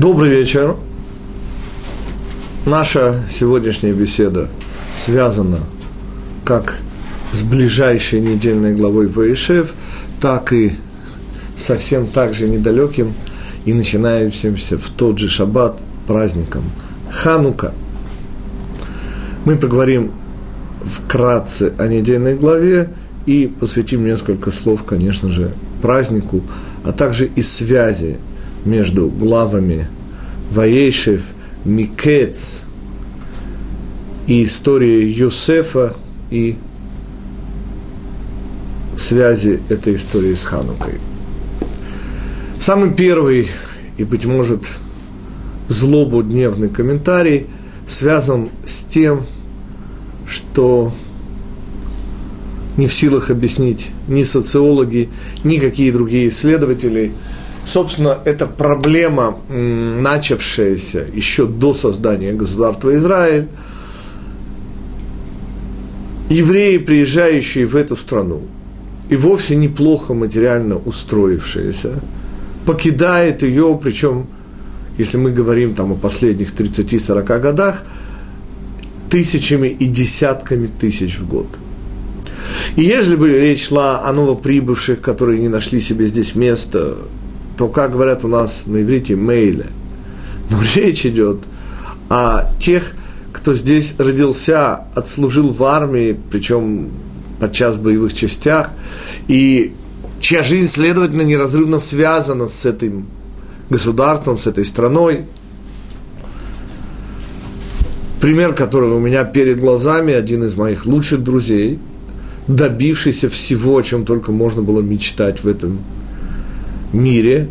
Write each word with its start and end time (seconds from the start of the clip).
Добрый 0.00 0.30
вечер. 0.30 0.76
Наша 2.64 3.22
сегодняшняя 3.28 3.92
беседа 3.92 4.48
связана 4.96 5.58
как 6.42 6.78
с 7.32 7.42
ближайшей 7.42 8.20
недельной 8.20 8.74
главой 8.74 9.08
Ваишев, 9.08 9.74
так 10.18 10.54
и 10.54 10.72
совсем 11.54 12.06
так 12.06 12.32
же 12.32 12.48
недалеким 12.48 13.12
и 13.66 13.74
начинающимся 13.74 14.78
в 14.78 14.88
тот 14.88 15.18
же 15.18 15.28
шаббат 15.28 15.78
праздником 16.06 16.62
Ханука. 17.10 17.74
Мы 19.44 19.56
поговорим 19.56 20.12
вкратце 20.82 21.74
о 21.76 21.88
недельной 21.88 22.36
главе 22.36 22.88
и 23.26 23.52
посвятим 23.60 24.06
несколько 24.06 24.50
слов, 24.50 24.82
конечно 24.84 25.30
же, 25.30 25.52
празднику, 25.82 26.40
а 26.84 26.92
также 26.92 27.26
и 27.26 27.42
связи 27.42 28.16
между 28.64 29.08
главами 29.08 29.88
Ваейшев, 30.50 31.22
Микец 31.64 32.62
и 34.26 34.44
историей 34.44 35.12
Юсефа 35.12 35.94
и 36.30 36.56
связи 38.96 39.60
этой 39.68 39.94
истории 39.94 40.34
с 40.34 40.44
Ханукой. 40.44 40.94
Самый 42.58 42.92
первый 42.92 43.48
и, 43.96 44.04
быть 44.04 44.24
может, 44.24 44.68
злободневный 45.68 46.68
комментарий 46.68 47.46
связан 47.86 48.50
с 48.64 48.82
тем, 48.84 49.24
что 50.26 50.92
не 52.76 52.86
в 52.86 52.94
силах 52.94 53.30
объяснить 53.30 53.90
ни 54.08 54.22
социологи, 54.22 55.08
ни 55.44 55.58
какие 55.58 55.90
другие 55.90 56.28
исследователи– 56.28 57.12
Собственно, 57.64 58.18
это 58.24 58.46
проблема, 58.46 59.36
начавшаяся 59.48 61.06
еще 61.12 61.46
до 61.46 61.74
создания 61.74 62.32
государства 62.32 62.94
Израиль. 62.96 63.48
Евреи, 66.28 66.78
приезжающие 66.78 67.66
в 67.66 67.76
эту 67.76 67.96
страну, 67.96 68.42
и 69.08 69.16
вовсе 69.16 69.56
неплохо 69.56 70.14
материально 70.14 70.76
устроившиеся, 70.76 72.00
покидает 72.64 73.42
ее, 73.42 73.78
причем, 73.82 74.26
если 74.96 75.18
мы 75.18 75.32
говорим 75.32 75.74
там 75.74 75.92
о 75.92 75.96
последних 75.96 76.54
30-40 76.54 77.40
годах, 77.40 77.82
тысячами 79.10 79.68
и 79.68 79.86
десятками 79.86 80.68
тысяч 80.68 81.18
в 81.18 81.28
год. 81.28 81.48
И 82.76 82.82
если 82.82 83.16
бы 83.16 83.28
речь 83.28 83.68
шла 83.68 84.08
о 84.08 84.12
новоприбывших, 84.12 85.00
которые 85.00 85.40
не 85.40 85.48
нашли 85.48 85.80
себе 85.80 86.06
здесь 86.06 86.36
места, 86.36 86.96
то, 87.60 87.68
как 87.68 87.92
говорят 87.92 88.24
у 88.24 88.28
нас 88.28 88.62
на 88.64 88.80
иврите, 88.80 89.16
мейле. 89.16 89.66
Но 90.48 90.56
речь 90.74 91.04
идет 91.04 91.40
о 92.08 92.50
тех, 92.58 92.92
кто 93.34 93.52
здесь 93.52 93.96
родился, 93.98 94.84
отслужил 94.94 95.52
в 95.52 95.62
армии, 95.64 96.18
причем 96.30 96.88
подчас 97.38 97.76
в 97.76 97.82
боевых 97.82 98.14
частях, 98.14 98.70
и 99.28 99.74
чья 100.20 100.42
жизнь, 100.42 100.72
следовательно, 100.72 101.20
неразрывно 101.20 101.78
связана 101.80 102.46
с 102.46 102.64
этим 102.64 103.08
государством, 103.68 104.38
с 104.38 104.46
этой 104.46 104.64
страной. 104.64 105.26
Пример, 108.22 108.54
который 108.54 108.88
у 108.88 108.98
меня 109.00 109.24
перед 109.24 109.60
глазами, 109.60 110.14
один 110.14 110.44
из 110.44 110.54
моих 110.54 110.86
лучших 110.86 111.22
друзей, 111.22 111.78
добившийся 112.48 113.28
всего, 113.28 113.76
о 113.76 113.82
чем 113.82 114.06
только 114.06 114.32
можно 114.32 114.62
было 114.62 114.80
мечтать 114.80 115.44
в 115.44 115.46
этом 115.46 115.80
мире. 116.92 117.48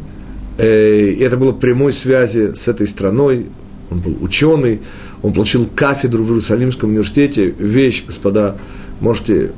Э, 0.58 1.08
и 1.08 1.20
это 1.22 1.38
было 1.38 1.52
прямой 1.52 1.94
связи 1.94 2.54
с 2.54 2.68
этой 2.68 2.88
страной. 2.88 3.48
Он 3.90 4.00
был 4.00 4.18
ученый, 4.22 4.82
он 5.22 5.34
получил 5.34 5.68
кафедру 5.74 6.24
в 6.24 6.28
Иерусалимском 6.28 6.90
университете. 6.90 7.54
Вещь, 7.58 8.04
господа, 8.06 8.56
можете 9.00 9.52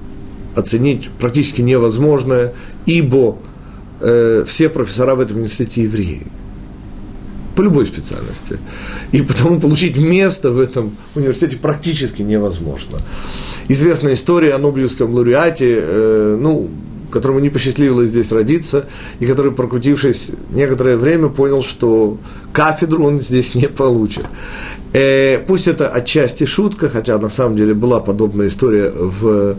оценить 0.56 1.10
практически 1.20 1.62
невозможное, 1.62 2.54
ибо 2.86 3.38
э, 4.00 4.44
все 4.46 4.70
профессора 4.70 5.16
в 5.16 5.20
этом 5.20 5.38
университете 5.38 5.84
евреи. 5.84 6.28
По 7.56 7.62
любой 7.62 7.86
специальности. 7.86 8.60
И 9.12 9.22
потому 9.22 9.60
получить 9.60 9.98
место 9.98 10.52
в 10.52 10.60
этом 10.60 10.96
университете 11.16 11.58
практически 11.58 12.22
невозможно. 12.22 12.98
Известная 13.68 14.14
история 14.14 14.54
о 14.54 14.58
Нобелевском 14.58 15.14
лауреате, 15.14 15.78
э, 15.80 16.38
ну, 16.40 16.70
которому 17.12 17.40
не 17.40 17.50
посчастливилось 17.50 18.10
здесь 18.10 18.32
родиться, 18.32 18.88
и 19.20 19.26
который, 19.26 19.52
прокрутившись 19.52 20.32
некоторое 20.52 20.98
время, 20.98 21.30
понял, 21.30 21.62
что 21.62 22.18
кафедру 22.54 23.06
он 23.06 23.20
здесь 23.20 23.56
не 23.56 23.68
получит. 23.68 24.26
Э, 24.94 25.38
пусть 25.40 25.68
это 25.68 25.90
отчасти 25.90 26.46
шутка, 26.46 26.90
хотя 26.90 27.18
на 27.18 27.30
самом 27.30 27.56
деле 27.56 27.74
была 27.74 28.00
подобная 28.00 28.48
история 28.48 28.92
в 28.92 29.58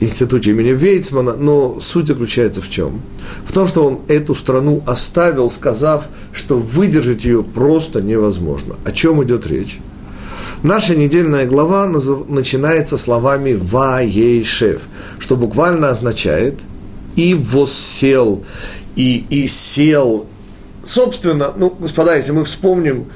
институте 0.00 0.50
имени 0.50 0.70
Вейцмана, 0.70 1.34
но 1.34 1.78
суть 1.80 2.08
заключается 2.08 2.60
в 2.60 2.68
чем? 2.68 3.00
В 3.44 3.52
том, 3.52 3.66
что 3.66 3.86
он 3.86 4.00
эту 4.08 4.34
страну 4.34 4.82
оставил, 4.86 5.48
сказав, 5.48 6.08
что 6.32 6.58
выдержать 6.58 7.24
ее 7.24 7.42
просто 7.42 8.02
невозможно. 8.02 8.76
О 8.84 8.92
чем 8.92 9.22
идет 9.22 9.46
речь? 9.46 9.78
Наша 10.62 10.94
недельная 10.94 11.44
глава 11.44 11.88
начинается 11.88 12.96
словами 12.96 13.54
«Ваейшев», 13.54 14.82
что 15.18 15.36
буквально 15.36 15.88
означает 15.88 16.60
«и 17.16 17.34
воссел», 17.34 18.44
и, 18.94 19.24
«и 19.28 19.48
сел». 19.48 20.26
Собственно, 20.84 21.52
ну, 21.56 21.74
господа, 21.76 22.14
если 22.14 22.30
мы 22.30 22.44
вспомним 22.44 23.06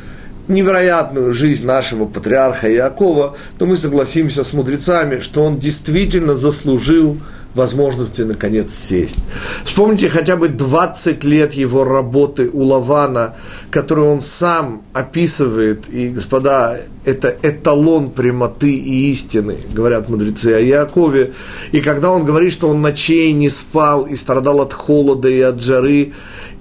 невероятную 0.48 1.32
жизнь 1.32 1.66
нашего 1.66 2.06
патриарха 2.06 2.72
Иакова, 2.72 3.36
то 3.58 3.66
мы 3.66 3.76
согласимся 3.76 4.42
с 4.42 4.52
мудрецами, 4.52 5.20
что 5.20 5.44
он 5.44 5.58
действительно 5.58 6.34
заслужил– 6.34 7.18
возможности, 7.56 8.22
наконец, 8.22 8.72
сесть. 8.72 9.18
Вспомните 9.64 10.08
хотя 10.08 10.36
бы 10.36 10.48
20 10.48 11.24
лет 11.24 11.54
его 11.54 11.84
работы 11.84 12.48
у 12.52 12.62
Лавана, 12.62 13.34
которую 13.70 14.08
он 14.08 14.20
сам 14.20 14.82
описывает, 14.92 15.88
и, 15.88 16.08
господа, 16.08 16.78
это 17.04 17.36
эталон 17.42 18.10
прямоты 18.10 18.72
и 18.72 19.10
истины, 19.10 19.56
говорят 19.72 20.08
мудрецы 20.08 20.54
о 20.54 20.60
Якове. 20.60 21.32
И 21.72 21.80
когда 21.80 22.10
он 22.10 22.24
говорит, 22.24 22.52
что 22.52 22.68
он 22.68 22.82
ночей 22.82 23.32
не 23.32 23.48
спал 23.48 24.04
и 24.04 24.14
страдал 24.14 24.60
от 24.60 24.72
холода 24.72 25.28
и 25.28 25.40
от 25.40 25.62
жары, 25.62 26.12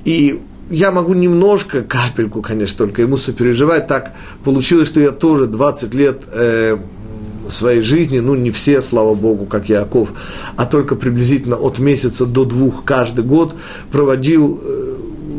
и 0.06 0.42
я 0.70 0.92
могу 0.92 1.14
немножко, 1.14 1.84
капельку, 1.84 2.42
конечно, 2.42 2.78
только 2.78 3.04
ему 3.04 3.18
сопереживать. 3.18 3.88
Так 3.88 4.14
получилось, 4.44 4.88
что 4.88 5.00
я 5.00 5.12
тоже 5.12 5.46
20 5.46 5.94
лет 5.94 6.24
э, 6.32 6.78
своей 7.50 7.82
жизни, 7.82 8.20
ну 8.20 8.36
не 8.36 8.52
все, 8.52 8.82
слава 8.82 9.14
Богу, 9.14 9.46
как 9.46 9.70
Яков, 9.70 10.10
а 10.56 10.66
только 10.66 10.96
приблизительно 10.96 11.56
от 11.56 11.80
месяца 11.80 12.26
до 12.26 12.46
двух 12.46 12.84
каждый 12.84 13.24
год 13.24 13.56
проводил 13.92 14.60
э, 14.62 14.96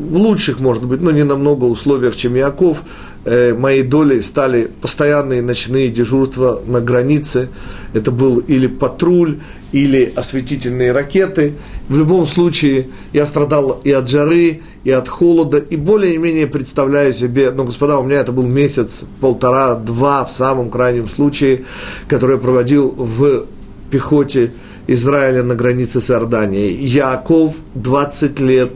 в 0.08 0.16
лучших, 0.16 0.60
может 0.60 0.84
быть, 0.84 1.00
но 1.00 1.10
не 1.10 1.24
намного 1.24 1.64
условиях, 1.64 2.16
чем 2.16 2.36
Яков, 2.36 2.82
э, 3.24 3.54
моей 3.54 3.82
долей 3.82 4.20
стали 4.20 4.70
постоянные 4.80 5.42
ночные 5.42 5.88
дежурства 5.88 6.62
на 6.66 6.80
границе. 6.80 7.48
Это 7.92 8.10
был 8.10 8.38
или 8.38 8.66
патруль, 8.68 9.38
или 9.72 10.12
осветительные 10.14 10.92
ракеты. 10.92 11.54
В 11.88 11.96
любом 11.96 12.26
случае, 12.26 12.88
я 13.12 13.26
страдал 13.26 13.80
и 13.84 13.92
от 13.92 14.10
жары, 14.10 14.62
и 14.82 14.90
от 14.90 15.08
холода, 15.08 15.58
и 15.58 15.76
более-менее 15.76 16.48
представляю 16.48 17.12
себе, 17.12 17.52
ну, 17.52 17.64
господа, 17.64 17.98
у 17.98 18.02
меня 18.02 18.16
это 18.16 18.32
был 18.32 18.42
месяц, 18.42 19.04
полтора, 19.20 19.76
два 19.76 20.24
в 20.24 20.32
самом 20.32 20.70
крайнем 20.70 21.06
случае, 21.06 21.64
который 22.08 22.36
я 22.36 22.42
проводил 22.42 22.88
в 22.88 23.46
пехоте 23.90 24.52
Израиля 24.88 25.44
на 25.44 25.54
границе 25.54 26.00
с 26.00 26.10
Иорданией. 26.10 26.74
Яков 26.74 27.54
20 27.74 28.40
лет 28.40 28.72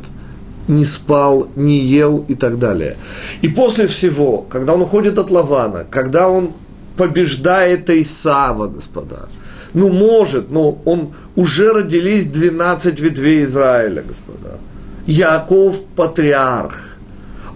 не 0.69 0.84
спал, 0.84 1.48
не 1.56 1.81
ел 1.81 2.25
и 2.28 2.34
так 2.34 2.59
далее. 2.59 2.97
И 3.42 3.48
после 3.48 3.89
всего, 3.89 4.47
когда 4.48 4.74
он 4.74 4.83
уходит 4.83 5.18
от 5.18 5.30
Лавана, 5.30 5.84
когда 5.91 6.28
он 6.28 6.51
побеждает 6.97 7.91
Исава, 7.91 8.68
господа, 8.68 9.28
ну, 9.75 9.89
может, 9.89 10.51
но 10.51 10.81
он 10.84 11.11
уже 11.37 11.72
родились 11.72 12.25
12 12.25 13.01
ветвей 13.01 13.45
Израиля, 13.45 14.03
господа. 14.07 14.59
Яков– 15.07 15.83
патриарх. 15.97 16.75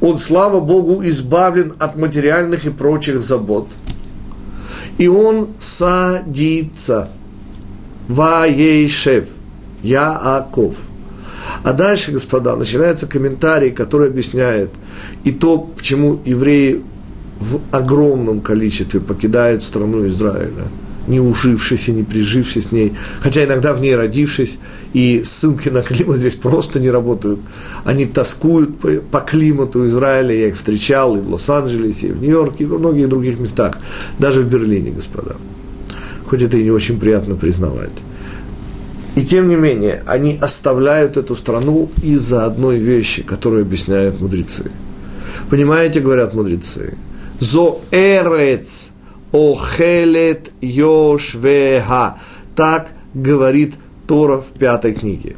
Он, 0.01 0.17
слава 0.17 0.61
Богу, 0.61 1.03
избавлен 1.05 1.75
от 1.79 1.97
материальных 1.97 2.67
и 2.67 2.71
прочих 2.71 3.23
забот. 3.23 3.69
И 4.99 5.09
он 5.09 5.49
садится. 5.59 7.09
Ваейшев. 8.09 9.29
Яаков. 9.83 10.77
А 11.63 11.73
дальше, 11.73 12.13
господа, 12.13 12.57
начинается 12.57 13.07
комментарий, 13.07 13.71
который 13.71 14.09
объясняет 14.09 14.71
и 15.25 15.33
то, 15.33 15.59
почему 15.59 16.21
евреи 16.25 16.83
в 17.41 17.61
огромном 17.71 18.41
количестве 18.41 19.01
покидают 19.01 19.63
страну 19.63 20.07
Израиля. 20.07 20.65
Не 21.07 21.21
ужившись 21.21 21.89
и 21.89 21.93
не 21.93 22.03
прижившись 22.03 22.69
с 22.69 22.73
ней, 22.73 22.95
хотя 23.21 23.45
иногда 23.45 23.75
в 23.75 23.81
ней 23.81 23.95
родившись, 23.95 24.59
и 24.93 25.23
ссылки 25.25 25.69
на 25.69 25.83
климат 25.83 26.19
здесь 26.19 26.35
просто 26.35 26.81
не 26.81 26.91
работают. 26.91 27.41
Они 27.85 28.07
тоскуют 28.07 28.79
по, 28.79 28.89
по 28.89 29.21
климату 29.21 29.87
Израиля, 29.87 30.35
я 30.35 30.49
их 30.49 30.57
встречал 30.57 31.17
и 31.17 31.21
в 31.21 31.29
Лос-Анджелесе, 31.29 32.09
и 32.09 32.13
в 32.13 32.21
Нью-Йорке, 32.21 32.65
и 32.65 32.67
во 32.67 32.79
многих 32.79 33.09
других 33.09 33.39
местах, 33.39 33.79
даже 34.19 34.43
в 34.43 34.49
Берлине, 34.51 34.91
господа. 34.91 35.37
Хоть 36.27 36.43
это 36.43 36.57
и 36.57 36.65
не 36.65 36.71
очень 36.71 36.99
приятно 36.99 37.35
признавать. 37.35 37.93
И 39.15 39.23
тем 39.23 39.49
не 39.49 39.55
менее, 39.55 40.03
они 40.07 40.39
оставляют 40.41 41.17
эту 41.17 41.37
страну 41.37 41.89
из-за 42.03 42.47
одной 42.47 42.79
вещи, 42.79 43.23
которую 43.23 43.63
объясняют 43.63 44.21
мудрецы. 44.21 44.71
Понимаете, 45.51 46.01
говорят 46.01 46.35
мудрецы, 46.35 46.97
«Зо 47.39 47.81
эрец 47.91 48.91
охелет 49.35 50.51
йошвеха». 50.61 52.19
Так 52.55 52.89
говорит 53.13 53.75
Тора 54.07 54.41
в 54.41 54.53
пятой 54.53 54.95
книге. 54.95 55.37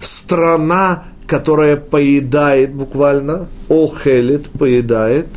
Страна, 0.00 1.04
которая 1.26 1.76
поедает 1.76 2.72
буквально, 2.72 3.48
охелет, 3.68 4.48
поедает, 4.50 5.28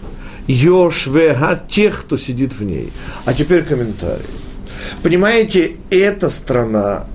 йошвеха, 0.48 1.62
тех, 1.68 2.02
кто 2.02 2.18
сидит 2.18 2.54
в 2.54 2.64
ней. 2.64 2.92
А 3.26 3.34
теперь 3.34 3.64
комментарий. 3.64 4.26
Понимаете, 5.04 5.76
эта 5.90 6.30
страна, 6.30 7.06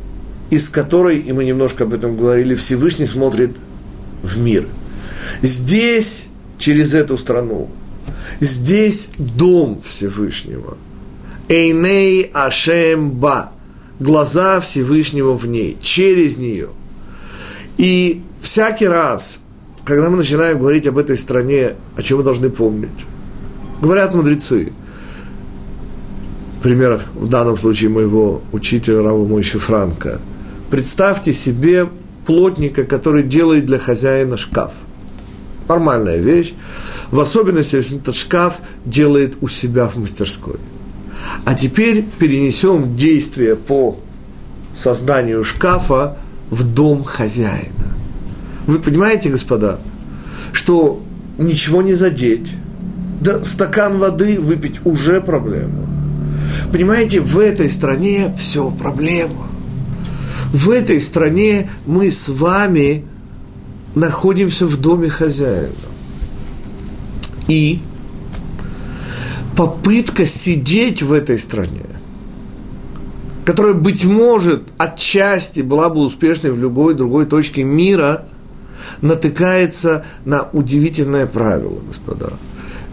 из 0.51 0.69
которой, 0.69 1.19
и 1.19 1.33
мы 1.33 1.45
немножко 1.45 1.85
об 1.85 1.95
этом 1.95 2.17
говорили, 2.17 2.55
Всевышний 2.55 3.07
смотрит 3.07 3.57
в 4.23 4.39
мир. 4.39 4.67
Здесь, 5.43 6.29
через 6.59 6.95
эту 6.95 7.19
страну, 7.19 7.69
здесь 8.41 9.11
дом 9.19 9.81
Всевышнего. 9.85 10.77
Эйней 11.49 12.31
Ашем 12.33 13.11
Ба. 13.11 13.51
Глаза 14.01 14.61
Всевышнего 14.61 15.35
в 15.35 15.47
ней, 15.47 15.79
через 15.81 16.37
нее. 16.37 16.71
И 17.77 18.23
всякий 18.41 18.87
раз, 18.89 19.43
когда 19.85 20.11
мы 20.11 20.17
начинаем 20.17 20.59
говорить 20.59 20.87
об 20.87 20.99
этой 20.99 21.17
стране, 21.17 21.75
о 21.97 22.03
чем 22.03 22.19
мы 22.19 22.25
должны 22.25 22.51
помнить, 22.51 22.91
говорят 23.81 24.15
мудрецы– 24.15 24.73
пример 26.65 27.03
в 27.15 27.29
данном 27.29 27.59
случае 27.59 27.91
моего 27.91 28.41
учителя 28.51 29.03
Рава 29.03 29.27
Мойши 29.27 29.59
Франка. 29.59 30.19
Представьте 30.71 31.35
себе 31.35 31.87
плотника, 32.25 32.85
который 32.85 33.23
делает 33.23 33.67
для 33.67 33.79
хозяина 33.79 34.39
шкаф. 34.39 34.73
Нормальная 35.69 36.17
вещь. 36.17 36.55
В 37.15 37.21
особенности, 37.21 37.77
если 37.77 37.99
этот 37.99 38.17
шкаф 38.17 38.59
делает 38.85 39.37
у 39.41 39.47
себя 39.47 39.87
в 39.87 39.95
мастерской. 39.95 40.57
А 41.45 41.55
теперь 41.55 42.05
перенесем 42.19 42.97
действие 42.97 43.55
по 43.55 44.01
созданию 44.75 45.45
шкафа 45.45 46.17
в 46.51 46.65
дом 46.65 47.05
хозяина. 47.05 47.87
Вы 48.67 48.81
понимаете, 48.81 49.31
господа, 49.31 49.79
что 50.51 51.05
ничего 51.39 51.83
не 51.83 51.95
задеть, 51.95 52.51
да 53.21 53.45
стакан 53.45 53.99
воды 53.99 54.41
выпить 54.41 54.85
уже 54.85 55.21
проблема. 55.21 55.87
Понимаете, 56.73 57.21
в 57.21 57.39
этой 57.39 57.69
стране 57.69 58.35
все 58.37 58.73
проблема. 58.73 59.47
В 60.53 60.69
этой 60.69 61.01
стране 61.01 61.71
мы 61.87 62.11
с 62.11 62.29
вами 62.29 63.05
находимся 63.95 64.67
в 64.67 64.77
доме 64.79 65.11
хозяина. 65.11 65.94
И 67.49 67.81
попытка 69.57 70.27
сидеть 70.27 71.03
в 71.03 71.13
этой 71.13 71.39
стране, 71.39 71.87
которая, 73.45 73.75
быть 73.75 74.05
может, 74.05 74.63
отчасти 74.79 75.61
была 75.61 75.89
бы 75.91 76.01
успешной 76.01 76.53
в 76.53 76.59
любой 76.59 76.95
другой 76.95 77.27
точке 77.27 77.63
мира, 77.63 78.25
натыкается 79.01 80.05
на 80.25 80.49
удивительное 80.53 81.27
правило, 81.27 81.81
господа. 81.87 82.33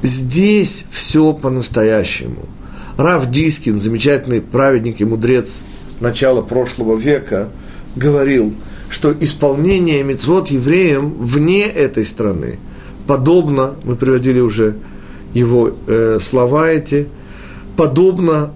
Здесь 0.02 0.86
все 0.92 1.34
по-настоящему– 1.34 2.46
Рав 2.98 3.30
Дискин, 3.30 3.82
замечательный 3.82 4.42
праведник 4.42 5.02
и 5.02 5.06
мудрец 5.06 5.60
начала 6.00 6.42
прошлого 6.42 6.96
века, 6.96 7.50
говорил, 7.96 8.54
что 8.90 9.16
исполнение 9.20 10.04
мецвод 10.04 10.50
евреям 10.50 11.14
вне 11.14 11.66
этой 11.66 12.06
страны 12.06 12.60
подобно, 13.08 13.74
мы 13.84 13.96
приводили 13.96 14.40
уже 14.40 14.76
его 15.34 15.76
э, 15.88 16.18
слова 16.20 16.70
эти, 16.70 17.08
подобно 17.78 18.52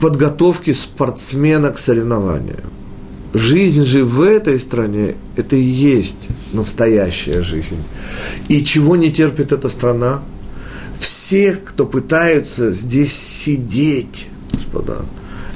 подготовке 0.00 0.72
спортсмена 0.72 1.70
к 1.70 1.78
соревнованию. 1.78 2.60
Жизнь 3.32 3.84
же 3.84 4.04
в 4.04 4.22
этой 4.22 4.58
стране– 4.58 5.14
это 5.36 5.56
и 5.56 5.62
есть 5.62 6.28
настоящая 6.52 7.42
жизнь. 7.42 7.78
И 8.48 8.64
чего 8.64 8.96
не 8.96 9.12
терпит 9.12 9.52
эта 9.52 9.68
страна? 9.68 10.20
всех, 11.00 11.64
кто 11.64 11.86
пытаются 11.86 12.70
здесь 12.70 13.16
сидеть, 13.16 14.28
господа, 14.52 14.98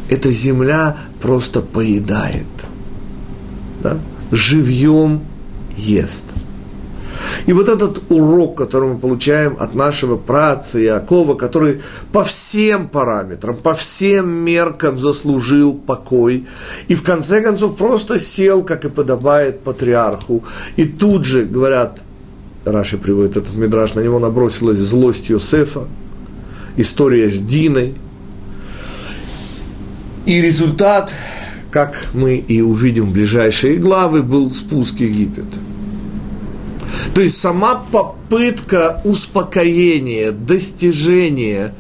эта 0.09 0.33
земля 0.33 0.97
просто 1.21 1.61
поедает. 1.61 2.47
Да? 3.83 3.99
Живьем 4.33 5.21
ест. 5.77 6.25
И 7.47 7.53
вот 7.53 7.69
этот 7.69 8.03
урок, 8.09 8.57
который 8.57 8.95
мы 8.95 8.99
получаем 8.99 9.57
от 9.59 9.75
нашего 9.75 10.17
праца 10.17 10.83
Иакова, 10.83 11.35
который 11.35 11.83
по 12.13 12.25
всем 12.25 12.89
параметрам, 12.89 13.55
по 13.55 13.75
всем 13.75 14.31
меркам 14.31 14.99
заслужил 14.99 15.75
покой, 15.75 16.47
и 16.89 16.95
в 16.95 17.03
конце 17.03 17.43
концов 17.43 17.77
просто 17.77 18.19
сел, 18.19 18.63
как 18.63 18.85
и 18.85 18.89
подобает 18.89 19.61
патриарху, 19.61 20.43
и 20.77 20.85
тут 20.85 21.27
же, 21.27 21.45
говорят, 21.45 22.01
Раши 22.65 22.97
приводит 22.97 23.37
этот 23.37 23.55
мидраж, 23.57 23.95
на 23.95 24.01
него 24.01 24.19
набросилась 24.19 24.79
злость 24.79 25.29
Йосефа, 25.29 25.87
история 26.77 27.31
с 27.31 27.39
Диной. 27.39 27.95
И 30.25 30.41
результат, 30.41 31.13
как 31.71 32.07
мы 32.15 32.37
и 32.37 32.63
увидим 32.63 33.07
в 33.07 33.13
ближайшие 33.13 33.77
главы, 33.77 34.23
был 34.23 34.51
спуск 34.51 35.01
Египет. 35.01 35.45
То 37.15 37.21
есть 37.21 37.39
сама 37.39 37.77
попытка 37.93 39.01
успокоения, 39.05 40.33
достижения 40.33 41.73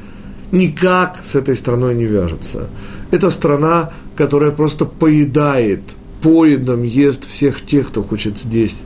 никак 0.53 1.21
с 1.25 1.35
этой 1.35 1.57
страной 1.57 1.95
не 1.95 2.05
вяжется. 2.05 2.69
Это 3.11 3.31
страна, 3.31 3.91
которая 4.17 4.53
просто 4.53 4.85
поедает, 4.85 5.81
поедом 6.23 6.85
ест 6.85 7.29
всех 7.29 7.61
тех, 7.67 7.89
кто 7.89 8.03
хочет 8.03 8.39
здесь 8.39 8.83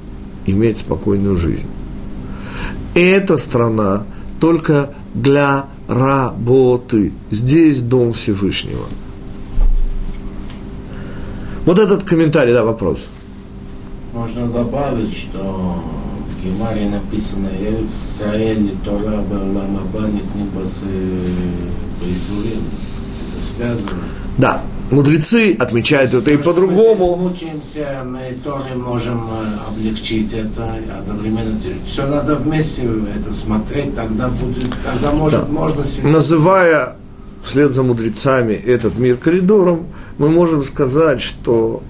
иметь 0.46 0.78
спокойную 0.78 1.36
жизнь 1.36 1.68
эта 2.98 3.36
страна 3.36 4.04
только 4.40 4.90
для 5.14 5.66
работы. 5.88 7.12
Здесь 7.30 7.80
дом 7.80 8.12
Всевышнего. 8.12 8.86
Вот 11.64 11.78
этот 11.78 12.02
комментарий, 12.02 12.52
да, 12.52 12.64
вопрос. 12.64 13.08
Можно 14.12 14.48
добавить, 14.48 15.16
что 15.16 15.82
в 16.38 16.44
Гемаре 16.44 16.88
написано 16.88 17.48
«Израиль 17.82 18.74
Тора 18.84 19.22
Барлам 19.30 19.78
Абанит 19.78 20.34
Нибас 20.34 20.82
Это 22.02 23.42
связано. 23.42 24.02
Да, 24.36 24.62
мудрецы 24.90 25.56
отмечают 25.58 26.14
это 26.14 26.30
и 26.30 26.36
по-другому. 26.36 27.16
Мы 27.16 27.30
мучаемся, 27.30 28.04
мы 28.04 28.36
тоже 28.44 28.74
можем 28.76 29.28
э, 29.30 29.68
облегчить 29.68 30.32
это, 30.32 30.76
одновременно 30.98 31.58
все 31.84 32.06
надо 32.06 32.36
вместе 32.36 32.88
это 33.16 33.32
смотреть, 33.32 33.96
тогда 33.96 34.28
будет, 34.28 34.72
тогда 34.84 35.12
может, 35.12 35.40
да. 35.40 35.46
можно 35.48 35.84
себе... 35.84 36.08
Называя 36.08 36.96
вслед 37.42 37.72
за 37.72 37.82
мудрецами 37.82 38.52
этот 38.52 38.98
мир 38.98 39.16
коридором, 39.16 39.86
мы 40.18 40.28
можем 40.28 40.62
сказать, 40.62 41.20
что 41.20 41.82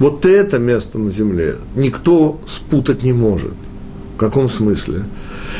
вот 0.00 0.24
это 0.24 0.58
место 0.58 0.98
на 0.98 1.10
земле 1.10 1.56
никто 1.76 2.40
спутать 2.48 3.04
не 3.04 3.12
может. 3.12 3.52
В 4.16 4.18
каком 4.18 4.48
смысле? 4.48 5.04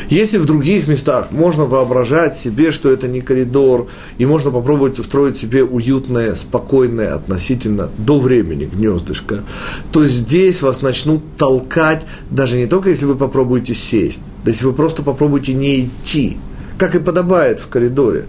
Если 0.09 0.37
в 0.37 0.45
других 0.45 0.87
местах 0.87 1.31
можно 1.31 1.65
воображать 1.65 2.35
себе, 2.35 2.71
что 2.71 2.91
это 2.91 3.07
не 3.07 3.21
коридор, 3.21 3.87
и 4.17 4.25
можно 4.25 4.51
попробовать 4.51 4.99
устроить 4.99 5.37
себе 5.37 5.63
уютное, 5.63 6.33
спокойное 6.33 7.15
относительно 7.15 7.89
до 7.97 8.19
времени 8.19 8.65
гнездышко, 8.65 9.43
то 9.91 10.05
здесь 10.05 10.61
вас 10.61 10.81
начнут 10.81 11.23
толкать, 11.37 12.05
даже 12.29 12.57
не 12.57 12.65
только 12.65 12.89
если 12.89 13.05
вы 13.05 13.15
попробуете 13.15 13.73
сесть, 13.73 14.23
да 14.43 14.51
если 14.51 14.65
вы 14.65 14.73
просто 14.73 15.03
попробуете 15.03 15.53
не 15.53 15.85
идти, 15.85 16.37
как 16.77 16.95
и 16.95 16.99
подобает 16.99 17.59
в 17.59 17.67
коридоре 17.67 18.25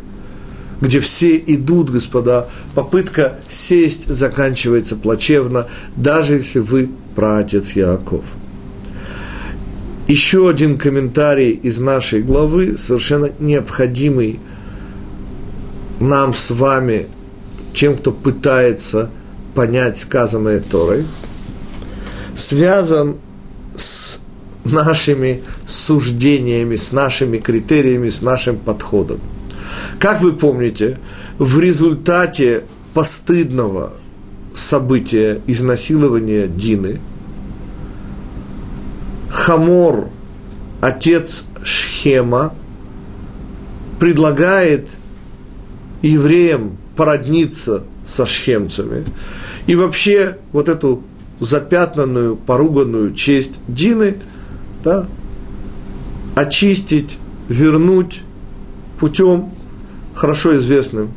где 0.82 1.00
все 1.00 1.38
идут, 1.38 1.90
господа, 1.90 2.48
попытка 2.74 3.38
сесть 3.48 4.12
заканчивается 4.12 4.96
плачевно, 4.96 5.66
даже 5.96 6.34
если 6.34 6.58
вы 6.58 6.90
праотец 7.14 7.72
Яков– 7.72 8.24
еще 10.12 10.50
один 10.50 10.76
комментарий 10.76 11.52
из 11.52 11.78
нашей 11.78 12.22
главы, 12.22 12.76
совершенно 12.76 13.30
необходимый 13.38 14.40
нам 16.00 16.34
с 16.34 16.50
вами, 16.50 17.06
тем, 17.74 17.96
кто 17.96 18.10
пытается 18.10 19.10
понять 19.54 19.96
сказанное 19.96 20.60
Торой, 20.60 21.04
связан 22.34 23.16
с 23.76 24.20
нашими 24.64 25.42
суждениями, 25.66 26.76
с 26.76 26.92
нашими 26.92 27.38
критериями, 27.38 28.10
с 28.10 28.20
нашим 28.20 28.56
подходом. 28.56 29.20
Как 29.98 30.20
вы 30.20 30.32
помните, 30.32 30.98
в 31.38 31.58
результате 31.58 32.64
постыдного 32.94 33.94
события 34.54 35.40
изнасилования 35.46 36.46
Дины 36.46 37.00
Хамор, 39.30 40.08
отец 40.80 41.44
Шхема, 41.62 42.54
предлагает 43.98 44.88
евреям 46.02 46.76
породниться 46.96 47.84
со 48.04 48.26
шхемцами. 48.26 49.04
И 49.66 49.74
вообще 49.74 50.38
вот 50.52 50.68
эту 50.68 51.02
запятнанную, 51.40 52.36
поруганную 52.36 53.14
честь 53.14 53.60
Дины 53.68 54.16
да, 54.84 55.06
очистить, 56.34 57.18
вернуть 57.48 58.22
путем, 58.98 59.50
хорошо 60.14 60.56
известным 60.56 61.10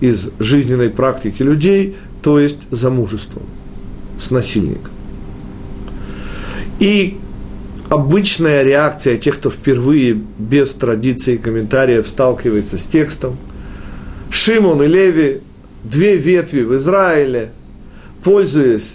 из 0.00 0.30
жизненной 0.38 0.90
практики 0.90 1.42
людей, 1.42 1.96
то 2.22 2.38
есть 2.38 2.66
замужеством 2.70 3.42
с 4.18 4.30
насильником. 4.30 4.92
И 6.78 7.18
обычная 7.88 8.62
реакция 8.62 9.16
тех, 9.16 9.36
кто 9.36 9.50
впервые 9.50 10.20
без 10.38 10.74
традиции 10.74 11.36
комментариев 11.36 12.08
сталкивается 12.08 12.78
с 12.78 12.86
текстом. 12.86 13.36
Шимон 14.30 14.82
и 14.82 14.86
Леви, 14.86 15.40
две 15.84 16.16
ветви 16.16 16.62
в 16.62 16.74
Израиле, 16.76 17.52
пользуясь 18.24 18.94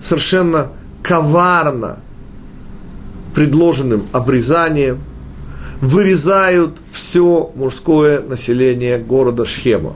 совершенно 0.00 0.72
коварно 1.02 2.00
предложенным 3.34 4.06
обрезанием, 4.12 4.98
вырезают 5.82 6.78
все 6.90 7.52
мужское 7.56 8.22
население 8.22 8.98
города 8.98 9.44
Шхема. 9.44 9.94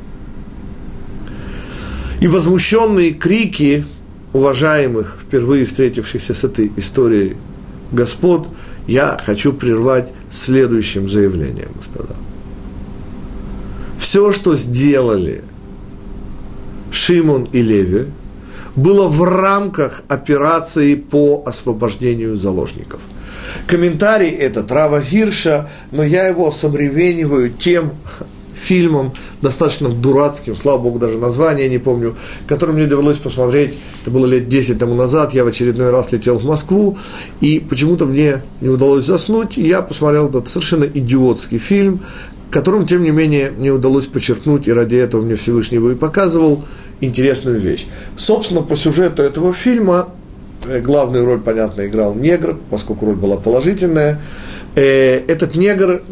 И 2.21 2.27
возмущенные 2.27 3.13
крики 3.13 3.85
уважаемых, 4.33 5.17
впервые 5.23 5.65
встретившихся 5.65 6.35
с 6.35 6.45
этой 6.45 6.73
историей 6.77 7.37
господ, 7.93 8.49
я 8.89 9.17
хочу 9.25 9.53
прервать 9.53 10.13
следующим 10.29 11.09
заявлением, 11.09 11.69
господа. 11.77 12.17
Все, 13.99 14.33
что 14.33 14.57
сделали 14.57 15.45
Шимон 16.91 17.45
и 17.53 17.63
Леви, 17.63 18.07
было 18.75 19.07
в 19.07 19.23
рамках 19.23 20.03
операции 20.09 20.97
по 20.97 21.45
освобождению 21.47 22.37
заложников. 22.37 23.01
Комментарий 23.67 24.31
этот 24.31 24.71
Рава 24.71 25.01
Гирша, 25.01 25.69
но 25.93 26.03
я 26.03 26.27
его 26.27 26.51
современниваю 26.51 27.51
тем 27.51 27.93
фильмом, 28.55 29.13
достаточно 29.43 29.89
дурацким, 29.89 30.57
слава 30.57 30.79
богу, 30.79 30.99
даже 30.99 31.19
название 31.19 31.69
не 31.69 31.79
помню, 31.79 32.17
который 32.47 32.75
мне 32.75 32.87
довелось 32.87 33.19
посмотреть, 33.19 33.75
это 34.03 34.11
было 34.11 34.27
лет 34.27 34.49
10 34.49 34.79
тому 34.79 34.95
назад, 34.95 35.35
я 35.35 35.45
в 35.45 35.47
очередной 35.47 35.91
раз 35.91 36.13
летел 36.13 36.39
в 36.39 36.45
Москву, 36.45 36.97
и 37.41 37.61
почему-то 37.61 38.07
мне 38.07 38.43
не 38.61 38.69
удалось 38.69 39.05
заснуть, 39.05 39.59
и 39.59 39.67
я 39.67 39.83
посмотрел 39.83 40.29
этот 40.29 40.49
совершенно 40.49 40.85
идиотский 40.85 41.59
фильм, 41.59 42.01
которым, 42.51 42.87
тем 42.87 43.03
не 43.03 43.11
менее, 43.11 43.53
мне 43.57 43.71
удалось 43.71 44.07
подчеркнуть, 44.07 44.67
и 44.67 44.73
ради 44.73 44.97
этого 44.97 45.23
мне 45.23 45.37
Всевышний 45.37 45.77
его 45.77 45.91
и 45.91 45.95
показывал, 45.95 46.65
интересную 47.01 47.61
вещь. 47.61 47.87
Собственно, 48.17 48.63
по 48.63 48.75
сюжету 48.75 49.23
этого 49.23 49.53
фильма 49.53 50.09
главную 50.83 51.25
роль, 51.25 51.41
понятно, 51.41 51.87
играл 51.87 52.15
негр, 52.15 52.59
поскольку 52.71 53.07
роль 53.07 53.17
была 53.17 53.37
положительная. 53.37 54.21
Э, 54.75 55.23
этот 55.27 55.55
негр 55.55 56.03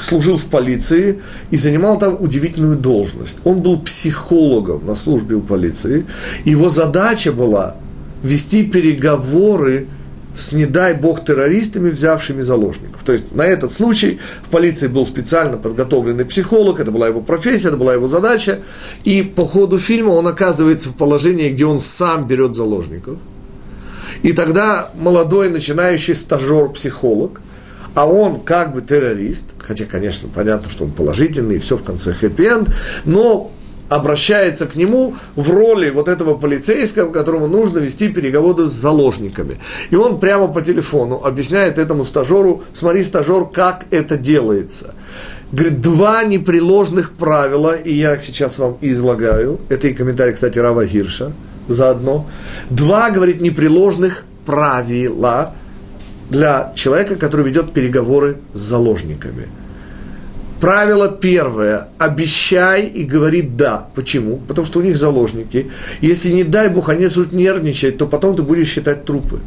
служил 0.00 0.36
в 0.36 0.46
полиции 0.46 1.20
и 1.50 1.56
занимал 1.56 1.98
там 1.98 2.16
удивительную 2.20 2.76
должность. 2.76 3.38
Он 3.44 3.60
был 3.60 3.80
психологом 3.80 4.86
на 4.86 4.94
службе 4.94 5.36
у 5.36 5.40
полиции. 5.40 6.06
Его 6.44 6.68
задача 6.68 7.32
была 7.32 7.76
вести 8.22 8.64
переговоры 8.64 9.88
с, 10.34 10.52
не 10.52 10.66
дай 10.66 10.94
бог, 10.94 11.24
террористами, 11.24 11.90
взявшими 11.90 12.40
заложников. 12.40 13.02
То 13.02 13.12
есть 13.12 13.34
на 13.34 13.42
этот 13.42 13.72
случай 13.72 14.20
в 14.42 14.48
полиции 14.48 14.86
был 14.86 15.04
специально 15.04 15.56
подготовленный 15.56 16.24
психолог, 16.24 16.80
это 16.80 16.90
была 16.90 17.08
его 17.08 17.20
профессия, 17.20 17.68
это 17.68 17.76
была 17.76 17.94
его 17.94 18.06
задача. 18.06 18.60
И 19.04 19.22
по 19.22 19.44
ходу 19.44 19.78
фильма 19.78 20.10
он 20.10 20.26
оказывается 20.26 20.90
в 20.90 20.94
положении, 20.94 21.50
где 21.50 21.66
он 21.66 21.80
сам 21.80 22.26
берет 22.26 22.54
заложников. 22.54 23.18
И 24.22 24.32
тогда 24.32 24.90
молодой 24.94 25.48
начинающий 25.48 26.14
стажер-психолог– 26.14 27.40
а 27.94 28.06
он 28.06 28.40
как 28.40 28.72
бы 28.72 28.80
террорист, 28.82 29.46
хотя, 29.58 29.84
конечно, 29.84 30.28
понятно, 30.32 30.70
что 30.70 30.84
он 30.84 30.92
положительный, 30.92 31.56
и 31.56 31.58
все 31.58 31.76
в 31.76 31.82
конце 31.82 32.12
хэппи-энд, 32.12 32.68
но 33.04 33.50
обращается 33.88 34.66
к 34.66 34.76
нему 34.76 35.16
в 35.34 35.50
роли 35.50 35.90
вот 35.90 36.08
этого 36.08 36.36
полицейского, 36.36 37.10
которому 37.10 37.48
нужно 37.48 37.80
вести 37.80 38.08
переговоры 38.08 38.68
с 38.68 38.72
заложниками. 38.72 39.56
И 39.90 39.96
он 39.96 40.20
прямо 40.20 40.46
по 40.46 40.62
телефону 40.62 41.20
объясняет 41.24 41.78
этому 41.78 42.04
стажеру, 42.04 42.62
смотри, 42.72 43.02
стажер, 43.02 43.46
как 43.46 43.86
это 43.90 44.16
делается. 44.16 44.94
Говорит, 45.50 45.80
два 45.80 46.22
непреложных 46.22 47.10
правила, 47.10 47.74
и 47.74 47.92
я 47.92 48.16
сейчас 48.18 48.58
вам 48.58 48.78
излагаю, 48.80 49.58
это 49.68 49.88
и 49.88 49.94
комментарий, 49.94 50.34
кстати, 50.34 50.60
Рава 50.60 50.86
Гирша 50.86 51.32
заодно. 51.70 52.28
Два, 52.68 53.10
говорит, 53.10 53.40
непреложных 53.40 54.24
правила, 54.46 55.54
для 56.28 56.72
человека, 56.76 57.16
который 57.16 57.46
ведет 57.46 57.72
переговоры 57.72 58.38
с 58.54 58.60
заложниками. 58.60 59.48
Правило 60.60 61.08
первое. 61.08 61.88
Обещай 61.98 62.84
и 62.84 63.02
говори 63.04 63.42
«да». 63.42 63.88
Почему? 63.94 64.36
Потому 64.46 64.66
что 64.66 64.80
у 64.80 64.82
них 64.82 64.96
заложники. 64.96 65.70
Если, 66.02 66.32
не 66.32 66.44
дай 66.44 66.68
Бог, 66.68 66.90
они 66.90 67.04
начнут 67.04 67.32
нервничать, 67.32 67.96
то 67.96 68.06
потом 68.06 68.36
ты 68.36 68.42
будешь 68.42 68.68
считать 68.68 69.04
трупы. 69.04 69.40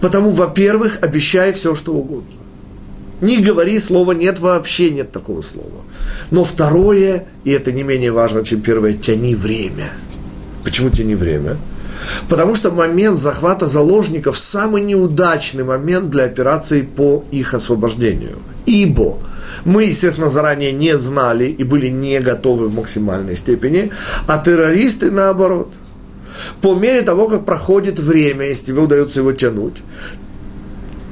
Потому, 0.00 0.30
во-первых, 0.30 0.98
обещай 1.02 1.52
все, 1.52 1.74
что 1.74 1.92
угодно. 1.92 2.32
Не 3.20 3.38
говори 3.38 3.78
слова 3.78 4.12
«нет» 4.12 4.40
вообще, 4.40 4.90
нет 4.90 5.12
такого 5.12 5.42
слова. 5.42 5.84
Но 6.30 6.44
второе, 6.44 7.26
и 7.44 7.50
это 7.52 7.70
не 7.70 7.82
менее 7.82 8.10
важно, 8.10 8.42
чем 8.42 8.62
первое, 8.62 8.94
тяни 8.94 9.34
время. 9.34 9.90
Почему 10.64 10.90
тяни 10.90 11.14
время? 11.14 11.56
Потому 12.28 12.54
что 12.54 12.70
момент 12.70 13.18
захвата 13.18 13.66
заложников 13.66 14.38
самый 14.38 14.82
неудачный 14.82 15.64
момент 15.64 16.10
для 16.10 16.24
операции 16.24 16.82
по 16.82 17.24
их 17.30 17.54
освобождению. 17.54 18.38
Ибо 18.66 19.18
мы, 19.64 19.84
естественно, 19.84 20.30
заранее 20.30 20.72
не 20.72 20.96
знали 20.98 21.46
и 21.46 21.64
были 21.64 21.88
не 21.88 22.20
готовы 22.20 22.68
в 22.68 22.74
максимальной 22.74 23.36
степени, 23.36 23.90
а 24.26 24.38
террористы 24.38 25.10
наоборот. 25.10 25.72
По 26.60 26.74
мере 26.74 27.02
того, 27.02 27.28
как 27.28 27.44
проходит 27.44 27.98
время, 27.98 28.46
если 28.46 28.66
тебе 28.66 28.80
удается 28.80 29.20
его 29.20 29.32
тянуть, 29.32 29.76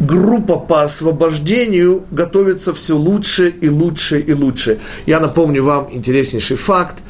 группа 0.00 0.57
по 0.57 0.83
освобождению 0.83 2.04
готовится 2.11 2.73
все 2.73 2.97
лучше 2.97 3.50
и 3.61 3.69
лучше 3.69 4.21
и 4.21 4.33
лучше. 4.33 4.78
Я 5.07 5.21
напомню 5.21 5.62
вам 5.62 5.88
интереснейший 5.92 6.57
факт– 6.57 6.97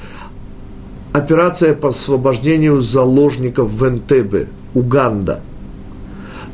операция 1.13 1.75
по 1.75 1.89
освобождению 1.89 2.81
заложников 2.81 3.71
в 3.71 3.85
Энтебе, 3.85 4.49
Уганда. 4.75 5.41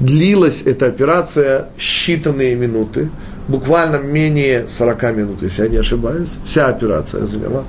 Длилась 0.01 0.63
эта 0.63 0.87
операция 0.87 1.69
считанные 1.79 2.55
минуты, 2.55 3.11
буквально 3.49 3.97
менее 3.97 4.67
40 4.69 5.17
минут, 5.17 5.43
если 5.43 5.65
я 5.65 5.69
не 5.69 5.77
ошибаюсь. 5.79 6.37
Вся 6.45 6.69
операция 6.69 7.27
заняла 7.27 7.65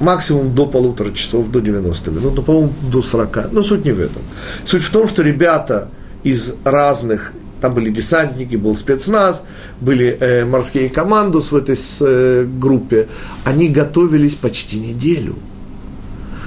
максимум 0.00 0.54
до 0.54 0.66
полутора 0.66 1.12
часов, 1.12 1.50
до 1.50 1.60
90 1.60 2.10
минут, 2.10 2.36
ну, 2.36 2.42
по-моему, 2.42 2.72
до 2.90 3.02
40. 3.02 3.52
Но 3.52 3.62
суть 3.62 3.84
не 3.84 3.92
в 3.92 4.00
этом. 4.00 4.22
Суть 4.64 4.82
в 4.82 4.90
том, 4.90 5.08
что 5.08 5.22
ребята 5.22 5.88
из 6.22 6.54
разных 6.64 7.32
там 7.60 7.74
были 7.74 7.90
десантники, 7.90 8.56
был 8.56 8.74
спецназ, 8.74 9.44
были 9.80 10.16
э, 10.18 10.44
морские 10.44 10.88
команды 10.88 11.40
в 11.40 11.52
этой 11.52 11.76
э, 12.00 12.46
группе. 12.58 13.08
Они 13.44 13.68
готовились 13.68 14.34
почти 14.34 14.78
неделю– 14.78 15.34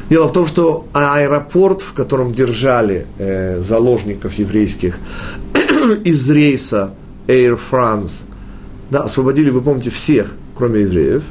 Дело 0.10 0.28
в 0.28 0.34
том, 0.34 0.46
что 0.48 0.86
аэропорт, 0.94 1.82
в 1.82 1.94
котором 1.94 2.34
держали 2.34 3.08
э, 3.18 3.62
заложников 3.62 4.34
еврейских 4.34 4.98
из 6.04 6.30
рейса 6.30 6.94
Air 7.28 7.60
France, 7.72 8.24
да, 8.90 9.02
освободили, 9.04 9.50
вы 9.50 9.62
помните, 9.62 9.90
всех, 9.90 10.36
кроме 10.56 10.82
евреев. 10.82 11.24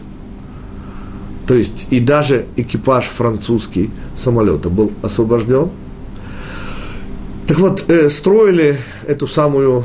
То 1.47 1.55
есть 1.55 1.89
и 1.91 2.01
даже 2.01 2.47
экипаж 2.57 3.05
французский 3.05 3.91
самолета 4.15 4.71
был 4.71 4.93
освобожден. 5.03 5.71
Так 7.47 7.59
вот, 7.59 7.85
э, 7.89 8.09
строили 8.09 8.79
эту 9.07 9.27
самую 9.27 9.85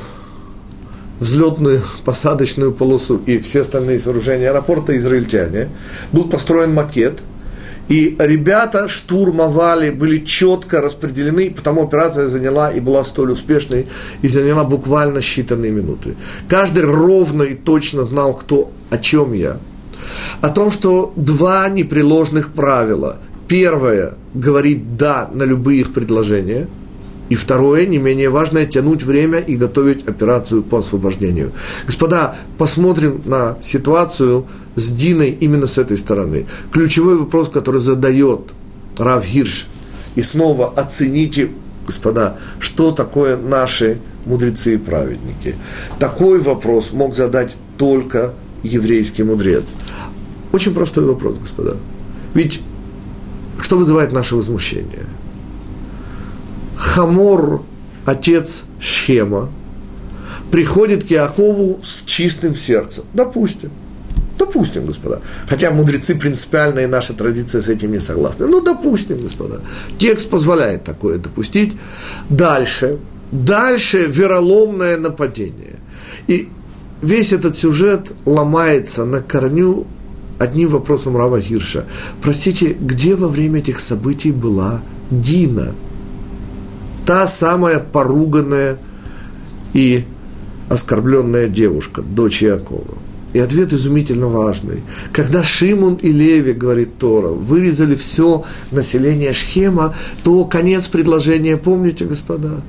взлетную 1.20 1.82
посадочную 2.06 2.72
полосу 2.72 3.20
и 3.26 3.40
все 3.40 3.62
остальные 3.62 4.00
сооружения 4.00 4.50
аэропорта 4.50 4.96
израильтяне. 4.98 5.70
Был 6.12 6.26
построен 6.30 6.74
макет, 6.74 7.20
и 7.90 8.16
ребята 8.20 8.88
штурмовали, 8.88 9.90
были 9.90 10.20
четко 10.20 10.82
распределены, 10.82 11.50
потому 11.50 11.84
операция 11.84 12.28
заняла 12.28 12.72
и 12.72 12.80
была 12.80 13.04
столь 13.04 13.32
успешной, 13.32 13.88
и 14.22 14.28
заняла 14.28 14.64
буквально 14.64 15.20
считанные 15.20 15.72
минуты. 15.72 16.16
Каждый 16.50 16.84
ровно 16.84 17.44
и 17.44 17.56
точно 17.56 18.04
знал, 18.04 18.34
кто, 18.34 18.72
о 18.90 18.98
чем 18.98 19.34
я. 19.34 19.58
О 20.42 20.50
том, 20.50 20.72
что 20.72 21.14
два 21.16 21.70
непреложных 21.70 22.50
правила. 22.50 23.18
Первое– 23.48 24.16
говорить 24.34 24.98
«да» 24.98 25.30
на 25.34 25.44
любые 25.44 25.80
их 25.80 25.94
предложения– 25.94 26.68
и 27.30 27.36
второе, 27.36 27.86
не 27.86 27.98
менее 27.98 28.30
важное, 28.30 28.66
тянуть 28.66 29.04
время 29.04 29.40
и 29.40 29.56
готовить 29.56 30.08
операцию 30.08 30.64
по 30.64 30.80
освобождению. 30.80 31.52
Господа, 31.86 32.36
посмотрим 32.58 33.22
на 33.26 33.58
ситуацию 33.62 34.46
с 34.76 34.90
Диной 34.90 35.32
именно 35.32 35.68
с 35.68 35.78
этой 35.78 35.98
стороны. 35.98 36.46
Ключевой 36.72 37.18
вопрос, 37.18 37.50
который 37.50 37.82
задает 37.82 38.42
Рав 38.98 39.26
Гирш. 39.26 39.68
И 40.16 40.22
снова 40.22 40.72
оцените, 40.76 41.50
господа, 41.86 42.38
что 42.60 42.92
такое 42.92 43.38
наши 43.38 44.00
мудрецы 44.26 44.76
и 44.76 44.78
праведники. 44.78 45.56
Такой 46.00 46.40
вопрос 46.40 46.92
мог 46.92 47.14
задать 47.14 47.56
только 47.78 48.34
еврейский 48.64 49.24
мудрец. 49.24 49.76
Очень 50.52 50.74
простой 50.74 51.06
вопрос, 51.06 51.38
господа. 51.38 51.78
Ведь 52.34 52.62
что 53.60 53.78
вызывает 53.78 54.12
наше 54.12 54.36
возмущение– 54.36 55.06
Хамор, 56.78 57.64
отец 58.06 58.66
Шхема, 58.80 59.50
приходит 60.52 61.04
к 61.04 61.08
Якову 61.08 61.80
с 61.84 62.04
чистым 62.04 62.56
сердцем. 62.56 63.04
Допустим. 63.14 63.72
Допустим, 64.38 64.86
господа. 64.86 65.22
Хотя 65.48 65.72
мудрецы 65.72 66.14
принципиально 66.14 66.82
и 66.82 66.86
наша 66.86 67.14
традиция 67.14 67.62
с 67.64 67.70
этим 67.70 67.92
не 67.92 68.00
согласны. 68.00 68.46
Ну, 68.46 68.62
допустим, 68.62 69.18
господа. 69.18 69.62
Текст 69.98 70.30
позволяет 70.30 70.84
такое 70.84 71.18
допустить. 71.18 71.76
Дальше. 72.30 73.00
Дальше 73.32 74.06
вероломное 74.08 74.98
нападение. 74.98 75.80
И 76.28 76.50
весь 77.02 77.34
этот 77.34 77.58
сюжет 77.58 78.12
ломается 78.26 79.06
на 79.06 79.22
корню 79.22 79.88
одним 80.38 80.70
вопросом 80.70 81.18
Рава 81.18 81.42
Хирша. 81.42 81.86
Простите, 82.22 82.78
где 82.80 83.16
во 83.16 83.28
время 83.28 83.60
этих 83.60 83.80
событий 83.80 84.32
была 84.32 84.82
Дина– 85.10 85.74
та 87.08 87.26
самая 87.26 87.80
поруганная 87.80 88.78
и 89.74 90.04
оскорбленная 90.68 91.48
девушка, 91.48 92.02
дочь 92.02 92.42
Якова. 92.42 92.98
И 93.32 93.40
ответ 93.40 93.72
изумительно 93.72 94.28
важный. 94.28 94.84
Когда 95.14 95.42
Шимон 95.42 95.96
и 95.96 96.12
Леви, 96.12 96.52
говорит 96.52 96.98
Тора, 96.98 97.30
вырезали 97.30 97.96
все 97.96 98.44
население 98.72 99.32
Шхема, 99.32 99.96
то 100.24 100.44
конец 100.44 100.90
предложения, 100.90 101.56
помните, 101.56 102.04
господа? 102.04 102.62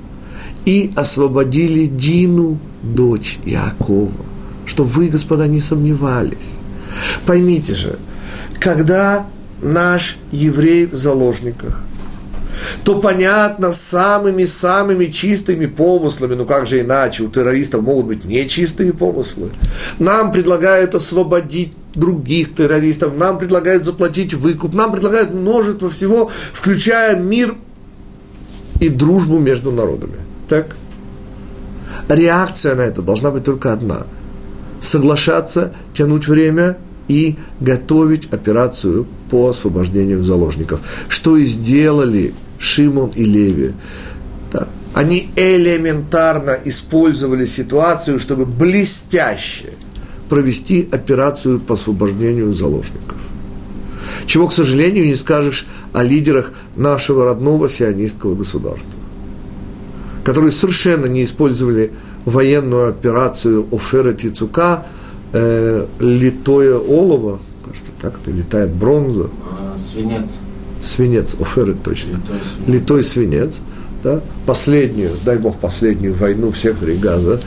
И 0.63 0.93
освободили 0.95 1.87
Дину, 1.87 2.59
дочь 2.81 3.39
Якова. 3.45 4.11
Чтобы 4.65 4.89
вы, 4.89 5.09
господа, 5.09 5.47
не 5.47 5.59
сомневались. 5.59 6.61
Поймите 7.25 7.73
же, 7.73 7.99
когда 8.57 9.25
наш 9.61 10.17
еврей 10.31 10.85
в 10.85 10.95
заложниках, 10.95 11.83
то 12.83 12.99
понятно, 12.99 13.71
самыми-самыми 13.71 15.05
чистыми 15.05 15.65
помыслами, 15.65 16.35
ну 16.35 16.45
как 16.45 16.67
же 16.67 16.81
иначе, 16.81 17.23
у 17.23 17.29
террористов 17.29 17.81
могут 17.81 18.05
быть 18.05 18.25
нечистые 18.25 18.93
помыслы. 18.93 19.49
Нам 19.99 20.31
предлагают 20.31 20.95
освободить 20.95 21.73
других 21.93 22.55
террористов, 22.55 23.17
нам 23.17 23.37
предлагают 23.37 23.83
заплатить 23.83 24.33
выкуп, 24.33 24.73
нам 24.73 24.91
предлагают 24.91 25.33
множество 25.33 25.89
всего, 25.89 26.29
включая 26.53 27.15
мир 27.15 27.55
и 28.79 28.89
дружбу 28.89 29.39
между 29.39 29.71
народами. 29.71 30.17
Так? 30.47 30.75
Реакция 32.07 32.75
на 32.75 32.81
это 32.81 33.01
должна 33.01 33.31
быть 33.31 33.43
только 33.43 33.73
одна. 33.73 34.05
Соглашаться, 34.81 35.73
тянуть 35.93 36.27
время 36.27 36.77
и 37.07 37.35
готовить 37.59 38.31
операцию 38.31 39.05
по 39.29 39.49
освобождению 39.49 40.23
заложников. 40.23 40.79
Что 41.07 41.37
и 41.37 41.43
сделали 41.45 42.33
Шимон 42.59 43.11
и 43.15 43.23
Леви. 43.23 43.73
Да. 44.51 44.67
Они 44.93 45.29
элементарно 45.35 46.57
использовали 46.65 47.45
ситуацию, 47.45 48.19
чтобы 48.19 48.45
блестяще 48.45 49.73
провести 50.27 50.87
операцию 50.91 51.59
по 51.59 51.73
освобождению 51.73 52.53
заложников. 52.53 53.17
Чего, 54.25 54.47
к 54.47 54.53
сожалению, 54.53 55.07
не 55.07 55.15
скажешь 55.15 55.65
о 55.93 56.03
лидерах 56.03 56.51
нашего 56.75 57.25
родного 57.25 57.67
сионистского 57.67 58.35
государства, 58.35 58.99
которые 60.23 60.51
совершенно 60.51 61.07
не 61.07 61.23
использовали 61.23 61.91
военную 62.25 62.89
операцию 62.89 63.67
Оферет 63.71 64.21
Яцука, 64.21 64.85
э, 65.31 65.87
литое 65.99 66.77
олово, 66.77 67.39
кажется, 67.65 67.91
так 68.01 68.19
это 68.21 68.31
летает 68.31 68.71
бронза. 68.71 69.29
А, 69.49 69.77
свинец 69.77 70.29
свинец, 70.81 71.35
оферет 71.39 71.83
точно, 71.83 72.21
литой 72.67 73.03
свинец, 73.03 73.59
да, 74.03 74.21
последнюю, 74.45 75.11
дай 75.25 75.37
бог, 75.37 75.57
последнюю 75.57 76.13
войну 76.13 76.51
в 76.51 76.57
секторе 76.57 76.95
Газа, 76.95 77.39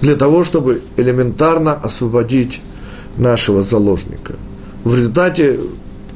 для 0.00 0.16
того, 0.16 0.44
чтобы 0.44 0.82
элементарно 0.96 1.74
освободить 1.74 2.60
нашего 3.16 3.62
заложника. 3.62 4.34
В 4.84 4.96
результате, 4.96 5.60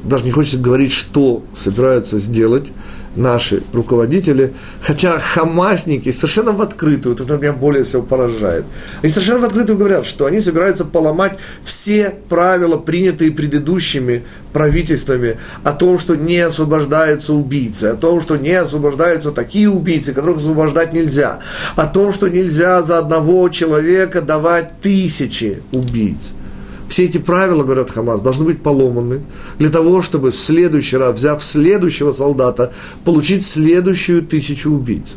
даже 0.03 0.25
не 0.25 0.31
хочется 0.31 0.57
говорить, 0.57 0.91
что 0.91 1.43
собираются 1.55 2.19
сделать, 2.19 2.71
наши 3.15 3.63
руководители, 3.73 4.53
хотя 4.81 5.17
хамасники 5.17 6.11
совершенно 6.11 6.51
в 6.51 6.61
открытую, 6.61 7.15
это 7.15 7.37
меня 7.37 7.53
более 7.53 7.83
всего 7.83 8.01
поражает, 8.01 8.65
они 9.01 9.09
совершенно 9.09 9.39
в 9.39 9.45
открытую 9.45 9.77
говорят, 9.77 10.05
что 10.05 10.25
они 10.25 10.39
собираются 10.39 10.85
поломать 10.85 11.37
все 11.63 12.13
правила, 12.29 12.77
принятые 12.77 13.31
предыдущими 13.31 14.23
правительствами, 14.55 15.37
о 15.65 15.73
том, 15.73 15.99
что 15.99 16.15
не 16.15 16.39
освобождаются 16.39 17.33
убийцы, 17.33 17.87
о 17.87 17.95
том, 17.95 18.21
что 18.21 18.37
не 18.37 18.53
освобождаются 18.53 19.33
такие 19.33 19.69
убийцы, 19.69 20.13
которых 20.13 20.37
освобождать 20.37 20.93
нельзя, 20.93 21.39
о 21.75 21.85
том, 21.87 22.13
что 22.13 22.29
нельзя 22.29 22.81
за 22.81 22.99
одного 22.99 23.49
человека 23.49 24.21
давать 24.21 24.79
тысячи 24.79 25.61
убийц– 25.73 26.31
все 26.87 27.05
эти 27.05 27.17
правила, 27.17 27.63
говорят 27.63 27.91
Хамас, 27.91 28.21
должны 28.21 28.45
быть 28.45 28.61
поломаны 28.61 29.23
для 29.57 29.69
того, 29.69 30.01
чтобы 30.01 30.31
в 30.31 30.35
следующий 30.35 30.97
раз, 30.97 31.17
взяв 31.17 31.43
следующего 31.43 32.11
солдата, 32.11 32.71
получить 33.03 33.45
следующую 33.45 34.21
тысячу 34.21 34.71
убийц. 34.71 35.15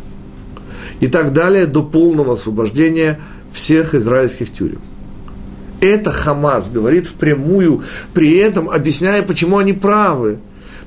И 1.00 1.06
так 1.06 1.32
далее 1.32 1.66
до 1.66 1.84
полного 1.84 2.32
освобождения 2.32 3.20
всех 3.52 3.94
израильских 3.94 4.50
тюрем. 4.50 4.80
Это 5.80 6.10
Хамас 6.10 6.70
говорит 6.70 7.06
впрямую, 7.06 7.82
при 8.12 8.36
этом 8.36 8.68
объясняя, 8.68 9.22
почему 9.22 9.58
они 9.58 9.72
правы. 9.72 10.38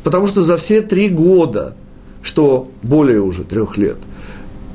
Потому 0.03 0.27
что 0.27 0.41
за 0.41 0.57
все 0.57 0.81
три 0.81 1.09
года, 1.09 1.75
что 2.21 2.69
более 2.81 3.21
уже 3.21 3.43
трех 3.43 3.77
лет, 3.77 3.97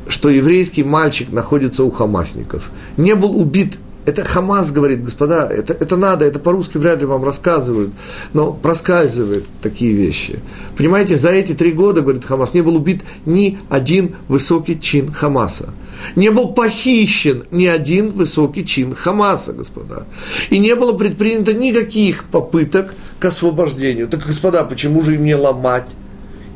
что 0.09 0.29
еврейский 0.29 0.85
мальчик 0.85 1.33
находится 1.33 1.85
у 1.85 1.91
хамасников, 1.91 2.71
не 2.97 3.15
был 3.15 3.39
убит 3.39 3.79
это 4.07 4.25
Хамас 4.25 4.71
говорит, 4.71 5.05
господа, 5.05 5.49
это, 5.49 5.73
это 5.73 5.97
надо, 5.97 6.25
это 6.25 6.39
по-русски 6.39 6.79
вряд 6.79 7.01
ли 7.01 7.07
вам 7.07 7.25
рассказывают, 7.25 7.91
но 8.33 8.53
проскальзывает 8.53 9.45
такие 9.61 9.93
вещи. 9.93 10.39
Понимаете, 10.77 11.17
за 11.17 11.31
эти 11.31 11.53
три 11.53 11.73
года, 11.73 12.03
говорит 12.03 12.25
Хамас, 12.25 12.55
не 12.55 12.63
был 12.63 12.77
убит 12.77 13.03
ни 13.27 13.59
один 13.69 14.15
высокий 14.29 14.79
чин 14.79 15.13
Хамаса. 15.13 15.71
Не 16.15 16.31
был 16.31 16.53
похищен 16.53 17.45
ни 17.51 17.67
один 17.67 18.11
высокий 18.11 18.65
чин 18.65 18.95
Хамаса, 18.95 19.53
господа. 19.53 20.07
И 20.51 20.59
не 20.59 20.77
было 20.77 20.93
предпринято 20.93 21.53
никаких 21.53 22.25
попыток 22.25 22.95
к 23.19 23.25
освобождению. 23.25 24.07
Так, 24.07 24.25
господа, 24.25 24.63
почему 24.65 25.03
же 25.03 25.15
им 25.15 25.25
не 25.25 25.35
ломать 25.35 25.89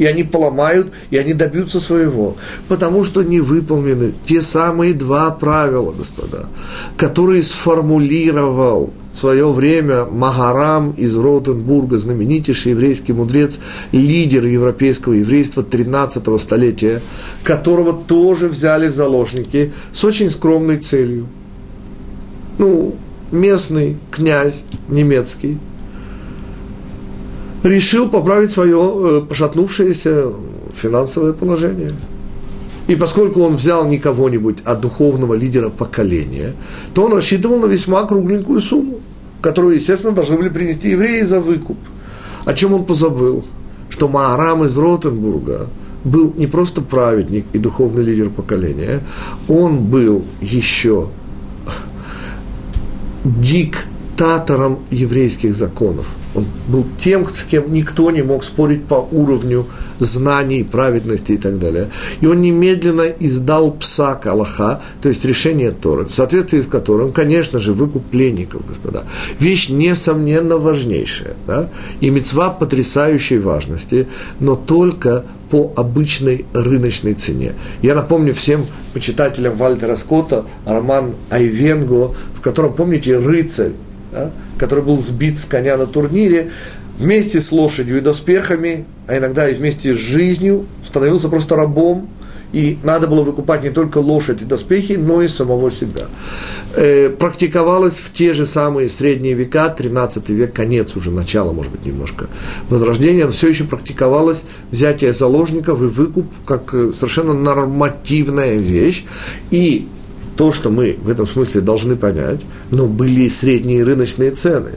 и 0.00 0.06
они 0.06 0.24
поломают, 0.24 0.92
и 1.10 1.18
они 1.18 1.34
добьются 1.34 1.78
своего. 1.78 2.36
Потому 2.68 3.04
что 3.04 3.22
не 3.22 3.40
выполнены 3.40 4.14
те 4.24 4.40
самые 4.40 4.94
два 4.94 5.30
правила, 5.30 5.92
господа, 5.92 6.46
которые 6.96 7.42
сформулировал 7.42 8.94
в 9.12 9.18
свое 9.18 9.52
время 9.52 10.06
Магарам 10.06 10.92
из 10.92 11.14
Ротенбурга, 11.14 11.98
знаменитейший 11.98 12.72
еврейский 12.72 13.12
мудрец, 13.12 13.60
лидер 13.92 14.46
европейского 14.46 15.12
еврейства 15.12 15.60
13-го 15.60 16.38
столетия, 16.38 17.02
которого 17.44 17.92
тоже 17.92 18.48
взяли 18.48 18.88
в 18.88 18.94
заложники 18.94 19.70
с 19.92 20.02
очень 20.02 20.30
скромной 20.30 20.78
целью. 20.78 21.26
Ну, 22.56 22.94
местный 23.30 23.98
князь 24.10 24.64
немецкий– 24.88 25.58
решил 27.62 28.08
поправить 28.08 28.50
свое 28.50 28.78
э, 28.78 29.22
пошатнувшееся 29.28 30.32
финансовое 30.74 31.32
положение. 31.32 31.90
И 32.86 32.96
поскольку 32.96 33.42
он 33.42 33.54
взял 33.54 33.86
не 33.86 33.98
кого-нибудь, 33.98 34.58
а 34.64 34.74
духовного 34.74 35.34
лидера 35.34 35.68
поколения, 35.68 36.54
то 36.92 37.04
он 37.04 37.12
рассчитывал 37.12 37.60
на 37.60 37.66
весьма 37.66 38.04
кругленькую 38.04 38.60
сумму, 38.60 38.98
которую, 39.40 39.76
естественно, 39.76 40.12
должны 40.12 40.36
были 40.36 40.48
принести 40.48 40.90
евреи 40.90 41.22
за 41.22 41.40
выкуп. 41.40 41.76
О 42.44 42.52
чем 42.52 42.74
он 42.74 42.84
позабыл? 42.84 43.44
Что 43.90 44.08
Маарам 44.08 44.64
из 44.64 44.76
Ротенбурга 44.76 45.68
был 46.04 46.32
не 46.36 46.46
просто 46.46 46.80
праведник 46.80 47.44
и 47.52 47.58
духовный 47.58 48.02
лидер 48.02 48.30
поколения, 48.30 49.02
он 49.48 49.84
был 49.84 50.24
еще 50.40 51.08
диктатором 53.24 54.78
еврейских 54.90 55.54
законов. 55.54 56.06
Он 56.34 56.46
был 56.68 56.86
тем, 56.96 57.28
с 57.28 57.42
кем 57.42 57.72
никто 57.72 58.10
не 58.10 58.22
мог 58.22 58.44
спорить 58.44 58.84
по 58.84 59.06
уровню 59.10 59.66
знаний, 59.98 60.62
праведности 60.64 61.32
и 61.32 61.36
так 61.36 61.58
далее. 61.58 61.88
И 62.20 62.26
он 62.26 62.40
немедленно 62.40 63.06
издал 63.18 63.72
псак 63.72 64.26
Аллаха, 64.26 64.80
то 65.02 65.08
есть 65.08 65.24
решение 65.24 65.70
Торы, 65.70 66.04
в 66.04 66.12
соответствии 66.12 66.60
с 66.60 66.66
которым, 66.66 67.12
конечно 67.12 67.58
же, 67.58 67.72
выкуп 67.72 68.04
пленников, 68.04 68.66
господа. 68.66 69.04
Вещь, 69.38 69.68
несомненно, 69.68 70.56
важнейшая. 70.56 71.34
Да? 71.46 71.68
И 72.00 72.10
мецва 72.10 72.50
потрясающей 72.50 73.38
важности, 73.38 74.06
но 74.38 74.54
только 74.54 75.24
по 75.50 75.72
обычной 75.76 76.46
рыночной 76.52 77.14
цене. 77.14 77.54
Я 77.82 77.94
напомню 77.94 78.32
всем 78.34 78.64
почитателям 78.94 79.56
Вальтера 79.56 79.96
Скотта 79.96 80.44
роман 80.64 81.14
Айвенго, 81.28 82.14
в 82.34 82.40
котором, 82.40 82.72
помните, 82.72 83.18
рыцарь, 83.18 83.72
да, 84.12 84.30
который 84.60 84.84
был 84.84 84.98
сбит 84.98 85.38
с 85.38 85.46
коня 85.46 85.78
на 85.78 85.86
турнире, 85.86 86.50
вместе 86.98 87.40
с 87.40 87.50
лошадью 87.50 87.96
и 87.96 88.00
доспехами, 88.02 88.84
а 89.06 89.16
иногда 89.16 89.48
и 89.48 89.54
вместе 89.54 89.94
с 89.94 89.96
жизнью, 89.96 90.66
становился 90.86 91.30
просто 91.30 91.56
рабом, 91.56 92.10
и 92.52 92.78
надо 92.82 93.06
было 93.06 93.22
выкупать 93.22 93.62
не 93.62 93.70
только 93.70 93.98
лошадь 93.98 94.42
и 94.42 94.44
доспехи, 94.44 94.94
но 94.94 95.22
и 95.22 95.28
самого 95.28 95.70
себя. 95.70 96.08
Э, 96.74 97.08
практиковалось 97.08 98.00
в 98.00 98.12
те 98.12 98.34
же 98.34 98.44
самые 98.44 98.90
средние 98.90 99.32
века, 99.32 99.70
13 99.70 100.28
век, 100.28 100.52
конец 100.52 100.94
уже, 100.94 101.10
начало, 101.10 101.52
может 101.52 101.72
быть, 101.72 101.86
немножко 101.86 102.26
возрождения, 102.68 103.24
но 103.24 103.30
все 103.30 103.48
еще 103.48 103.64
практиковалось 103.64 104.44
взятие 104.70 105.14
заложников 105.14 105.80
и 105.80 105.86
выкуп 105.86 106.26
как 106.44 106.74
э, 106.74 106.92
совершенно 106.92 107.32
нормативная 107.32 108.56
вещь. 108.56 109.06
И 109.50 109.88
то, 110.40 110.52
что 110.52 110.70
мы 110.70 110.96
в 111.02 111.10
этом 111.10 111.26
смысле 111.26 111.60
должны 111.60 111.96
понять, 111.96 112.40
но 112.70 112.86
были 112.86 113.28
средние 113.28 113.82
рыночные 113.84 114.30
цены. 114.30 114.70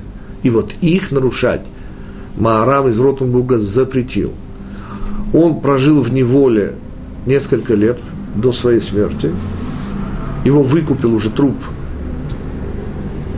И 0.43 0.49
вот 0.49 0.76
их 0.82 1.13
нарушать 1.13 1.67
Маарам 2.36 2.89
из 2.89 2.99
Ротенбурга 2.99 3.60
запретил. 3.60 4.34
Он 5.34 5.62
прожил 5.62 6.02
в 6.02 6.12
неволе 6.12 6.76
несколько 7.26 7.76
лет 7.76 7.97
до 8.36 8.52
своей 8.52 8.82
смерти. 8.82 9.32
Его 10.43 10.63
выкупил 10.63 11.13
уже 11.13 11.30
труп 11.30 11.56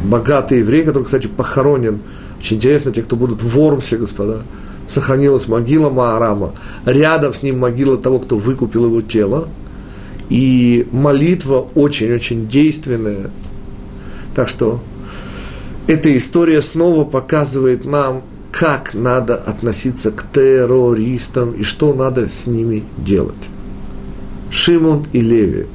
богатый 0.04 0.62
еврей, 0.62 0.84
который, 0.84 1.04
кстати, 1.04 1.28
похоронен. 1.28 2.00
Очень 2.40 2.58
интересно, 2.58 2.92
те, 2.92 3.04
кто 3.04 3.16
будут 3.16 3.44
в 3.44 3.50
Вормсе, 3.50 3.98
господа, 3.98 4.42
сохранилась 4.88 5.48
могила 5.48 5.92
Маарама. 5.92 6.54
Рядом 6.88 7.36
с 7.36 7.44
ним 7.44 7.60
могила 7.60 7.98
того, 7.98 8.18
кто 8.18 8.36
выкупил 8.36 8.86
его 8.86 9.02
тело– 9.02 9.48
и 10.30 10.88
молитва 10.92 11.68
очень-очень 11.76 12.48
действенная. 12.48 13.30
Так 14.34 14.50
что 14.50 14.82
эта 15.88 16.16
история 16.16 16.62
снова 16.62 17.04
показывает 17.04 17.86
нам, 17.86 18.24
как 18.52 18.94
надо 18.94 19.36
относиться 19.36 20.12
к 20.12 20.24
террористам 20.32 21.52
и 21.52 21.64
что 21.64 21.94
надо 21.94 22.28
с 22.28 22.48
ними 22.48 22.84
делать. 22.98 23.36
Шимон 24.50 25.06
и 25.12 25.20
Леви. 25.20 25.68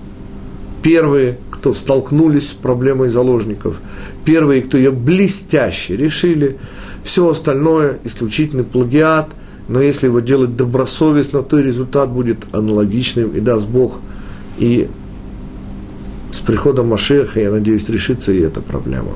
Первые, 0.82 1.38
кто 1.50 1.74
столкнулись 1.74 2.48
с 2.48 2.52
проблемой 2.52 3.10
заложников, 3.10 3.80
первые, 4.24 4.62
кто 4.62 4.78
ее 4.78 4.90
блестяще 4.90 5.96
решили, 5.96 6.56
все 7.04 7.28
остальное 7.28 7.98
исключительный 8.04 8.64
плагиат, 8.64 9.30
но 9.68 9.80
если 9.80 10.06
его 10.06 10.20
делать 10.20 10.56
добросовестно, 10.56 11.42
то 11.42 11.58
и 11.58 11.62
результат 11.62 12.08
будет 12.08 12.46
аналогичным, 12.52 13.30
и 13.30 13.40
даст 13.40 13.68
Бог– 13.68 14.00
и 14.60 14.88
с 16.30 16.38
приходом 16.38 16.88
Машеха, 16.88 17.40
я 17.40 17.50
надеюсь, 17.50 17.88
решится 17.88 18.32
и 18.32 18.40
эта 18.40 18.60
проблема. 18.60 19.12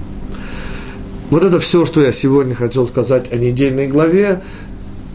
Вот 1.31 1.45
это 1.45 1.59
все, 1.61 1.85
что 1.85 2.03
я 2.03 2.11
сегодня 2.11 2.55
хотел 2.55 2.87
сказать 2.87 3.33
о 3.33 3.37
недельной 3.37 3.87
главе, 3.87 4.43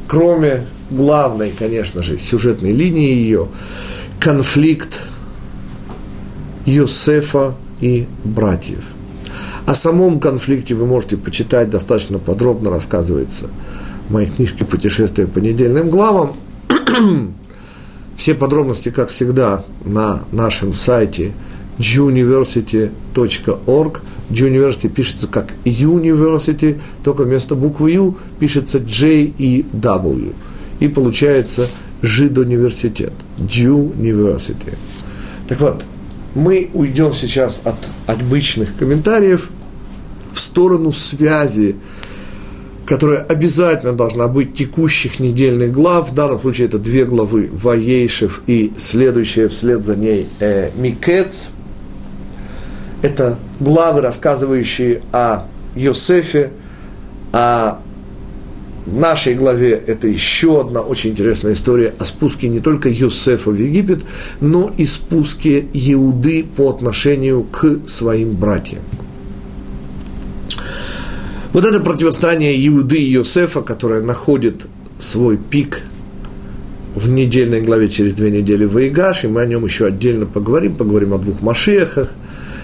кроме 0.07 0.65
главной, 0.89 1.51
конечно 1.57 2.01
же, 2.01 2.17
сюжетной 2.17 2.71
линии 2.71 3.13
ее, 3.13 3.47
конфликт 4.19 5.01
Йосефа 6.65 7.55
и 7.81 8.07
братьев. 8.23 8.83
О 9.65 9.75
самом 9.75 10.19
конфликте 10.19 10.73
вы 10.73 10.85
можете 10.85 11.17
почитать, 11.17 11.69
достаточно 11.69 12.17
подробно 12.17 12.69
рассказывается 12.69 13.47
в 14.07 14.13
моей 14.13 14.29
книжке 14.29 14.65
«Путешествие 14.65 15.27
по 15.27 15.39
недельным 15.39 15.89
главам». 15.89 16.33
Все 18.19 18.35
подробности, 18.35 18.89
как 18.89 19.09
всегда, 19.09 19.63
на 19.85 20.23
нашем 20.33 20.73
сайте 20.73 21.31
juniversity.org. 21.77 24.01
Juniversity 24.29 24.89
пишется 24.89 25.27
как 25.27 25.53
University, 25.63 26.81
только 27.01 27.23
вместо 27.23 27.55
буквы 27.55 27.93
U 27.93 28.17
пишется 28.37 28.81
J 28.81 29.31
и 29.37 29.65
W. 29.71 30.33
И 30.81 30.89
получается 30.89 31.69
Жид-университет. 32.01 33.13
University. 33.37 34.75
Так 35.47 35.61
вот, 35.61 35.85
мы 36.35 36.69
уйдем 36.73 37.13
сейчас 37.13 37.61
от 37.63 37.77
обычных 38.05 38.75
комментариев 38.75 39.49
в 40.33 40.39
сторону 40.41 40.91
связи 40.91 41.77
которая 42.89 43.19
обязательно 43.19 43.93
должна 43.93 44.27
быть 44.27 44.55
текущих 44.55 45.19
недельных 45.19 45.71
глав. 45.71 46.09
В 46.09 46.15
данном 46.15 46.39
случае 46.39 46.67
это 46.67 46.79
две 46.79 47.05
главы 47.05 47.47
Ваейшев 47.53 48.41
и 48.47 48.73
следующая 48.77 49.47
вслед 49.47 49.85
за 49.85 49.95
ней 49.95 50.27
э, 50.39 50.71
Микец. 50.75 51.51
Это 53.03 53.37
главы, 53.59 54.01
рассказывающие 54.01 55.03
о 55.11 55.43
Йосефе, 55.75 56.49
о 57.31 57.77
нашей 58.87 59.35
главе 59.35 59.73
это 59.73 60.07
еще 60.07 60.59
одна 60.59 60.81
очень 60.81 61.11
интересная 61.11 61.53
история 61.53 61.93
о 61.99 62.05
спуске 62.05 62.47
не 62.47 62.59
только 62.59 62.89
Йосефа 62.89 63.51
в 63.51 63.55
Египет, 63.55 63.99
но 64.41 64.73
и 64.75 64.85
спуске 64.85 65.63
Иуды 65.73 66.43
по 66.43 66.71
отношению 66.71 67.43
к 67.43 67.87
своим 67.87 68.31
братьям. 68.31 68.81
Вот 71.51 71.65
это 71.65 71.79
противостояние 71.79 72.67
Иуды 72.67 72.97
и 72.97 73.11
Йосефа, 73.11 73.61
которое 73.61 74.03
находит 74.03 74.67
свой 74.99 75.37
пик 75.37 75.81
в 76.93 77.09
недельной 77.09 77.61
главе 77.61 77.89
через 77.89 78.13
две 78.13 78.29
недели 78.29 78.65
в 78.65 78.77
Иегаш, 78.77 79.23
и 79.23 79.27
мы 79.27 79.41
о 79.41 79.45
нем 79.47 79.65
еще 79.65 79.87
отдельно 79.87 80.27
поговорим, 80.27 80.75
поговорим 80.75 81.13
о 81.13 81.17
двух 81.17 81.41
Машехах, 81.41 82.11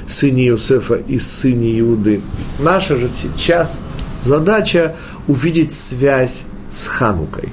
сыне 0.05 0.49
Иосифа 0.49 0.95
и 0.95 1.17
сыне 1.17 1.79
Иуды. 1.79 2.21
Наша 2.59 2.95
же 2.95 3.09
сейчас 3.09 3.81
задача 4.23 4.95
увидеть 5.27 5.71
связь 5.71 6.43
с 6.71 6.85
Ханукой. 6.85 7.49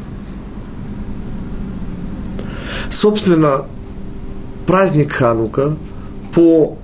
Собственно, 2.90 3.64
праздник 4.66 5.12
Ханука 5.12 5.76
по 6.34 6.76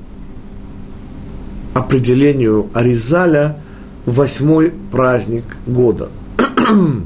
определению 1.74 2.70
Аризаля– 2.72 3.58
восьмой 4.10 4.72
праздник 4.90 5.44
года. 5.66 6.08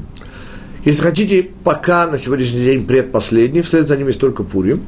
Если 0.85 1.01
хотите, 1.01 1.49
пока 1.63 2.07
на 2.07 2.17
сегодняшний 2.17 2.63
день 2.63 2.85
предпоследний, 2.85 3.61
вслед 3.61 3.87
за 3.87 3.97
ним 3.97 4.07
есть 4.07 4.19
только 4.19 4.43
Пурим. 4.43 4.81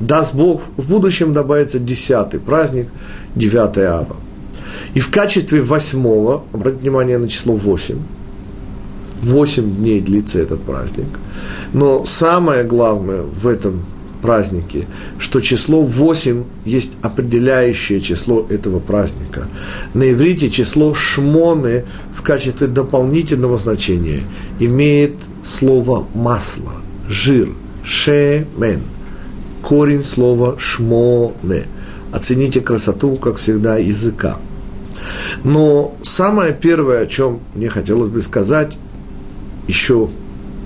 Даст 0.00 0.34
Бог, 0.34 0.62
в 0.76 0.88
будущем 0.88 1.32
добавится 1.32 1.78
десятый 1.78 2.40
праздник, 2.40 2.88
9 3.36 3.78
ава. 3.78 4.16
И 4.94 5.00
в 5.00 5.10
качестве 5.10 5.62
восьмого, 5.62 6.44
обратите 6.52 6.82
внимание 6.82 7.18
на 7.18 7.28
число 7.28 7.54
восемь, 7.54 8.00
восемь 9.22 9.76
дней 9.76 10.00
длится 10.00 10.40
этот 10.40 10.62
праздник. 10.62 11.06
Но 11.72 12.04
самое 12.04 12.64
главное 12.64 13.22
в 13.22 13.46
этом 13.46 13.84
праздники, 14.24 14.86
что 15.18 15.40
число 15.40 15.82
8 15.82 16.44
есть 16.64 16.92
определяющее 17.02 18.00
число 18.00 18.46
этого 18.48 18.80
праздника. 18.80 19.48
На 19.92 20.10
иврите 20.10 20.48
число 20.48 20.94
шмоны 20.94 21.84
в 22.14 22.22
качестве 22.22 22.66
дополнительного 22.66 23.58
значения 23.58 24.22
имеет 24.60 25.12
слово 25.42 26.06
масло, 26.14 26.72
жир, 27.06 27.50
шемен, 27.84 28.80
корень 29.60 30.02
слова 30.02 30.54
шмоне. 30.58 31.64
Оцените 32.10 32.62
красоту, 32.62 33.16
как 33.16 33.36
всегда, 33.36 33.76
языка. 33.76 34.38
Но 35.44 35.94
самое 36.02 36.54
первое, 36.54 37.02
о 37.02 37.06
чем 37.06 37.40
мне 37.54 37.68
хотелось 37.68 38.08
бы 38.08 38.22
сказать, 38.22 38.78
еще 39.68 40.08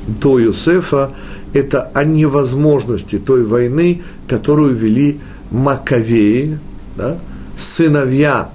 до 0.07 0.39
Юсефа, 0.39 1.11
это 1.53 1.91
о 1.95 2.05
невозможности 2.05 3.19
той 3.19 3.45
войны, 3.45 4.03
которую 4.27 4.75
вели 4.75 5.21
Маковеи, 5.51 6.59
да, 6.97 7.19
сыновья 7.57 8.51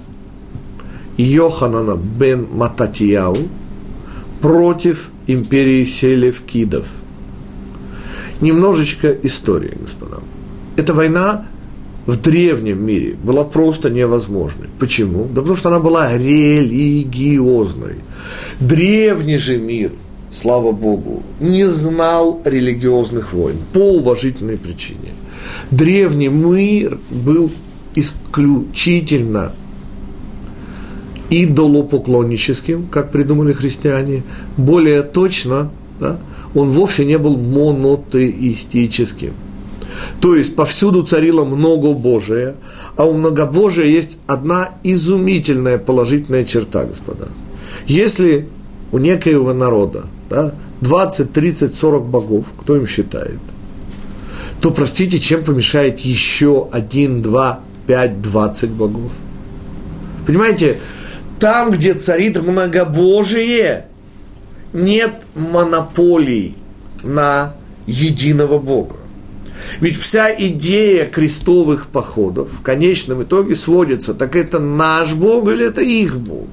Йоханана 1.16 1.96
бен 1.96 2.46
Мататияу 2.52 3.36
против 4.40 5.10
империи 5.26 5.84
Селевкидов. 5.84 6.86
Немножечко 8.40 9.10
истории, 9.22 9.76
господа. 9.80 10.18
Эта 10.76 10.92
война 10.92 11.46
в 12.06 12.20
древнем 12.20 12.84
мире 12.84 13.16
была 13.22 13.44
просто 13.44 13.90
невозможной. 13.90 14.68
Почему? 14.78 15.24
Да 15.24 15.40
потому 15.40 15.56
что 15.56 15.68
она 15.70 15.78
была 15.78 16.12
религиозной. 16.16 17.96
Древний 18.60 19.38
же 19.38 19.56
мир, 19.56 19.92
слава 20.34 20.72
Богу, 20.72 21.22
не 21.40 21.68
знал 21.68 22.40
религиозных 22.44 23.32
войн 23.32 23.56
по 23.72 23.78
уважительной 23.78 24.56
причине. 24.56 25.12
Древний 25.70 26.28
мир 26.28 26.98
был 27.10 27.50
исключительно 27.94 29.52
идолопоклонническим, 31.30 32.86
как 32.86 33.12
придумали 33.12 33.52
христиане, 33.52 34.24
более 34.56 35.02
точно, 35.02 35.70
да, 36.00 36.18
он 36.54 36.68
вовсе 36.68 37.04
не 37.04 37.18
был 37.18 37.36
монотеистическим. 37.36 39.32
То 40.20 40.34
есть 40.34 40.56
повсюду 40.56 41.02
царило 41.04 41.44
многобожие, 41.44 42.56
а 42.96 43.04
у 43.04 43.14
многобожия 43.14 43.86
есть 43.86 44.18
одна 44.26 44.70
изумительная 44.82 45.78
положительная 45.78 46.44
черта, 46.44 46.84
господа. 46.84 47.28
Если 47.86 48.48
у 48.90 48.98
некоего 48.98 49.52
народа 49.52 50.04
да, 50.34 50.54
20, 50.80 51.32
30, 51.32 51.74
40 51.74 52.04
богов, 52.04 52.44
кто 52.58 52.76
им 52.76 52.86
считает, 52.86 53.38
то, 54.60 54.70
простите, 54.70 55.18
чем 55.18 55.44
помешает 55.44 56.00
еще 56.00 56.68
один, 56.72 57.22
два, 57.22 57.60
пять, 57.86 58.20
двадцать 58.20 58.70
богов? 58.70 59.12
Понимаете, 60.26 60.78
там, 61.38 61.70
где 61.70 61.94
царит 61.94 62.42
многобожие, 62.42 63.86
нет 64.72 65.12
монополий 65.34 66.56
на 67.02 67.54
единого 67.86 68.58
Бога. 68.58 68.96
Ведь 69.80 69.96
вся 69.96 70.34
идея 70.34 71.06
крестовых 71.06 71.86
походов 71.88 72.48
в 72.50 72.62
конечном 72.62 73.22
итоге 73.22 73.54
сводится, 73.54 74.14
так 74.14 74.34
это 74.34 74.58
наш 74.58 75.14
Бог 75.14 75.48
или 75.48 75.66
это 75.66 75.80
их 75.80 76.18
Бог? 76.18 76.48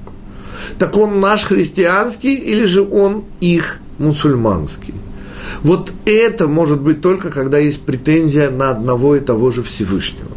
Так 0.78 0.96
он 0.96 1.20
наш 1.20 1.44
христианский 1.44 2.34
или 2.34 2.64
же 2.64 2.82
он 2.82 3.24
их 3.40 3.80
мусульманский? 3.98 4.94
Вот 5.62 5.92
это 6.04 6.48
может 6.48 6.80
быть 6.80 7.00
только, 7.00 7.30
когда 7.30 7.58
есть 7.58 7.82
претензия 7.82 8.50
на 8.50 8.70
одного 8.70 9.16
и 9.16 9.20
того 9.20 9.50
же 9.50 9.62
Всевышнего. 9.62 10.30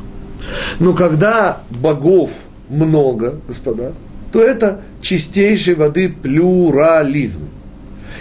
Но 0.80 0.94
когда 0.94 1.62
богов 1.70 2.32
много, 2.70 3.40
господа, 3.48 3.94
то 4.32 4.42
это 4.42 4.82
чистейшей 5.02 5.76
воды 5.76 6.10
плюрализм. 6.10 7.42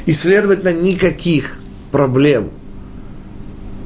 И, 0.06 0.12
следовательно, 0.12 0.72
никаких 0.72 1.58
проблем– 1.90 2.50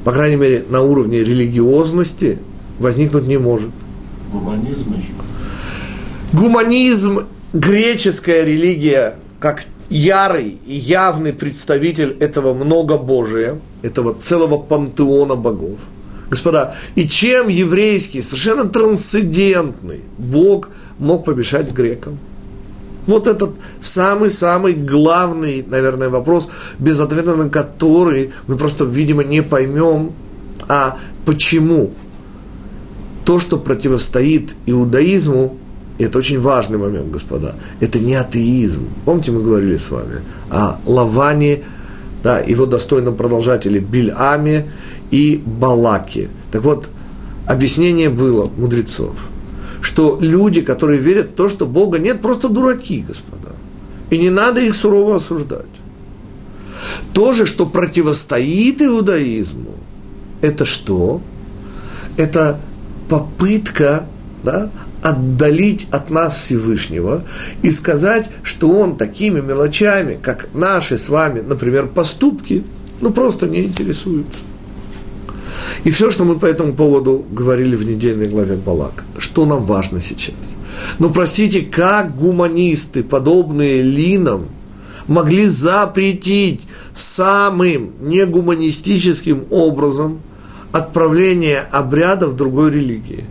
по 0.03 0.11
крайней 0.11 0.37
мере, 0.37 0.65
на 0.69 0.81
уровне 0.81 1.19
религиозности 1.19 2.39
возникнуть 2.79 3.27
не 3.27 3.37
может. 3.37 3.69
Гуманизм 4.31 4.93
еще. 4.93 5.13
Гуманизм, 6.31 7.21
греческая 7.53 8.43
религия, 8.43 9.15
как 9.39 9.65
ярый 9.89 10.57
и 10.65 10.75
явный 10.75 11.33
представитель 11.33 12.15
этого 12.19 12.53
многобожия, 12.53 13.59
этого 13.81 14.13
целого 14.13 14.57
пантеона 14.57 15.35
богов. 15.35 15.79
Господа, 16.29 16.75
и 16.93 17.07
чем 17.07 17.47
еврейский, 17.47 18.21
совершенно 18.21 18.65
трансцендентный 18.65 20.01
Бог 20.17 20.69
мог 20.99 21.25
помешать 21.25 21.71
грекам? 21.71 22.19
Вот 23.07 23.27
этот 23.27 23.55
самый-самый 23.81 24.73
главный, 24.73 25.65
наверное, 25.67 26.09
вопрос, 26.09 26.47
без 26.77 26.99
ответа 26.99 27.35
на 27.35 27.49
который 27.49 28.31
мы 28.45 28.55
просто, 28.57 28.85
видимо, 28.85 29.23
не 29.23 29.41
поймем, 29.41 30.11
а 30.67 30.99
почему 31.25 31.91
то, 33.25 33.39
что 33.39 33.57
противостоит 33.57 34.53
иудаизму, 34.67 35.57
и 35.99 36.03
это 36.03 36.17
очень 36.17 36.39
важный 36.39 36.79
момент, 36.79 37.11
господа, 37.11 37.55
это 37.79 37.99
не 37.99 38.15
атеизм. 38.15 38.89
Помните, 39.05 39.31
мы 39.31 39.43
говорили 39.43 39.77
с 39.77 39.91
вами 39.91 40.21
о 40.49 40.79
Лаване, 40.85 41.63
да, 42.23 42.39
его 42.39 42.65
достойном 42.65 43.15
продолжателе 43.15 43.79
Бильаме 43.79 44.65
и 45.11 45.41
Балаке. 45.45 46.29
Так 46.51 46.63
вот, 46.63 46.89
объяснение 47.45 48.09
было 48.09 48.49
мудрецов– 48.57 49.15
что 49.81 50.17
люди, 50.21 50.61
которые 50.61 50.99
верят 50.99 51.29
в 51.29 51.33
то, 51.33 51.49
что 51.49 51.65
Бога 51.65 51.99
нет, 51.99 52.21
просто 52.21 52.49
дураки, 52.49 53.01
господа. 53.07 53.49
И 54.09 54.17
не 54.17 54.29
надо 54.29 54.61
их 54.61 54.73
сурово 54.73 55.15
осуждать. 55.15 55.65
То 57.13 57.31
же, 57.31 57.45
что 57.45 57.65
противостоит 57.65 58.81
иудаизму, 58.81 59.75
это 60.41 60.65
что? 60.65 61.21
Это 62.17 62.59
попытка 63.09 64.05
да, 64.43 64.69
отдалить 65.01 65.87
от 65.91 66.09
нас 66.09 66.37
Всевышнего 66.37 67.23
и 67.61 67.71
сказать, 67.71 68.29
что 68.43 68.69
он 68.69 68.97
такими 68.97 69.39
мелочами, 69.39 70.17
как 70.21 70.49
наши 70.53 70.97
с 70.97 71.09
вами, 71.09 71.41
например, 71.41 71.87
поступки, 71.87 72.63
ну 73.01 73.11
просто 73.11 73.47
не 73.47 73.63
интересуется. 73.63 74.39
И 75.83 75.91
все, 75.91 76.09
что 76.09 76.25
мы 76.25 76.37
по 76.37 76.45
этому 76.45 76.73
поводу 76.73 77.25
говорили 77.31 77.75
в 77.75 77.85
недельной 77.85 78.27
главе 78.27 78.55
Балак, 78.55 79.03
что 79.17 79.45
нам 79.45 79.65
важно 79.65 79.99
сейчас. 79.99 80.55
Ну, 80.99 81.09
простите, 81.11 81.61
как 81.61 82.15
гуманисты, 82.15 83.03
подобные 83.03 83.81
Линам, 83.81 84.47
могли 85.07 85.47
запретить 85.47 86.61
самым 86.93 87.93
негуманистическим 88.01 89.45
образом 89.49 90.21
отправление 90.71 91.61
обряда 91.71 92.27
в 92.27 92.35
другой 92.35 92.71
религии? 92.71 93.25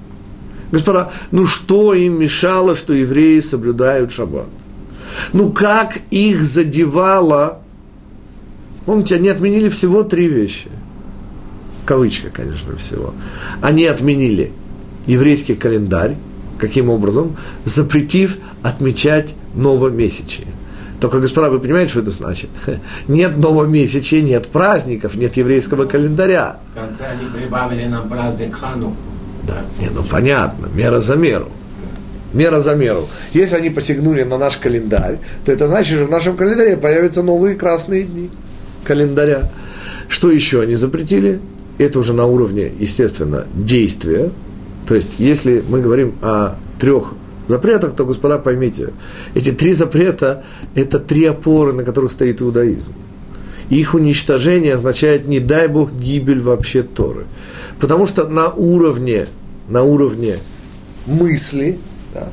Господа, 0.70 1.10
ну 1.30 1.46
что 1.46 1.94
им 1.94 2.20
мешало, 2.20 2.74
что 2.74 2.92
евреи 2.92 3.40
соблюдают 3.40 4.12
шаббат? 4.12 4.48
Ну 5.32 5.50
как 5.50 5.98
их 6.10 6.42
задевало? 6.42 7.60
Помните, 8.84 9.16
они 9.16 9.28
отменили 9.28 9.68
всего 9.68 10.02
три 10.02 10.28
вещи– 10.28 10.68
кавычка, 11.88 12.28
конечно, 12.28 12.76
всего, 12.76 13.14
они 13.62 13.86
отменили 13.86 14.52
еврейский 15.06 15.54
календарь, 15.54 16.16
каким 16.58 16.90
образом? 16.90 17.36
Запретив 17.64 18.36
отмечать 18.62 19.34
новомесячие. 19.54 20.48
Только, 21.00 21.18
господа, 21.18 21.48
вы 21.48 21.60
понимаете, 21.60 21.92
что 21.92 22.00
это 22.00 22.10
значит? 22.10 22.50
Нет 23.08 23.38
новомесячия, 23.38 24.20
нет 24.20 24.48
праздников, 24.48 25.14
нет 25.14 25.36
еврейского 25.36 25.84
календаря. 25.84 26.58
В 26.72 26.78
конце 26.78 27.06
они 27.06 27.26
прибавили 27.30 27.86
нам 27.86 28.08
праздник 28.08 28.54
Хану. 28.56 28.94
Да, 29.48 29.62
не, 29.80 29.90
ну 29.90 30.04
понятно, 30.04 30.68
мера 30.72 31.00
за 31.00 31.16
меру. 31.16 31.48
Мера 32.32 32.60
за 32.60 32.74
меру. 32.74 33.06
Если 33.32 33.56
они 33.56 33.70
посягнули 33.70 34.22
на 34.22 34.38
наш 34.38 34.58
календарь, 34.58 35.18
то 35.44 35.50
это 35.50 35.66
значит, 35.66 35.96
что 35.96 36.06
в 36.06 36.10
нашем 36.10 36.36
календаре 36.36 36.76
появятся 36.76 37.22
новые 37.22 37.56
красные 37.56 38.04
дни 38.04 38.30
календаря. 38.84 39.50
Что 40.08 40.30
еще 40.30 40.60
они 40.60 40.74
запретили? 40.74 41.40
это 41.78 42.00
уже 42.00 42.12
на 42.12 42.26
уровне, 42.26 42.70
естественно, 42.78 43.46
действия. 43.54 44.30
То 44.86 44.94
есть, 44.94 45.18
если 45.18 45.62
мы 45.68 45.80
говорим 45.80 46.14
о 46.20 46.56
трех 46.78 47.14
запретах, 47.46 47.94
то, 47.94 48.04
господа, 48.04 48.38
поймите, 48.38 48.92
эти 49.34 49.52
три 49.52 49.72
запрета– 49.72 50.44
это 50.74 50.98
три 50.98 51.24
опоры, 51.24 51.72
на 51.72 51.84
которых 51.84 52.12
стоит 52.12 52.42
иудаизм. 52.42 52.92
Их 53.70 53.94
уничтожение 53.94 54.74
означает, 54.74 55.28
не 55.28 55.40
дай 55.40 55.68
Бог, 55.68 55.92
гибель 55.92 56.40
вообще 56.40 56.82
Торы. 56.82 57.26
Потому 57.80 58.06
что 58.06 58.26
на 58.26 58.48
уровне, 58.48 59.26
на 59.68 59.82
уровне 59.82 60.38
мысли, 61.06 61.78
да, 62.12 62.28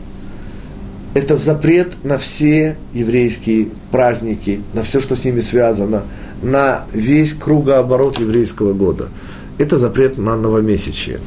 это 1.13 1.37
запрет 1.37 2.03
на 2.03 2.17
все 2.17 2.77
еврейские 2.93 3.69
праздники, 3.91 4.61
на 4.73 4.83
все, 4.83 4.99
что 4.99 5.15
с 5.15 5.23
ними 5.23 5.39
связано, 5.39 6.03
на 6.41 6.85
весь 6.91 7.33
кругооборот 7.33 8.19
еврейского 8.19 8.73
года– 8.73 9.09
это 9.57 9.77
запрет 9.77 10.17
на 10.17 10.35
новомесячие. 10.35 11.19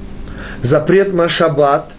Запрет 0.62 1.14
на 1.14 1.28
шаббат, 1.28 1.92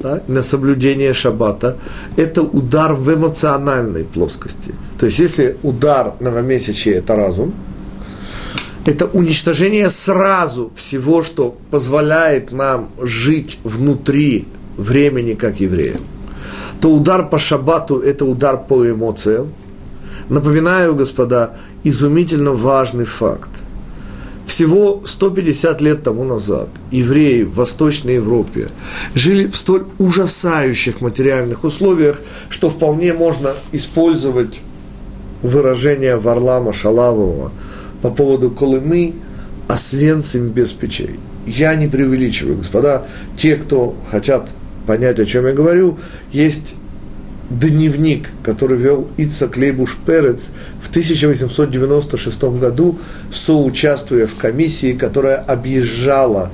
да, 0.00 0.22
на 0.28 0.42
соблюдение 0.42 1.12
шаббата, 1.12 1.76
это 2.16 2.42
удар 2.42 2.94
в 2.94 3.12
эмоциональной 3.12 4.04
плоскости. 4.04 4.74
То 4.98 5.06
есть, 5.06 5.18
если 5.18 5.56
удар 5.62 6.14
новомесячия– 6.20 6.94
это 6.98 7.16
разум, 7.16 7.52
это 8.86 9.06
уничтожение 9.06 9.90
сразу 9.90 10.70
всего, 10.74 11.22
что 11.22 11.56
позволяет 11.70 12.52
нам 12.52 12.90
жить 13.00 13.58
внутри 13.64 14.46
времени 14.76 15.34
как 15.34 15.60
евреям, 15.60 16.00
то 16.80 16.90
удар 16.90 17.28
по 17.28 17.38
шаббату– 17.38 17.98
это 18.04 18.24
удар 18.24 18.56
по 18.56 18.88
эмоциям. 18.88 19.52
Напоминаю, 20.28 20.94
господа, 20.94 21.56
изумительно 21.84 22.52
важный 22.52 23.04
факт– 23.04 23.50
всего 24.46 25.02
150 25.04 25.80
лет 25.80 26.04
тому 26.04 26.22
назад 26.22 26.68
евреи 26.92 27.42
в 27.42 27.54
Восточной 27.56 28.14
Европе 28.14 28.68
жили 29.14 29.48
в 29.48 29.56
столь 29.56 29.86
ужасающих 29.98 31.00
материальных 31.00 31.64
условиях, 31.64 32.20
что 32.48 32.70
вполне 32.70 33.12
можно 33.12 33.54
использовать 33.72 34.60
выражение 35.42 36.16
Варлама 36.16 36.72
Шалавова 36.72 37.50
по 38.06 38.12
поводу 38.12 38.50
Колымы 38.50 39.14
«Освенцим 39.66 40.50
без 40.50 40.70
печей». 40.70 41.18
Я 41.44 41.74
не 41.74 41.88
преувеличиваю, 41.88 42.58
господа. 42.58 43.04
Те, 43.36 43.56
кто 43.56 43.96
хотят 44.12 44.48
понять, 44.86 45.18
о 45.18 45.26
чем 45.26 45.44
я 45.44 45.52
говорю, 45.52 45.98
есть 46.30 46.76
дневник, 47.50 48.28
который 48.44 48.78
вел 48.78 49.08
Ицак 49.16 49.56
Лейбуш 49.56 49.96
Перец 50.06 50.50
в 50.80 50.88
1896 50.88 52.44
году, 52.60 52.96
соучаствуя 53.32 54.28
в 54.28 54.36
комиссии, 54.36 54.92
которая 54.92 55.38
объезжала 55.38 56.52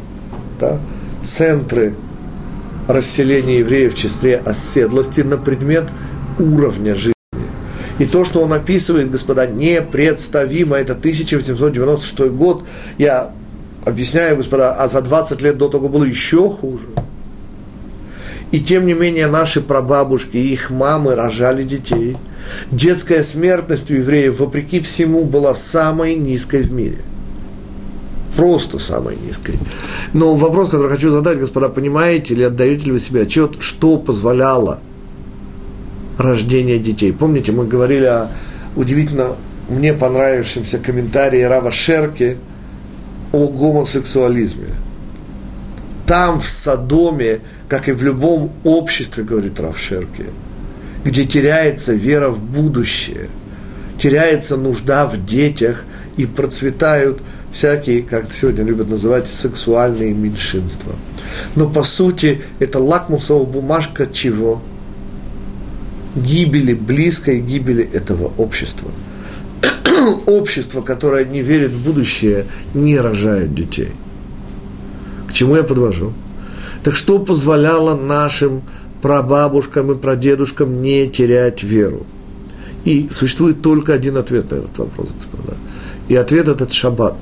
да, 0.58 0.78
центры 1.22 1.92
расселения 2.88 3.58
евреев 3.58 3.92
в 3.92 3.98
числе 3.98 4.38
оседлости 4.38 5.20
на 5.20 5.36
предмет 5.36 5.84
уровня 6.38 6.94
жизни. 6.94 7.12
И 7.98 8.04
то, 8.04 8.24
что 8.24 8.40
он 8.40 8.52
описывает, 8.52 9.10
господа, 9.10 9.46
непредставимо, 9.46 10.76
это 10.76 10.94
1896 10.94 12.20
год, 12.30 12.64
я 12.98 13.32
объясняю, 13.84 14.36
господа, 14.36 14.72
а 14.72 14.88
за 14.88 15.02
20 15.02 15.42
лет 15.42 15.58
до 15.58 15.68
того 15.68 15.88
было 15.88 16.04
еще 16.04 16.48
хуже– 16.48 16.86
и 18.52 18.60
тем 18.60 18.86
не 18.86 18.92
менее 18.92 19.26
наши 19.26 19.62
прабабушки 19.62 20.36
и 20.36 20.52
их 20.52 20.70
мамы 20.70 21.14
рожали 21.14 21.64
детей. 21.64 22.18
Детская 22.70 23.22
смертность 23.22 23.90
у 23.90 23.94
евреев, 23.94 24.40
вопреки 24.40 24.80
всему, 24.80 25.24
была 25.24 25.54
самой 25.54 26.16
низкой 26.16 26.60
в 26.60 26.70
мире. 26.70 26.98
Просто 28.36 28.78
самой 28.78 29.16
низкой. 29.16 29.54
Но 30.12 30.34
вопрос, 30.36 30.68
который 30.68 30.90
хочу 30.90 31.10
задать, 31.10 31.38
господа, 31.38 31.70
понимаете 31.70 32.34
или 32.34 32.44
отдаете 32.44 32.86
ли 32.86 32.92
вы 32.92 32.98
себе 32.98 33.22
отчет, 33.22 33.56
что 33.60 33.96
позволяло 33.96 34.80
рождение 36.18 36.78
детей? 36.78 37.12
Помните, 37.12 37.52
мы 37.52 37.66
говорили 37.66 38.04
о 38.04 38.28
удивительно 38.76 39.36
мне 39.68 39.92
понравившемся 39.92 40.78
комментарии 40.78 41.42
Рава 41.42 41.70
Шерки 41.70 42.38
о 43.32 43.48
гомосексуализме. 43.48 44.68
Там, 46.06 46.40
в 46.40 46.46
Содоме, 46.46 47.40
как 47.68 47.88
и 47.88 47.92
в 47.92 48.02
любом 48.02 48.52
обществе, 48.64 49.24
говорит 49.24 49.58
Равшерки, 49.60 50.26
где 51.04 51.24
теряется 51.24 51.94
вера 51.94 52.28
в 52.28 52.42
будущее, 52.42 53.28
теряется 53.98 54.56
нужда 54.56 55.06
в 55.06 55.24
детях 55.24 55.84
и 56.16 56.26
процветают 56.26 57.22
всякие, 57.50 58.02
как 58.02 58.32
сегодня 58.32 58.64
любят 58.64 58.90
называть, 58.90 59.28
сексуальные 59.28 60.12
меньшинства. 60.12 60.92
Но 61.54 61.68
по 61.68 61.82
сути 61.82 62.42
это 62.58 62.78
лакмусовая 62.78 63.46
бумажка 63.46 64.06
чего? 64.06 64.60
Гибели, 66.14 66.74
близкой 66.74 67.40
гибели 67.40 67.84
этого 67.84 68.32
общества. 68.36 68.90
Общество, 70.26 70.82
которое 70.82 71.24
не 71.24 71.40
верит 71.40 71.70
в 71.70 71.84
будущее, 71.84 72.46
не 72.74 72.98
рожает 72.98 73.54
детей. 73.54 73.92
К 75.28 75.32
чему 75.32 75.56
я 75.56 75.62
подвожу? 75.62 76.12
Так 76.82 76.96
что 76.96 77.18
позволяло 77.18 77.96
нашим 77.96 78.62
прабабушкам 79.00 79.92
и 79.92 79.94
прадедушкам 79.94 80.82
не 80.82 81.08
терять 81.08 81.62
веру? 81.62 82.04
И 82.84 83.08
существует 83.10 83.62
только 83.62 83.94
один 83.94 84.16
ответ 84.16 84.50
на 84.50 84.56
этот 84.56 84.76
вопрос, 84.76 85.08
господа. 85.16 85.56
И 86.08 86.16
ответ 86.16 86.48
этот 86.48 86.72
шаббат. 86.72 87.16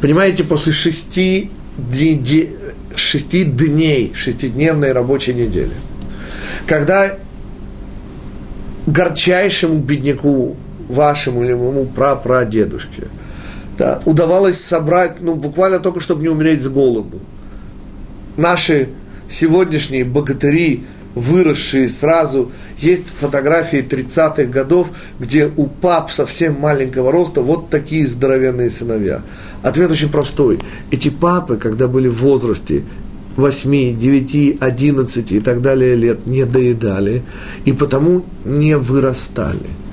Понимаете, 0.00 0.44
после 0.44 0.72
шести, 0.72 1.50
ди, 1.76 2.50
шести 2.94 3.44
дней, 3.44 4.12
шестидневной 4.14 4.92
рабочей 4.92 5.34
недели, 5.34 5.72
когда 6.66 7.18
горчайшему 8.86 9.78
бедняку, 9.78 10.56
вашему 10.88 11.44
или 11.44 11.54
моему 11.54 11.86
прапрадедушке, 11.86 13.08
да, 13.78 14.00
удавалось 14.04 14.60
собрать, 14.60 15.20
ну, 15.20 15.34
буквально 15.34 15.80
только, 15.80 16.00
чтобы 16.00 16.22
не 16.22 16.28
умереть 16.28 16.62
с 16.62 16.68
голоду– 16.68 17.20
наши 18.36 18.88
сегодняшние 19.28 20.04
богатыри, 20.04 20.82
выросшие 21.14 21.88
сразу, 21.88 22.50
есть 22.78 23.08
фотографии 23.08 23.78
30-х 23.78 24.44
годов, 24.44 24.88
где 25.18 25.46
у 25.56 25.66
пап 25.66 26.10
совсем 26.10 26.58
маленького 26.58 27.12
роста 27.12 27.40
вот 27.40 27.70
такие 27.70 28.06
здоровенные 28.06 28.68
сыновья. 28.68 29.22
Ответ 29.62 29.90
очень 29.90 30.10
простой. 30.10 30.58
Эти 30.90 31.08
папы, 31.08 31.56
когда 31.56 31.86
были 31.86 32.08
в 32.08 32.18
возрасте 32.18 32.82
8, 33.36 33.96
9, 33.96 34.56
11 34.60 35.32
и 35.32 35.40
так 35.40 35.62
далее 35.62 35.94
лет, 35.94 36.26
не 36.26 36.44
доедали 36.44 37.22
и 37.64 37.72
потому 37.72 38.24
не 38.44 38.76
вырастали– 38.76 39.68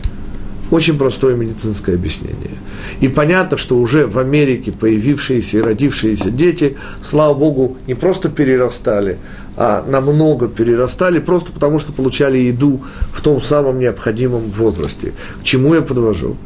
очень 0.72 0.98
простое 0.98 1.36
медицинское 1.36 1.94
объяснение. 1.96 2.58
И 3.02 3.10
понятно, 3.10 3.58
что 3.58 3.78
уже 3.78 4.08
в 4.08 4.18
Америке 4.18 4.72
появившиеся 4.72 5.58
и 5.58 5.62
родившиеся 5.62 6.32
дети, 6.32 6.78
слава 7.04 7.34
Богу, 7.34 7.78
не 7.88 7.94
просто 7.94 8.30
перерастали, 8.30 9.18
а 9.58 9.84
намного 9.86 10.48
перерастали, 10.48 11.20
просто 11.20 11.52
потому 11.52 11.78
что 11.78 11.92
получали 11.92 12.38
еду 12.38 12.82
в 13.12 13.22
том 13.22 13.42
самом 13.42 13.80
необходимом 13.80 14.44
возрасте. 14.44 15.12
К 15.42 15.44
чему 15.44 15.76
я 15.76 15.82
подвожу? 15.82 16.38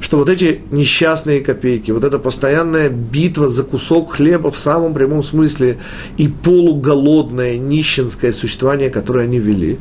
Что 0.00 0.18
вот 0.18 0.28
эти 0.28 0.60
несчастные 0.70 1.40
копейки, 1.40 1.90
вот 1.90 2.04
эта 2.04 2.18
постоянная 2.18 2.88
битва 2.88 3.48
за 3.48 3.62
кусок 3.62 4.14
хлеба 4.14 4.50
в 4.50 4.58
самом 4.58 4.94
прямом 4.94 5.22
смысле 5.22 5.78
и 6.16 6.28
полуголодное 6.28 7.56
нищенское 7.58 8.32
существование, 8.32 8.90
которое 8.90 9.24
они 9.24 9.38
вели, 9.38 9.78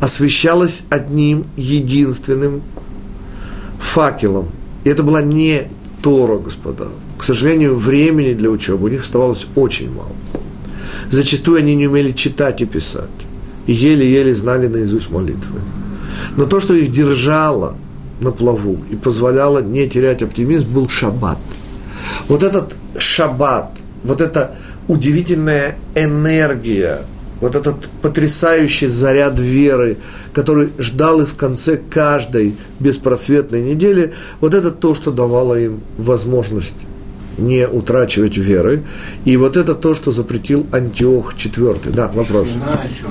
освещалось 0.00 0.86
одним 0.90 1.46
единственным 1.56 2.62
факелом. 3.78 4.48
И 4.84 4.90
это 4.90 5.02
была 5.02 5.22
не 5.22 5.68
Тора, 6.02 6.38
господа. 6.38 6.88
К 7.18 7.24
сожалению, 7.24 7.74
времени 7.74 8.34
для 8.34 8.50
учебы 8.50 8.84
у 8.84 8.88
них 8.88 9.02
оставалось 9.02 9.46
очень 9.56 9.92
мало. 9.92 10.12
Зачастую 11.10 11.58
они 11.58 11.74
не 11.74 11.88
умели 11.88 12.12
читать 12.12 12.62
и 12.62 12.66
писать. 12.66 13.08
И 13.66 13.72
еле-еле 13.72 14.34
знали 14.34 14.68
наизусть 14.68 15.10
молитвы. 15.10 15.60
Но 16.36 16.46
то, 16.46 16.60
что 16.60 16.74
их 16.74 16.90
держало 16.90 17.76
на 18.20 18.30
плаву 18.30 18.78
и 18.90 18.96
позволяло 18.96 19.60
не 19.60 19.88
терять 19.88 20.22
оптимизм, 20.22 20.72
был 20.72 20.88
шаббат. 20.88 21.38
Вот 22.28 22.42
этот 22.42 22.74
шаббат, 22.98 23.70
вот 24.02 24.20
эта 24.20 24.54
удивительная 24.88 25.76
энергия, 25.94 27.02
вот 27.40 27.54
этот 27.54 27.88
потрясающий 28.02 28.88
заряд 28.88 29.38
веры, 29.38 29.98
который 30.32 30.70
ждал 30.78 31.20
их 31.20 31.28
в 31.28 31.36
конце 31.36 31.76
каждой 31.76 32.54
беспросветной 32.80 33.62
недели, 33.62 34.14
вот 34.40 34.54
это 34.54 34.70
то, 34.70 34.94
что 34.94 35.12
давало 35.12 35.54
им 35.54 35.80
возможность 35.96 36.78
не 37.36 37.68
утрачивать 37.68 38.36
веры. 38.36 38.82
И 39.24 39.36
вот 39.36 39.56
это 39.56 39.74
то, 39.74 39.94
что 39.94 40.10
запретил 40.10 40.66
Антиох 40.72 41.34
IV. 41.34 41.92
Да, 41.92 42.08
вопрос. 42.08 42.48
Шхина 42.48 42.80
еще 42.84 43.06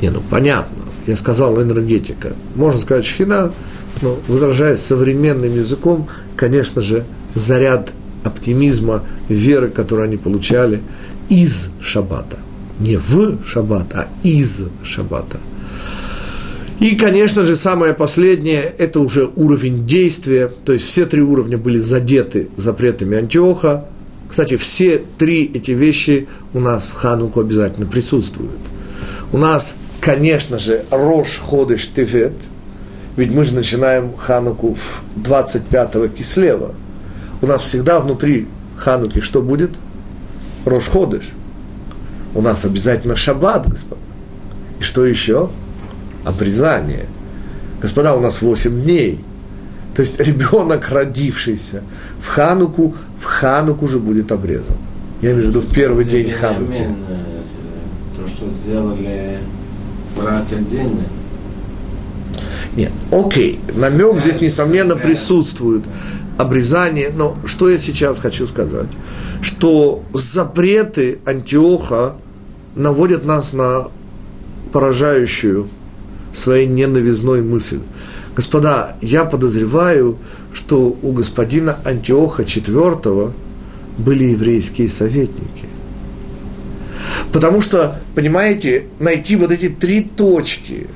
не, 0.00 0.10
ну 0.10 0.22
понятно. 0.30 0.84
Я 1.06 1.16
сказал 1.16 1.60
энергетика. 1.60 2.32
Можно 2.54 2.80
сказать 2.80 3.06
шхина, 3.06 3.52
но 4.02 4.18
выражаясь 4.28 4.80
современным 4.80 5.54
языком, 5.54 6.08
конечно 6.36 6.80
же, 6.80 7.04
заряд 7.34 7.92
оптимизма, 8.24 9.04
веры, 9.28 9.68
которую 9.68 10.06
они 10.06 10.16
получали 10.16 10.80
из 11.28 11.68
шаббата 11.80 12.38
не 12.78 12.96
в 12.96 13.38
шаббат, 13.44 13.94
а 13.94 14.08
из 14.22 14.64
шаббата. 14.82 15.38
И, 16.80 16.94
конечно 16.94 17.42
же, 17.42 17.56
самое 17.56 17.92
последнее– 17.92 18.62
это 18.78 19.00
уже 19.00 19.28
уровень 19.34 19.84
действия, 19.84 20.50
то 20.64 20.72
есть 20.72 20.84
все 20.84 21.06
три 21.06 21.22
уровня 21.22 21.58
были 21.58 21.78
задеты 21.78 22.48
запретами 22.56 23.16
Антиоха. 23.16 23.86
Кстати, 24.28 24.56
все 24.56 25.02
три 25.18 25.50
эти 25.52 25.72
вещи 25.72 26.28
у 26.54 26.60
нас 26.60 26.86
в 26.86 26.94
Хануку 26.94 27.40
обязательно 27.40 27.86
присутствуют. 27.86 28.58
У 29.32 29.38
нас, 29.38 29.74
конечно 30.00 30.58
же, 30.58 30.82
Рош 30.92 31.38
Ходыш 31.38 31.88
Тевет, 31.88 32.34
ведь 33.18 33.34
мы 33.34 33.44
же 33.44 33.54
начинаем 33.54 34.16
Хануку 34.16 34.74
в 34.74 35.02
25-го 35.16 36.08
Кислева. 36.08 36.74
У 37.42 37.46
нас 37.46 37.62
всегда 37.62 38.00
внутри 38.00 38.46
Хануки 38.76 39.20
что 39.20 39.42
будет? 39.42 39.72
Рош 40.64 40.86
Ходыш– 40.86 41.24
у 42.34 42.42
нас 42.42 42.64
обязательно 42.64 43.16
шаббат, 43.16 43.68
господа. 43.68 44.00
И 44.80 44.82
что 44.82 45.04
еще? 45.04 45.50
Обрезание. 46.24 47.06
Господа, 47.80 48.14
у 48.14 48.20
нас 48.20 48.42
8 48.42 48.82
дней. 48.82 49.24
То 49.94 50.02
есть 50.02 50.20
ребенок, 50.20 50.88
родившийся 50.90 51.82
в 52.20 52.28
Хануку, 52.28 52.94
в 53.18 53.24
Хануку 53.24 53.88
же 53.88 53.98
будет 53.98 54.30
обрезан. 54.30 54.76
Я 55.20 55.32
имею 55.32 55.46
в 55.46 55.48
виду 55.48 55.60
в 55.60 55.72
первый 55.72 56.04
день 56.04 56.30
Хануки. 56.30 56.86
То, 58.16 58.28
что 58.28 58.48
сделали 58.48 59.38
братья 60.16 60.58
Дины. 60.58 61.02
Нет, 62.78 62.92
окей, 63.10 63.58
намек 63.74 64.20
здесь, 64.20 64.40
несомненно, 64.40 64.94
присутствует. 64.94 65.82
обрезание. 66.36 67.10
Но 67.12 67.36
что 67.44 67.68
я 67.68 67.76
сейчас 67.76 68.20
хочу 68.20 68.46
сказать? 68.46 68.86
Что 69.42 70.04
запреты 70.14 71.18
Антиоха 71.24 72.14
наводят 72.76 73.24
нас 73.24 73.52
на 73.52 73.88
поражающую 74.72 75.66
своей 76.32 76.68
ненавизной 76.68 77.42
мысль. 77.42 77.80
Господа, 78.36 78.96
я 79.00 79.24
подозреваю, 79.24 80.16
что 80.52 80.96
у 81.02 81.10
господина 81.10 81.80
Антиоха 81.84 82.44
IV 82.44 83.32
были 83.98 84.24
еврейские 84.26 84.88
советники. 84.88 85.66
Потому 87.32 87.60
что, 87.60 88.00
понимаете, 88.14 88.86
найти 89.00 89.34
вот 89.34 89.50
эти 89.50 89.68
три 89.68 90.02
точки, 90.02 90.86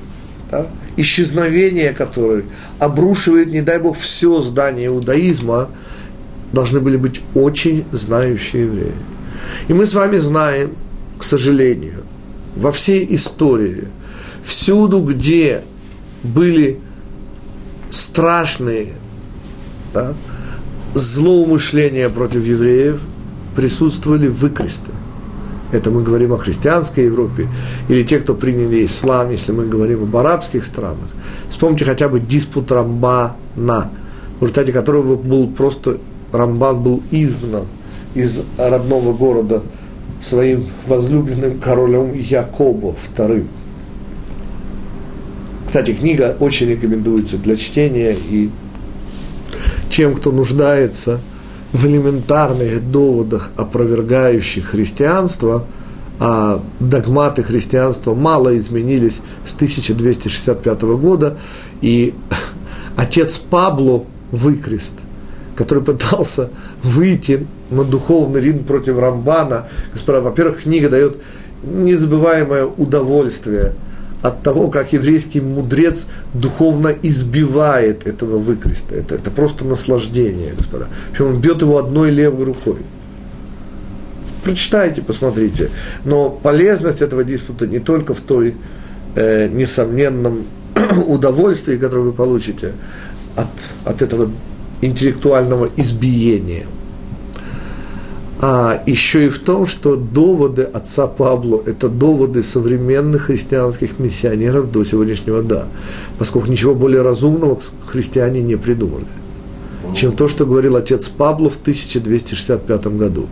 да, 0.49 0.67
исчезновение 0.97 1.93
которое 1.93 2.43
обрушивает, 2.79 3.51
не 3.51 3.61
дай 3.61 3.79
бог, 3.79 3.97
все 3.97 4.41
здание 4.41 4.87
иудаизма, 4.87 5.69
должны 6.51 6.79
были 6.79 6.97
быть 6.97 7.21
очень 7.33 7.85
знающие 7.91 8.65
евреи. 8.65 8.93
И 9.67 9.73
мы 9.73 9.85
с 9.85 9.93
вами 9.93 10.17
знаем, 10.17 10.75
к 11.17 11.23
сожалению, 11.23 12.03
во 12.55 12.71
всей 12.71 13.07
истории, 13.15 13.87
всюду, 14.43 15.01
где 15.01 15.63
были 16.23 16.79
страшные 17.89 18.93
да, 19.93 20.13
злоумышления 20.93 22.09
против 22.09 22.45
евреев, 22.45 23.01
присутствовали 23.55 24.27
выкресты. 24.27 24.91
Это 25.73 25.89
мы 25.89 26.03
говорим 26.03 26.33
о 26.33 26.37
христианской 26.37 27.05
Европе, 27.05 27.47
или 27.89 28.03
те, 28.03 28.19
кто 28.19 28.35
приняли 28.35 28.85
ислам, 28.85 29.31
если 29.31 29.53
мы 29.53 29.65
говорим 29.65 30.03
об 30.03 30.15
арабских 30.15 30.65
странах. 30.65 31.09
Вспомните 31.49 31.83
хотя 31.83 32.07
бы 32.07 32.19
диспут 32.19 32.71
Рамбана, 32.71 33.89
в 34.39 34.43
результате 34.43 34.71
которого 34.71 35.15
был 35.15 35.47
просто 35.47 35.97
Рамбан 36.31 36.83
был 36.83 37.01
изгнан 37.09 37.65
из 38.13 38.43
родного 38.59 39.13
города 39.13 39.63
своим 40.21 40.65
возлюбленным 40.87 41.57
королем 41.57 42.13
Якобо 42.13 42.95
II. 43.17 43.47
Кстати, 45.65 45.93
книга 45.93 46.37
очень 46.39 46.69
рекомендуется 46.69 47.37
для 47.37 47.55
чтения 47.55 48.15
и 48.29 48.51
тем, 49.89 50.13
кто 50.13 50.31
нуждается– 50.31 51.19
в 51.73 51.85
элементарных 51.85 52.89
доводах, 52.91 53.51
опровергающих 53.57 54.67
христианство, 54.67 55.65
а 56.19 56.61
догматы 56.79 57.41
христианства 57.41 58.13
мало 58.13 58.55
изменились 58.55 59.21
с 59.43 59.55
1265 59.55 60.81
года, 60.81 61.37
и 61.81 62.13
отец 62.95 63.39
Пабло 63.39 64.05
Выкрест, 64.31 64.93
который 65.55 65.83
пытался 65.83 66.49
выйти 66.83 67.47
на 67.71 67.83
духовный 67.83 68.39
ринг 68.39 68.65
против 68.65 68.99
Рамбана, 68.99 69.67
господа, 69.91 70.21
во-первых, 70.21 70.61
книга 70.61 70.89
дает 70.89 71.17
незабываемое 71.63 72.65
удовольствие– 72.65 73.73
от 74.23 74.41
того, 74.41 74.69
как 74.69 74.93
еврейский 74.93 75.41
мудрец 75.41 76.07
духовно 76.33 76.95
избивает 77.03 78.07
этого 78.07 78.37
выкреста. 78.37 78.95
Это, 78.95 79.15
это 79.15 79.29
просто 79.29 79.65
наслаждение, 79.65 80.53
господа. 80.57 80.87
Причем 81.11 81.27
он 81.27 81.41
бьет 81.41 81.61
его 81.61 81.77
одной 81.77 82.09
левой 82.09 82.45
рукой. 82.45 82.77
Прочитайте, 84.43 85.01
посмотрите. 85.01 85.69
Но 86.05 86.29
полезность 86.29 87.01
этого 87.01 87.25
диспута 87.25 87.67
не 87.67 87.79
только 87.79 88.13
в 88.13 88.21
той 88.21 88.55
э, 89.15 89.49
несомненном 89.49 90.45
удовольствии, 91.07 91.75
которое 91.75 92.03
вы 92.03 92.13
получите 92.13 92.71
от, 93.35 93.47
от 93.83 94.01
этого 94.01 94.31
интеллектуального 94.81 95.69
избиения– 95.75 96.65
а 98.45 98.83
еще 98.85 99.27
и 99.27 99.29
в 99.29 99.39
том, 99.39 99.65
что 99.65 99.95
доводы 99.95 100.63
отца 100.63 101.07
Пабло– 101.07 101.63
это 101.65 101.87
доводы 101.87 102.43
современных 102.43 103.27
христианских 103.27 103.99
миссионеров 103.99 104.69
до 104.69 104.83
сегодняшнего 104.83 105.41
дня, 105.41 105.63
поскольку 106.19 106.51
ничего 106.51 106.75
более 106.75 107.03
разумного 107.03 107.57
христиане 107.85 108.41
не 108.41 108.57
придумали, 108.57 109.05
чем 109.95 110.11
то, 110.11 110.27
что 110.27 110.45
говорил 110.45 110.75
отец 110.75 111.07
Пабло 111.07 111.49
в 111.49 111.55
1265 111.55 112.87
году. 112.87 113.27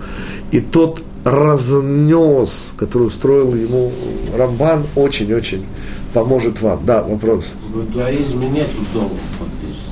И 0.51 0.61
тот 0.61 1.03
разнес, 1.25 2.73
который 2.77 3.07
устроил 3.07 3.53
ему 3.53 3.91
Рамбан, 4.37 4.85
очень-очень 4.95 5.65
поможет 6.13 6.61
вам. 6.61 6.85
Да, 6.85 7.03
вопрос. 7.03 7.55
В 7.73 7.79
иудаизме 7.79 8.47
нет 8.47 8.69
догм 8.93 9.17
фактически. 9.37 9.91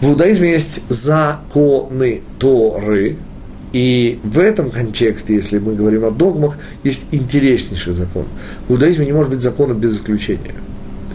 В 0.00 0.10
иудаизме 0.10 0.52
есть 0.52 0.82
законы 0.88 2.22
Торы, 2.38 3.18
и 3.74 4.20
в 4.22 4.38
этом 4.38 4.70
контексте, 4.70 5.34
если 5.34 5.58
мы 5.58 5.74
говорим 5.74 6.04
о 6.04 6.12
догмах, 6.12 6.58
есть 6.84 7.08
интереснейший 7.10 7.92
закон. 7.92 8.24
В 8.68 8.72
иудаизме 8.72 9.04
не 9.04 9.12
может 9.12 9.30
быть 9.30 9.40
закона 9.40 9.74
без 9.74 9.96
исключения. 9.96 10.54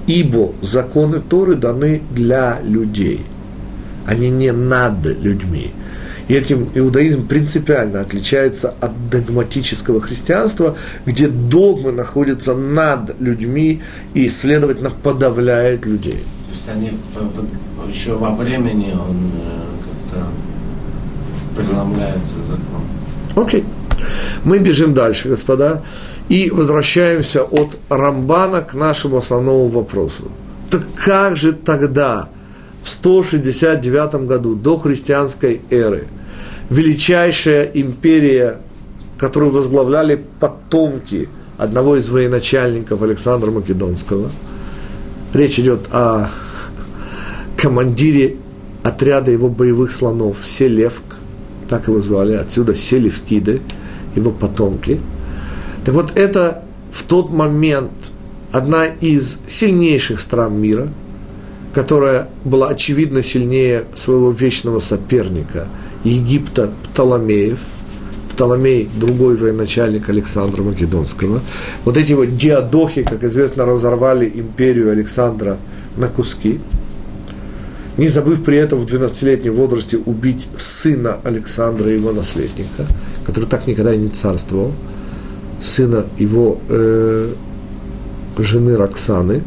Ибо 0.08 0.52
законы 0.62 1.22
Торы 1.22 1.56
даны 1.56 2.02
для 2.12 2.60
людей. 2.62 3.22
Они 4.06 4.30
не 4.30 4.52
над 4.52 5.06
людьми. 5.06 5.72
И 6.28 6.34
этим 6.34 6.70
иудаизм 6.76 7.26
принципиально 7.28 8.02
отличается 8.02 8.74
от 8.82 9.10
догматического 9.10 10.02
христианства, 10.02 10.76
где 11.06 11.30
догмы 11.30 11.94
находятся 11.94 12.56
над 12.56 13.22
людьми 13.22 13.82
и, 14.14 14.28
следовательно, 14.28 14.92
подавляют 14.92 15.86
людей. 15.86 16.20
То 16.50 16.54
есть 16.54 16.70
они 16.70 16.92
еще 17.88 18.16
во 18.16 18.32
времени 18.32 18.92
он 18.92 19.32
э, 19.34 20.12
как-то 20.12 20.28
преломляется 21.64 22.42
закон. 22.42 22.84
Окей. 23.36 23.64
Мы 24.44 24.60
бежим 24.60 24.94
дальше, 24.94 25.30
господа, 25.30 25.82
и 26.30 26.50
возвращаемся 26.50 27.44
от 27.44 27.78
Рамбана 27.90 28.62
к 28.62 28.74
нашему 28.74 29.18
основному 29.18 29.68
вопросу. 29.68 30.32
Так 30.70 30.84
как 30.96 31.36
же 31.36 31.54
тогда, 31.54 32.30
в 32.82 32.90
169 32.90 34.28
году 34.28 34.56
до 34.56 34.78
христианской 34.78 35.62
эры, 35.70 36.08
величайшая 36.70 37.64
империя, 37.74 38.58
которую 39.18 39.52
возглавляли 39.52 40.24
потомки 40.40 41.28
одного 41.58 41.98
из 41.98 42.08
военачальников 42.10 43.02
Александра 43.02 43.52
Македонского, 43.52 44.32
речь 45.34 45.60
идет 45.60 45.90
о 45.92 46.30
командире 47.58 48.38
отряда 48.84 49.32
его 49.32 49.50
боевых 49.50 49.92
слонов 49.92 50.38
Селевк, 50.44 51.04
так 51.70 51.88
его 51.88 52.02
звали, 52.02 52.34
отсюда 52.34 52.76
сели 52.76 53.10
в 53.10 53.22
его 54.16 54.32
потомки. 54.32 55.00
Так 55.86 55.94
вот, 55.94 56.12
это 56.16 56.64
в 56.92 57.04
тот 57.04 57.32
момент 57.32 57.92
одна 58.52 58.86
из 58.88 59.40
сильнейших 59.48 60.20
стран 60.20 60.60
мира, 60.60 60.90
которая 61.74 62.28
была 62.44 62.70
очевидно 62.70 63.22
сильнее 63.22 63.86
своего 63.96 64.32
вечного 64.32 64.80
соперника 64.80 65.68
Египта 66.04 66.72
Птоломеев, 66.92 67.60
Птоломей, 68.32 68.90
другой 68.96 69.36
военачальник 69.36 70.10
Александра 70.10 70.64
Македонского. 70.64 71.42
Вот 71.86 71.98
эти 71.98 72.14
вот 72.14 72.36
диадохи, 72.36 73.04
как 73.04 73.24
известно, 73.24 73.66
разорвали 73.66 74.32
империю 74.34 74.92
Александра 74.92 75.58
на 75.98 76.08
куски– 76.08 76.60
не 78.00 78.08
забыв 78.08 78.44
при 78.44 78.58
этом 78.58 78.80
в 78.80 78.86
12-летнем 78.86 79.54
возрасте 79.54 79.98
убить 79.98 80.48
сына 80.56 81.18
Александра, 81.24 81.92
его 81.92 82.14
наследника, 82.14 82.86
который 83.26 83.46
так 83.46 83.68
никогда 83.68 83.94
и 83.94 83.98
не 83.98 84.08
царствовал, 84.08 84.72
сына 85.62 86.06
его 86.18 86.60
э, 86.70 87.34
жены 88.38 88.78
Роксаны. 88.78 89.44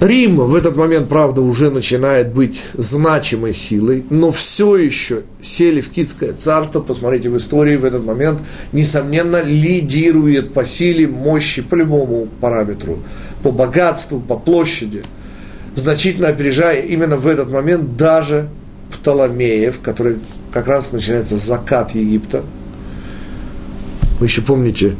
Рим 0.00 0.36
в 0.36 0.54
этот 0.54 0.76
момент, 0.76 1.08
правда, 1.10 1.42
уже 1.42 1.70
начинает 1.70 2.32
быть 2.32 2.62
значимой 2.74 3.52
силой, 3.52 4.02
но 4.08 4.30
все 4.32 4.76
еще 4.76 5.22
Селевкидское 5.42 6.32
царство, 6.32 6.80
посмотрите 6.80 7.28
в 7.28 7.36
истории, 7.36 7.76
в 7.76 7.84
этот 7.84 8.06
момент, 8.06 8.40
несомненно, 8.72 9.42
лидирует 9.42 10.54
по 10.54 10.64
силе, 10.64 11.06
мощи, 11.06 11.60
по 11.60 11.74
любому 11.74 12.26
параметру, 12.40 13.00
по 13.42 13.50
богатству, 13.50 14.18
по 14.18 14.38
площади– 14.38 15.02
значительно 15.76 16.28
опережая 16.28 16.80
именно 16.80 17.16
в 17.16 17.26
этот 17.28 17.52
момент 17.52 17.96
даже 17.96 18.48
Птоломеев, 18.90 19.80
который 19.80 20.18
как 20.50 20.66
раз 20.66 20.90
начинается 20.90 21.36
закат 21.36 21.94
Египта. 21.94 22.42
Вы 24.18 24.26
еще 24.26 24.40
помните 24.40 24.96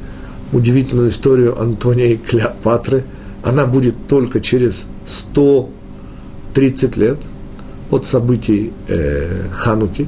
удивительную 0.52 1.08
историю 1.08 1.60
Антония 1.60 2.12
и 2.12 2.16
Клеопатры. 2.16 3.04
Она 3.42 3.64
будет 3.66 4.06
только 4.06 4.40
через 4.40 4.86
130 5.06 6.96
лет 6.98 7.18
от 7.90 8.04
событий 8.04 8.72
э, 8.88 9.48
Хануки. 9.50 10.06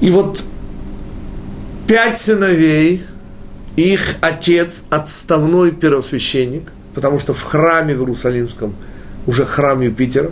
И 0.00 0.10
вот 0.10 0.42
пять 1.86 2.18
сыновей, 2.18 3.04
их 3.76 4.16
отец, 4.20 4.84
отставной 4.90 5.70
первосвященник, 5.70 6.72
потому 6.94 7.18
что 7.18 7.34
в 7.34 7.42
храме 7.42 7.94
в 7.94 8.00
Иерусалимском– 8.00 8.74
уже 9.26 9.44
храм 9.44 9.80
Юпитера, 9.80 10.30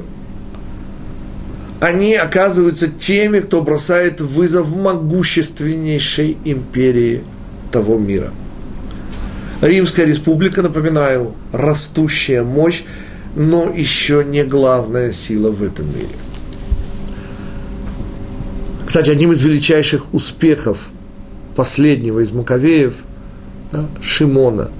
они 1.80 2.14
оказываются 2.14 2.88
теми, 2.88 3.40
кто 3.40 3.60
бросает 3.60 4.20
вызов 4.20 4.74
могущественнейшей 4.74 6.38
империи 6.44 7.22
того 7.70 7.98
мира. 7.98 8.32
Римская 9.60 10.06
республика, 10.06 10.62
напоминаю, 10.62 11.34
растущая 11.52 12.42
мощь, 12.42 12.84
но 13.36 13.70
еще 13.70 14.24
не 14.24 14.44
главная 14.44 15.12
сила 15.12 15.50
в 15.50 15.62
этом 15.62 15.86
мире. 15.88 16.14
Кстати, 18.86 19.10
одним 19.10 19.32
из 19.32 19.42
величайших 19.42 20.14
успехов 20.14 20.78
последнего 21.56 22.20
из 22.20 22.30
Маковеев, 22.32 22.94
да, 23.72 23.86
Шимона, 24.00 24.70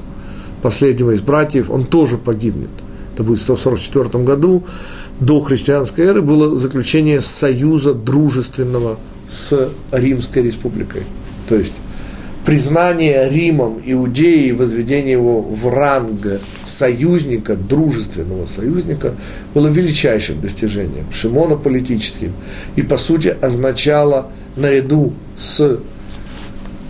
последнего 0.63 1.11
из 1.11 1.21
братьев, 1.21 1.69
он 1.69 1.85
тоже 1.85 2.17
погибнет. 2.17 2.71
Это 3.15 3.23
будет 3.23 3.39
в 3.39 3.43
144 3.43 4.25
году 4.25 4.65
до 5.21 5.39
христианской 5.39 6.07
эры 6.07 6.21
было 6.21 6.57
заключение 6.57 7.21
союза 7.21 7.95
дружественного 7.95 8.99
с 9.29 9.71
Римской 9.93 10.43
республикой. 10.43 11.03
То 11.49 11.55
есть 11.55 11.75
признание 12.45 13.31
Римом 13.31 13.81
Иудеи, 13.85 14.51
возведение 14.51 15.13
его 15.13 15.41
в 15.41 15.69
ранг 15.69 16.41
союзника, 16.65 17.55
дружественного 17.55 18.47
союзника, 18.47 19.15
было 19.55 19.69
величайшим 19.69 20.41
достижением, 20.41 21.07
Шимона 21.13 21.55
политическим, 21.55 22.33
и 22.75 22.83
по 22.83 22.97
сути 22.97 23.29
означало 23.41 24.33
наряду 24.57 25.13
с 25.39 25.79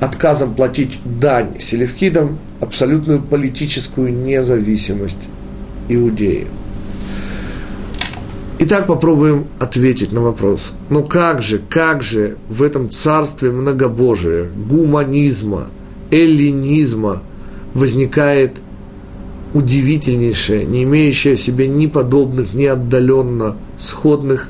отказом 0.01 0.55
платить 0.55 1.01
дань 1.05 1.61
селевкидам 1.61 2.39
абсолютную 2.61 3.21
политическую 3.21 4.11
независимость 4.11 5.29
Иудеи. 5.89 6.47
Итак, 8.61 8.87
попробуем 8.87 9.47
ответить 9.59 10.13
на 10.13 10.21
вопрос. 10.21 10.73
Но 10.89 11.03
как 11.03 11.43
же, 11.43 11.61
как 11.69 12.03
же 12.03 12.37
в 12.49 12.63
этом 12.63 12.89
царстве 12.91 13.51
многобожия, 13.51 14.49
гуманизма, 14.57 15.67
эллинизма 16.11 17.23
возникает 17.75 18.53
удивительнейшая, 19.55 20.65
не 20.65 20.85
имеющая 20.85 21.37
себе 21.37 21.67
ни 21.67 21.87
подобных, 21.87 22.55
ни 22.55 22.65
отдаленно 22.65 23.57
сходных 23.79 24.49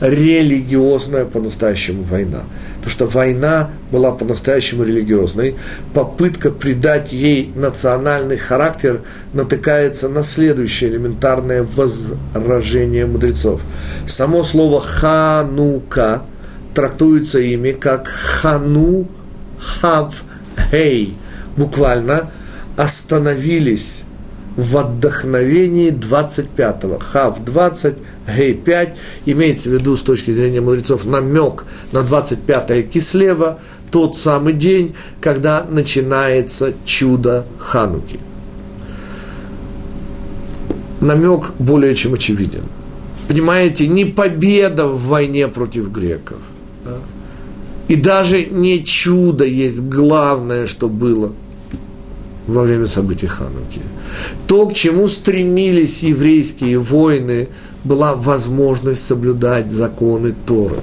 религиозная 0.00 1.24
по-настоящему 1.24 2.02
война. 2.02 2.42
Потому 2.76 2.90
что 2.90 3.06
война 3.06 3.70
была 3.90 4.12
по-настоящему 4.12 4.84
религиозной. 4.84 5.54
Попытка 5.94 6.50
придать 6.50 7.12
ей 7.12 7.50
национальный 7.54 8.36
характер 8.36 9.02
натыкается 9.32 10.08
на 10.08 10.22
следующее 10.22 10.90
элементарное 10.90 11.62
возражение 11.62 13.06
мудрецов. 13.06 13.62
Само 14.06 14.42
слово 14.42 14.80
«ханука» 14.80 16.22
трактуется 16.74 17.40
ими 17.40 17.72
как 17.72 18.08
«хану 18.08 19.08
хав 19.58 20.22
хей». 20.70 21.16
Буквально 21.56 22.30
остановились 22.76 24.02
в 24.56 24.76
отдохновении 24.76 25.90
25-го. 25.90 26.98
Хав 26.98 27.44
20, 27.44 27.96
Гей 28.26 28.54
5. 28.54 28.96
Имеется 29.26 29.70
в 29.70 29.72
виду 29.72 29.96
с 29.96 30.02
точки 30.02 30.30
зрения 30.30 30.60
мудрецов 30.60 31.04
намек 31.04 31.64
на 31.92 31.98
25-е 31.98 32.82
Кислева, 32.82 33.58
тот 33.90 34.16
самый 34.16 34.54
день, 34.54 34.94
когда 35.20 35.64
начинается 35.64 36.72
чудо 36.84 37.44
Хануки. 37.58 38.18
Намек 41.00 41.52
более 41.58 41.94
чем 41.94 42.14
очевиден. 42.14 42.62
Понимаете, 43.28 43.86
не 43.86 44.04
победа 44.04 44.86
в 44.86 45.02
войне 45.06 45.48
против 45.48 45.90
греков. 45.90 46.38
Да? 46.84 46.96
И 47.88 47.96
даже 47.96 48.46
не 48.46 48.84
чудо 48.84 49.44
есть 49.44 49.82
главное, 49.82 50.66
что 50.66 50.88
было– 50.88 51.32
во 52.46 52.62
время 52.62 52.86
событий 52.86 53.26
Хануки. 53.26 53.80
То, 54.46 54.66
к 54.66 54.74
чему 54.74 55.08
стремились 55.08 56.02
еврейские 56.02 56.78
воины, 56.78 57.48
была 57.84 58.14
возможность 58.14 59.06
соблюдать 59.06 59.70
законы 59.70 60.34
Торы. 60.46 60.76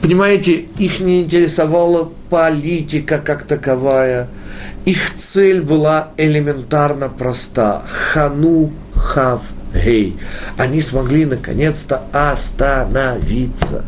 Понимаете, 0.00 0.66
их 0.78 1.00
не 1.00 1.22
интересовала 1.22 2.08
политика 2.30 3.18
как 3.18 3.44
таковая. 3.44 4.28
Их 4.84 5.14
цель 5.14 5.62
была 5.62 6.10
элементарно 6.16 7.08
проста. 7.08 7.82
Хану 7.86 8.72
хав 8.94 9.42
гей. 9.74 10.16
Они 10.56 10.80
смогли 10.80 11.24
наконец-то 11.24 12.02
остановиться 12.12 13.84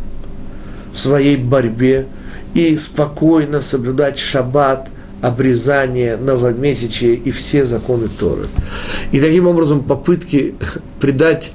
в 0.92 0.98
своей 0.98 1.36
борьбе 1.36 2.06
и 2.54 2.76
спокойно 2.76 3.60
соблюдать 3.60 4.18
шаббат 4.18 4.88
обрезание, 5.20 6.16
новомесячие 6.16 7.14
и 7.14 7.30
все 7.30 7.64
законы 7.64 8.08
Торы. 8.08 8.46
И 9.10 9.20
таким 9.20 9.46
образом 9.46 9.82
попытки 9.82 10.54
придать 11.00 11.52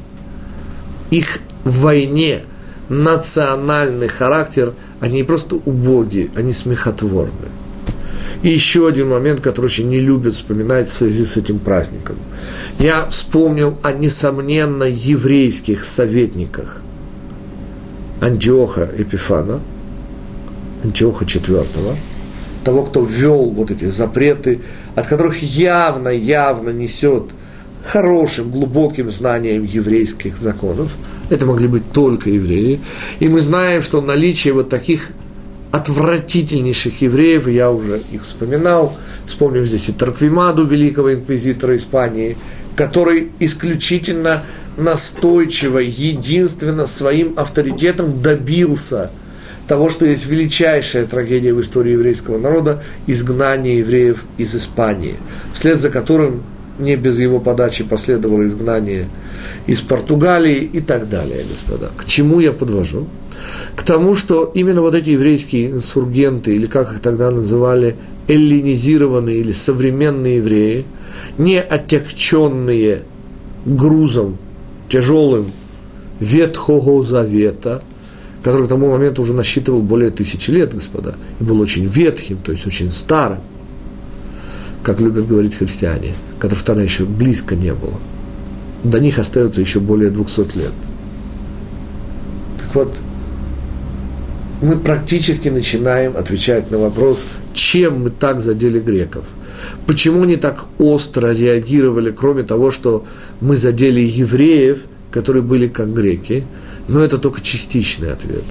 их 1.11 1.39
войне 1.63 2.43
национальный 2.89 4.07
характер, 4.07 4.73
они 4.99 5.23
просто 5.23 5.55
убогие, 5.55 6.29
они 6.35 6.53
смехотворны. 6.53 7.49
И 8.41 8.49
еще 8.49 8.87
один 8.87 9.09
момент, 9.09 9.41
который 9.41 9.65
очень 9.65 9.89
не 9.89 9.99
любят 9.99 10.33
вспоминать 10.33 10.87
в 10.87 10.93
связи 10.93 11.25
с 11.25 11.35
этим 11.35 11.59
праздником. 11.59 12.15
Я 12.79 13.05
вспомнил 13.07 13.77
о 13.83 13.91
несомненно 13.91 14.85
еврейских 14.85 15.83
советниках 15.83 16.81
Антиоха 18.21 18.89
Эпифана, 18.97 19.59
Антиоха 20.83 21.25
IV, 21.25 21.65
того, 22.63 22.83
кто 22.83 23.03
ввел 23.03 23.49
вот 23.49 23.71
эти 23.71 23.85
запреты, 23.85 24.61
от 24.95 25.07
которых 25.07 25.41
явно, 25.41 26.09
явно 26.09 26.69
несет 26.69 27.25
хорошим, 27.89 28.51
глубоким 28.51 29.09
знанием 29.11 29.63
еврейских 29.63 30.35
законов. 30.35 30.91
Это 31.29 31.45
могли 31.45 31.67
быть 31.67 31.91
только 31.91 32.29
евреи. 32.29 32.79
И 33.19 33.27
мы 33.27 33.41
знаем, 33.41 33.81
что 33.81 34.01
наличие 34.01 34.53
вот 34.53 34.69
таких 34.69 35.09
отвратительнейших 35.71 37.01
евреев, 37.01 37.47
я 37.47 37.71
уже 37.71 37.99
их 38.11 38.23
вспоминал, 38.23 38.95
вспомним 39.25 39.65
здесь 39.65 39.89
и 39.89 39.91
Тарквимаду, 39.91 40.65
великого 40.65 41.13
инквизитора 41.13 41.75
Испании, 41.75 42.37
который 42.75 43.29
исключительно 43.39 44.43
настойчиво, 44.77 45.79
единственно 45.79 46.85
своим 46.85 47.33
авторитетом 47.37 48.21
добился– 48.21 49.11
того, 49.69 49.91
что 49.91 50.07
есть 50.07 50.25
величайшая 50.25 51.05
трагедия 51.05 51.53
в 51.53 51.61
истории 51.61 51.91
еврейского 51.91 52.39
народа– 52.39 52.81
изгнание 53.07 53.77
евреев 53.77 54.23
из 54.39 54.55
Испании, 54.55 55.15
вслед 55.53 55.79
за 55.79 55.91
которым 55.91 56.41
не 56.79 56.95
без 56.95 57.19
его 57.19 57.39
подачи 57.39 57.83
последовало 57.83 58.45
изгнание 58.45 59.07
из 59.67 59.81
Португалии 59.81 60.69
и 60.73 60.81
так 60.81 61.09
далее, 61.09 61.43
господа. 61.49 61.91
К 61.95 62.05
чему 62.05 62.39
я 62.39 62.51
подвожу? 62.51 63.07
К 63.75 63.83
тому, 63.83 64.15
что 64.15 64.51
именно 64.53 64.81
вот 64.81 64.95
эти 64.95 65.11
еврейские 65.11 65.71
инсургенты, 65.71 66.55
или 66.55 66.65
как 66.65 66.93
их 66.93 66.99
тогда 66.99 67.31
называли, 67.31 67.95
эллинизированные 68.27 69.39
или 69.39 69.51
современные 69.51 70.37
евреи, 70.37 70.85
не 71.37 71.61
отягченные 71.61 73.03
грузом 73.65 74.37
тяжелым 74.89 75.51
Ветхого 76.19 77.03
Завета– 77.03 77.81
который 78.43 78.65
к 78.65 78.69
тому 78.69 78.89
моменту 78.89 79.21
уже 79.21 79.33
насчитывал 79.33 79.81
более 79.81 80.11
тысячи 80.11 80.51
лет, 80.51 80.73
господа, 80.73 81.15
и 81.39 81.43
был 81.43 81.59
очень 81.59 81.85
ветхим, 81.85 82.37
то 82.37 82.51
есть 82.51 82.65
очень 82.65 82.91
старым, 82.91 83.39
как 84.81 85.01
любят 85.01 85.27
говорить 85.27 85.55
христиане, 85.55 86.13
которых 86.39 86.63
тогда 86.63 86.81
еще 86.81 87.05
близко 87.05 87.55
не 87.55 87.73
было. 87.73 87.99
До 88.83 88.99
них 88.99 89.19
остается 89.19 89.61
еще 89.61 89.79
более 89.79 90.09
200 90.09 90.57
лет. 90.57 90.71
Так 92.59 92.75
вот, 92.75 92.95
мы 94.61 94.77
практически 94.77 95.49
начинаем 95.49 96.17
отвечать 96.17 96.71
на 96.71 96.77
вопрос, 96.77 97.25
чем 97.53 98.03
мы 98.03 98.09
так 98.09 98.41
задели 98.41 98.79
греков. 98.79 99.25
Почему 99.85 100.23
они 100.23 100.37
так 100.37 100.65
остро 100.77 101.33
реагировали, 101.33 102.11
кроме 102.11 102.43
того, 102.43 102.71
что 102.71 103.05
мы 103.41 103.55
задели 103.55 104.01
евреев, 104.01 104.79
которые 105.11 105.43
были 105.43 105.67
как 105.67 105.93
греки, 105.93 106.45
но 106.87 107.03
это 107.03 107.17
только 107.17 107.41
частичный 107.41 108.13
ответ. 108.13 108.43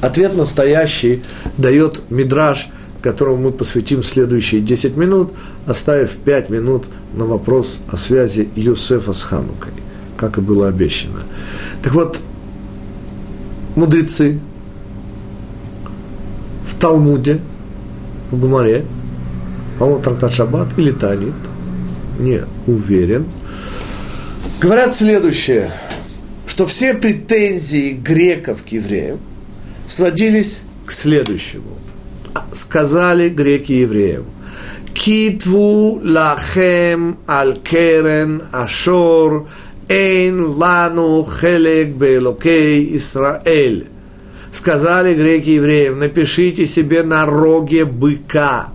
Ответ 0.00 0.36
настоящий 0.36 1.22
дает 1.56 2.02
Мидраж, 2.10 2.68
которому 3.02 3.36
мы 3.36 3.52
посвятим 3.52 4.02
следующие 4.02 4.60
10 4.60 4.96
минут, 4.96 5.32
оставив 5.66 6.16
5 6.16 6.50
минут 6.50 6.84
на 7.14 7.24
вопрос 7.24 7.80
о 7.90 7.96
связи 7.96 8.48
Юсефа 8.56 9.12
с 9.12 9.22
Ханукой, 9.22 9.72
как 10.16 10.38
и 10.38 10.40
было 10.40 10.68
обещано. 10.68 11.24
Так 11.82 11.94
вот, 11.94 12.20
мудрецы 13.74 14.38
в 16.66 16.74
Талмуде, 16.78 17.40
в 18.30 18.38
Гумаре, 18.38 18.84
по-моему, 19.78 20.02
трактат 20.02 20.32
Шаббат 20.32 20.78
или 20.78 20.92
Танит, 20.92 21.34
не 22.18 22.42
уверен, 22.66 23.26
говорят 24.60 24.94
следующее– 24.94 25.70
что 26.52 26.66
все 26.66 26.92
претензии 26.92 27.92
греков 27.92 28.62
к 28.62 28.68
евреям 28.68 29.18
сводились 29.86 30.60
к 30.84 30.92
следующему. 30.92 31.78
Сказали 32.52 33.28
греки 33.28 33.72
евреям, 33.72 34.24
китву 34.92 36.00
лахем 36.04 37.18
аль 37.26 37.56
керен 37.58 38.42
ашор 38.52 39.46
эйн 39.88 40.44
лану 40.44 41.26
хелек 41.26 41.88
бейлокей 41.96 42.96
Исраэль. 42.96 43.86
Сказали 44.52 45.14
греки 45.14 45.50
евреям, 45.50 45.98
напишите 45.98 46.66
себе 46.66 47.02
на 47.02 47.24
роге 47.24 47.86
быка. 47.86 48.68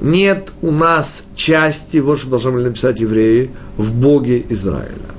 Нет 0.00 0.52
у 0.60 0.70
нас 0.70 1.26
части, 1.34 1.98
вот 1.98 2.18
что 2.18 2.28
должны 2.28 2.52
были 2.52 2.64
написать 2.64 3.00
евреи, 3.00 3.50
в 3.76 3.94
Боге 3.94 4.44
Израиля. 4.50 5.17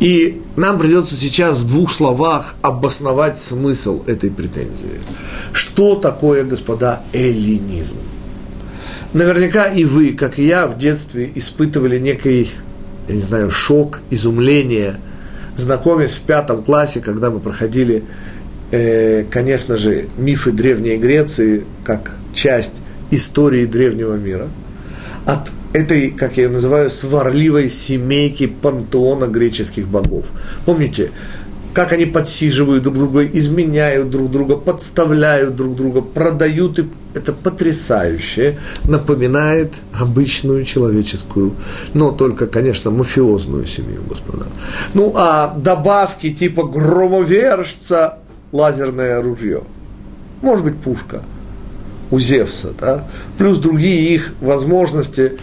И 0.00 0.42
нам 0.56 0.78
придется 0.78 1.14
сейчас 1.14 1.58
в 1.58 1.68
двух 1.68 1.92
словах 1.92 2.54
обосновать 2.62 3.38
смысл 3.38 4.02
этой 4.06 4.30
претензии. 4.30 5.00
Что 5.52 5.94
такое, 5.94 6.44
господа, 6.44 7.02
эллинизм? 7.12 7.96
Наверняка 9.12 9.66
и 9.66 9.84
вы, 9.84 10.12
как 10.12 10.38
и 10.38 10.46
я, 10.46 10.66
в 10.66 10.76
детстве 10.76 11.30
испытывали 11.34 11.98
некий, 11.98 12.50
я 13.08 13.14
не 13.14 13.22
знаю, 13.22 13.50
шок, 13.50 14.00
изумление, 14.10 14.96
знакомясь 15.56 16.14
в 16.16 16.22
пятом 16.22 16.62
классе, 16.62 17.00
когда 17.00 17.30
мы 17.30 17.38
проходили, 17.38 18.02
э, 18.72 19.24
конечно 19.30 19.76
же, 19.76 20.08
мифы 20.18 20.50
Древней 20.50 20.96
Греции 20.96 21.64
как 21.84 22.12
часть 22.32 22.74
истории 23.12 23.66
древнего 23.66 24.14
мира. 24.14 24.48
От 25.26 25.50
этой, 25.74 26.10
как 26.12 26.36
я 26.36 26.44
ее 26.44 26.50
называю, 26.50 26.88
сварливой 26.88 27.68
семейки 27.68 28.46
пантеона 28.46 29.26
греческих 29.26 29.88
богов. 29.88 30.24
Помните, 30.64 31.10
как 31.74 31.92
они 31.92 32.06
подсиживают 32.06 32.84
друг 32.84 32.96
друга, 32.96 33.26
изменяют 33.26 34.08
друг 34.08 34.30
друга, 34.30 34.56
подставляют 34.56 35.56
друг 35.56 35.74
друга, 35.74 36.00
продают. 36.00 36.78
И 36.78 36.88
это 37.14 37.32
потрясающе. 37.32 38.56
Напоминает 38.84 39.74
обычную 39.92 40.64
человеческую, 40.64 41.54
но 41.92 42.12
только, 42.12 42.46
конечно, 42.46 42.92
мафиозную 42.92 43.66
семью, 43.66 44.02
господа. 44.08 44.46
Ну, 44.94 45.12
а 45.16 45.52
добавки 45.56 46.32
типа 46.32 46.62
громовержца, 46.62 48.18
лазерное 48.52 49.20
ружье. 49.20 49.64
Может 50.40 50.64
быть, 50.64 50.76
пушка 50.76 51.22
у 52.12 52.20
Зевса, 52.20 52.72
да? 52.78 53.08
плюс 53.38 53.58
другие 53.58 54.14
их 54.14 54.34
возможности– 54.40 55.32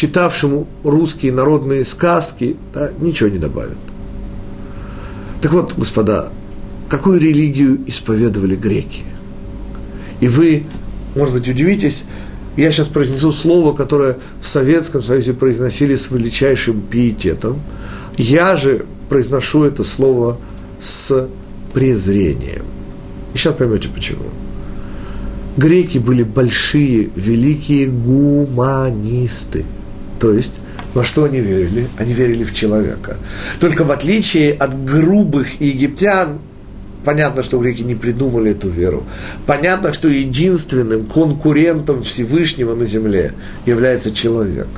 читавшему 0.00 0.66
русские 0.82 1.30
народные 1.30 1.84
сказки, 1.84 2.56
да, 2.72 2.90
ничего 3.00 3.28
не 3.28 3.36
добавят. 3.36 3.76
Так 5.42 5.52
вот, 5.52 5.74
господа, 5.76 6.30
какую 6.88 7.20
религию 7.20 7.80
исповедовали 7.86 8.56
греки? 8.56 9.02
И 10.20 10.28
вы, 10.28 10.64
может 11.14 11.34
быть, 11.34 11.46
удивитесь, 11.46 12.04
я 12.56 12.70
сейчас 12.70 12.86
произнесу 12.86 13.30
слово, 13.30 13.76
которое 13.76 14.16
в 14.40 14.48
Советском 14.48 15.02
Союзе 15.02 15.34
произносили 15.34 15.96
с 15.96 16.10
величайшим 16.10 16.80
пиететом. 16.80 17.60
Я 18.16 18.56
же 18.56 18.86
произношу 19.10 19.64
это 19.64 19.84
слово 19.84 20.38
с 20.80 21.28
презрением. 21.74 22.64
И 23.34 23.36
сейчас 23.36 23.54
поймете 23.54 23.90
почему. 23.94 24.24
Греки 25.58 25.98
были 25.98 26.22
большие, 26.22 27.10
великие 27.16 27.88
гуманисты– 27.88 29.66
то 30.20 30.32
есть, 30.32 30.54
во 30.92 31.02
что 31.02 31.24
они 31.24 31.40
верили? 31.40 31.88
Они 31.96 32.12
верили 32.12 32.44
в 32.44 32.52
человека. 32.52 33.16
Только 33.58 33.84
в 33.84 33.90
отличие 33.90 34.52
от 34.52 34.84
грубых 34.84 35.60
египтян, 35.60 36.40
понятно, 37.04 37.42
что 37.42 37.58
греки 37.58 37.82
не 37.82 37.94
придумали 37.94 38.50
эту 38.50 38.68
веру. 38.68 39.04
Понятно, 39.46 39.94
что 39.94 40.08
единственным 40.08 41.06
конкурентом 41.06 42.02
Всевышнего 42.02 42.74
на 42.74 42.84
земле 42.84 43.32
является 43.64 44.12
человек. 44.12 44.68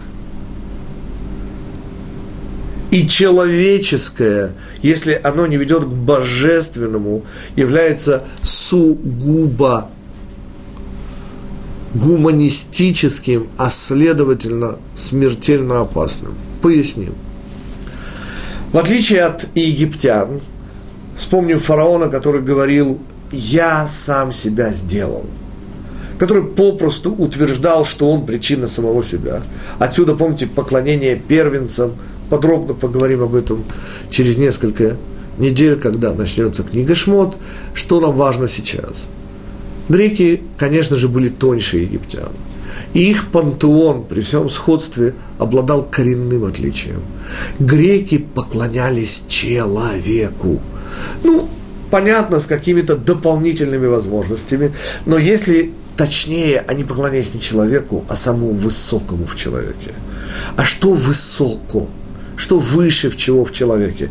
И 2.93 3.09
человеческое, 3.09 4.53
если 4.83 5.19
оно 5.25 5.47
не 5.47 5.57
ведет 5.57 5.85
к 5.85 5.89
божественному, 5.89 7.25
является 7.57 8.23
сугубо 8.43 9.89
гуманистическим, 11.95 13.49
а 13.57 13.71
следовательно 13.71 14.79
смертельно 14.97 15.81
опасным. 15.81 16.35
Поясним. 16.61 17.15
В 18.73 18.79
отличие 18.79 19.23
от 19.23 19.47
египтян, 19.55 20.41
вспомним 21.17 21.61
фараона, 21.61 22.09
который 22.09 22.41
говорил 22.41 22.99
«я 23.31 23.87
сам 23.87 24.33
себя 24.33 24.73
сделал», 24.73 25.27
который 26.19 26.45
попросту 26.45 27.13
утверждал, 27.13 27.85
что 27.85 28.11
он 28.11 28.25
причина 28.25 28.69
самого 28.69 29.05
себя. 29.05 29.43
Отсюда, 29.79 30.15
помните, 30.15 30.47
поклонение 30.47 31.17
первенцам, 31.17 31.93
подробно 32.31 32.73
поговорим 32.73 33.23
об 33.23 33.35
этом 33.35 33.65
через 34.09 34.39
несколько 34.39 34.97
недель, 35.37 35.77
когда 35.77 36.15
начнется 36.15 36.63
книга 36.63 36.95
Шмот, 36.95 37.37
что 37.75 38.01
нам 38.01 38.13
важно 38.13 38.47
сейчас– 38.47 39.07
Греки, 39.89 40.43
конечно 40.59 40.97
же, 40.97 41.09
были 41.09 41.29
тоньше 41.29 41.79
египтян. 41.79 42.31
И 42.95 43.11
их 43.11 43.31
пантеон 43.31 44.05
при 44.05 44.21
всем 44.21 44.49
сходстве 44.49 45.15
обладал 45.39 45.85
коренным 45.85 46.45
отличием. 46.45 47.03
Греки 47.59 48.19
поклонялись 48.19 49.25
человеку. 49.29 50.61
Ну, 51.25 51.49
понятно, 51.91 52.39
с 52.39 52.47
какими-то 52.47 52.97
дополнительными 52.97 53.87
возможностями, 53.87 54.73
но 55.05 55.19
если 55.19 55.73
точнее, 55.97 56.65
они 56.67 56.85
поклонялись 56.85 57.35
не 57.35 57.41
человеку, 57.41 58.05
а 58.09 58.17
самому 58.17 58.53
высокому 58.53 59.27
в 59.27 59.37
человеке. 59.37 59.93
А 60.57 60.65
что 60.65 60.93
высоко? 60.95 61.89
Что 62.37 62.59
выше 62.59 63.11
в 63.11 63.17
чего 63.17 63.45
в 63.45 63.53
человеке? 63.53 64.11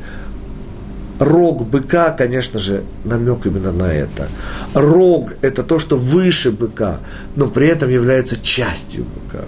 Рог 1.21 1.67
быка, 1.67 2.09
конечно 2.09 2.57
же, 2.57 2.83
намек 3.05 3.45
именно 3.45 3.71
на 3.71 3.93
это. 3.93 4.27
Рог– 4.73 5.33
это 5.41 5.61
то, 5.61 5.77
что 5.77 5.95
выше 5.95 6.49
быка, 6.51 6.97
но 7.35 7.45
при 7.45 7.67
этом 7.67 7.91
является 7.91 8.41
частью 8.41 9.05
быка. 9.05 9.45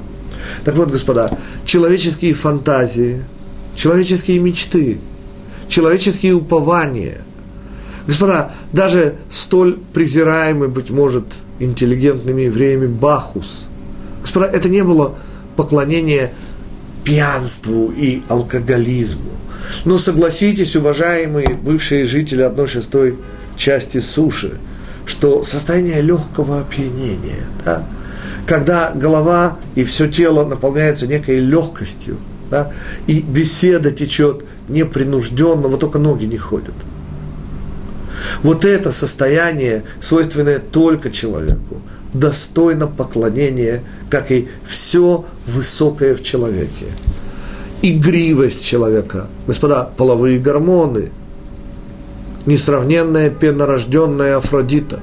Так 0.65 0.75
вот, 0.75 0.91
господа, 0.91 1.31
человеческие 1.65 2.35
фантазии, 2.35 3.23
человеческие 3.73 4.37
мечты, 4.37 4.99
человеческие 5.67 6.35
упования. 6.35 7.21
Господа, 8.05 8.51
даже 8.71 9.15
столь 9.31 9.79
презираемый, 9.93 10.67
быть 10.67 10.91
может, 10.91 11.25
интеллигентными 11.57 12.43
евреями 12.43 12.85
Бахус. 12.85 13.65
Господа, 14.21 14.45
это 14.45 14.69
не 14.69 14.83
было 14.83 15.15
поклонение 15.55 16.33
пьянству 17.03 17.91
и 17.97 18.21
алкоголизму. 18.29 19.31
Но 19.85 19.97
согласитесь, 19.97 20.75
уважаемые 20.75 21.55
бывшие 21.55 22.05
жители 22.05 22.41
одной 22.41 22.67
шестой 22.67 23.17
части 23.55 23.99
суши, 23.99 24.59
что 25.05 25.43
состояние 25.43 26.01
легкого 26.01 26.61
опьянения, 26.61 27.45
да, 27.65 27.85
когда 28.45 28.91
голова 28.91 29.57
и 29.75 29.83
все 29.83 30.07
тело 30.07 30.45
наполняются 30.45 31.07
некой 31.07 31.37
легкостью, 31.37 32.17
да, 32.49 32.71
и 33.07 33.21
беседа 33.21 33.91
течет 33.91 34.43
непринужденно, 34.67 35.67
вот 35.67 35.79
только 35.79 35.99
ноги 35.99 36.25
не 36.25 36.37
ходят. 36.37 36.75
Вот 38.41 38.63
это 38.63 38.91
состояние, 38.91 39.83
свойственное 39.99 40.59
только 40.59 41.11
человеку, 41.11 41.81
достойно 42.13 42.87
поклонения, 42.87 43.83
как 44.09 44.31
и 44.31 44.47
все 44.65 45.25
высокое 45.47 46.15
в 46.15 46.23
человеке 46.23 46.85
игривость 47.83 48.65
человека. 48.65 49.27
Господа, 49.45 49.89
половые 49.95 50.39
гормоны, 50.39 51.11
несравненная 52.47 53.29
пенорожденная 53.29 54.37
Афродита. 54.37 55.01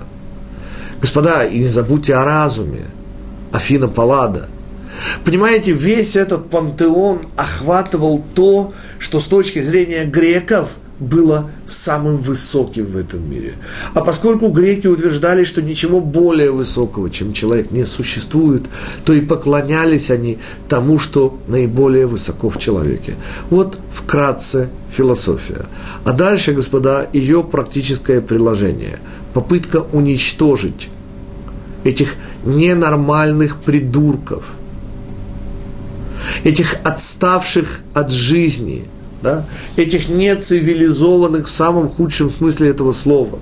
Господа, 1.01 1.45
и 1.45 1.61
не 1.61 1.69
забудьте 1.69 2.15
о 2.17 2.25
разуме, 2.25 2.87
Афина 3.53 3.87
Паллада. 3.87 4.49
Понимаете, 5.25 5.73
весь 5.73 6.17
этот 6.17 6.51
пантеон 6.51 7.21
охватывал 7.37 8.25
то, 8.35 8.73
что 8.99 9.21
с 9.21 9.27
точки 9.27 9.61
зрения 9.61 10.05
греков– 10.05 10.71
было 11.01 11.51
самым 11.67 12.19
высоким 12.19 12.85
в 12.87 12.97
этом 12.97 13.29
мире. 13.29 13.55
А 13.95 14.03
поскольку 14.03 14.49
греки 14.49 14.87
утверждали, 14.87 15.45
что 15.45 15.63
ничего 15.63 16.01
более 16.01 16.51
высокого, 16.51 17.09
чем 17.11 17.33
человек, 17.33 17.71
не 17.71 17.87
существует, 17.87 18.63
то 19.05 19.15
и 19.15 19.21
поклонялись 19.21 20.11
они 20.11 20.39
тому, 20.69 20.99
что 20.99 21.39
наиболее 21.49 22.07
высоко 22.07 22.51
в 22.51 22.59
человеке. 22.59 23.15
Вот 23.49 23.79
вкратце 23.93 24.69
философия. 24.91 25.67
А 26.05 26.13
дальше, 26.13 26.53
господа, 26.53 27.09
ее 27.13 27.43
практическое 27.43 28.21
приложение. 28.21 28.99
Попытка 29.33 29.87
уничтожить 29.93 30.91
этих 31.83 32.15
ненормальных 32.45 33.57
придурков, 33.57 34.45
этих 36.45 36.77
отставших 36.85 37.81
от 37.95 38.11
жизни– 38.11 38.85
да, 39.23 39.45
этих 39.77 40.09
нецивилизованных 40.09 41.47
в 41.47 41.51
самом 41.51 41.89
худшем 41.89 42.31
смысле 42.31 42.71
этого 42.71 42.93
слова, 42.93 43.39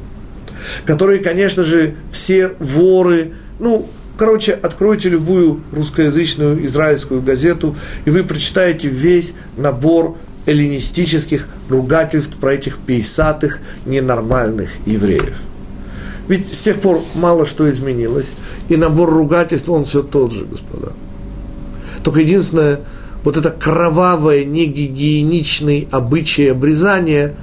которые, 0.85 1.23
конечно 1.23 1.65
же, 1.65 1.95
все 2.11 2.53
воры, 2.59 3.33
ну, 3.59 3.89
короче, 4.17 4.53
откройте 4.53 5.09
любую 5.09 5.61
русскоязычную 5.73 6.67
израильскую 6.67 7.23
газету, 7.23 7.77
и 8.05 8.11
вы 8.11 8.25
прочитаете 8.25 8.89
весь 8.89 9.35
набор 9.57 10.17
эллинистических 10.47 11.47
ругательств 11.69 12.37
про 12.37 12.55
этих 12.55 12.79
пейсатых, 12.79 13.61
ненормальных 13.85 14.71
евреев. 14.87 15.37
Ведь 16.27 16.53
с 16.53 16.63
тех 16.63 16.81
пор 16.81 17.01
мало 17.15 17.47
что 17.47 17.69
изменилось, 17.71 18.35
и 18.69 18.77
набор 18.77 19.11
ругательств, 19.11 19.69
он 19.69 19.85
все 19.85 20.03
тот 20.03 20.33
же, 20.33 20.45
господа. 20.45 20.93
Только 22.03 22.21
единственное, 22.21 22.81
вот 23.29 23.37
это 23.37 23.51
кровавое, 23.51 24.47
негигиеничное 24.47 25.85
обычай 25.91 26.47
обрезания, 26.47 27.35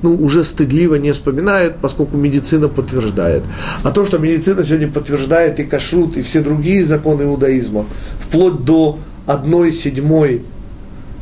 ну, 0.00 0.14
уже 0.14 0.42
стыдливо 0.42 0.94
не 0.94 1.12
вспоминает, 1.12 1.76
поскольку 1.76 2.16
медицина 2.16 2.68
подтверждает. 2.68 3.42
А 3.82 3.90
то, 3.90 4.06
что 4.06 4.16
медицина 4.16 4.64
сегодня 4.64 4.88
подтверждает 4.88 5.60
и 5.60 5.64
кашрут, 5.64 6.16
и 6.16 6.22
все 6.22 6.40
другие 6.40 6.82
законы 6.86 7.24
иудаизма, 7.24 7.84
вплоть 8.18 8.64
до 8.64 8.98
одной 9.26 9.72
седьмой 9.72 10.42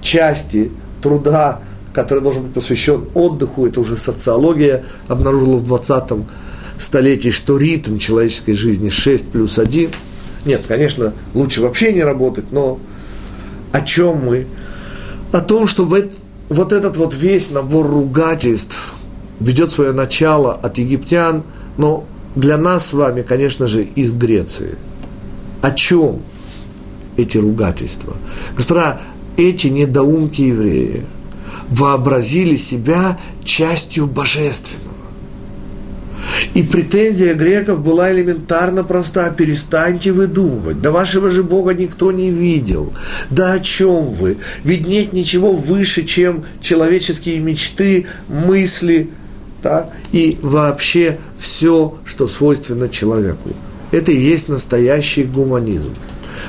части 0.01 0.71
труда, 1.03 1.63
который 1.93 2.23
должен 2.23 2.45
быть 2.45 2.53
посвящен 2.53 3.07
отдыху, 3.15 3.67
это 3.67 3.81
уже 3.81 3.97
социология 3.97 4.85
обнаружила 5.09 5.57
в 5.57 5.65
20 5.67 6.25
столетии, 6.79 7.31
что 7.31 7.59
ритм 7.59 7.99
человеческой 7.99 8.53
жизни 8.53 8.91
6 8.91 9.31
плюс 9.31 9.59
1. 9.59 9.91
Нет, 10.45 10.63
конечно, 10.69 11.13
лучше 11.35 11.63
вообще 11.63 11.93
не 11.93 12.05
работать, 12.05 12.53
но 12.53 12.79
о 13.75 13.81
чем 13.81 14.25
мы? 14.25 14.47
О 15.33 15.41
том, 15.41 15.67
что 15.67 15.85
вот 15.85 16.73
этот 16.73 16.97
вот 16.97 17.13
весь 17.13 17.51
набор 17.51 17.89
ругательств 17.89 18.95
ведет 19.41 19.73
свое 19.73 19.91
начало 19.91 20.53
от 20.53 20.79
египтян, 20.79 21.43
но 21.77 22.07
для 22.37 22.57
нас 22.57 22.87
с 22.87 22.93
вами, 22.93 23.23
конечно 23.23 23.67
же, 23.67 23.83
из 23.83 24.13
Греции. 24.13 24.79
О 25.61 25.73
чем 25.73 26.23
эти 27.17 27.37
ругательства? 27.37 28.17
Господа, 28.57 29.01
эти 29.37 29.67
недоумки 29.67 30.43
евреи 30.43 31.05
вообразили 31.69 32.55
себя 32.55 33.19
частью 33.43 34.07
божественного. 34.07 34.94
И 36.53 36.63
претензия 36.63 37.35
греков 37.35 37.83
была 37.83 38.13
элементарно 38.13 38.85
проста. 38.85 39.31
Перестаньте 39.31 40.13
выдумывать. 40.13 40.83
Да 40.83 40.91
вашего 40.91 41.31
же 41.31 41.43
Бога 41.43 41.73
никто 41.73 42.13
не 42.13 42.31
видел. 42.31 42.93
Да 43.31 43.53
о 43.53 43.61
чем 43.61 44.13
вы? 44.13 44.37
Ведь 44.63 44.87
нет 44.87 45.13
ничего 45.13 45.53
выше, 45.53 46.05
чем 46.05 46.45
человеческие 46.61 47.39
мечты, 47.39 48.07
мысли 48.29 49.11
да? 49.63 49.89
и 50.13 50.39
вообще 50.43 51.19
все, 51.39 51.97
что 52.05 52.29
свойственно 52.29 52.89
человеку. 52.89 53.51
Это 53.91 54.13
и 54.13 54.21
есть 54.21 54.49
настоящий 54.49 55.25
гуманизм. 55.25 55.95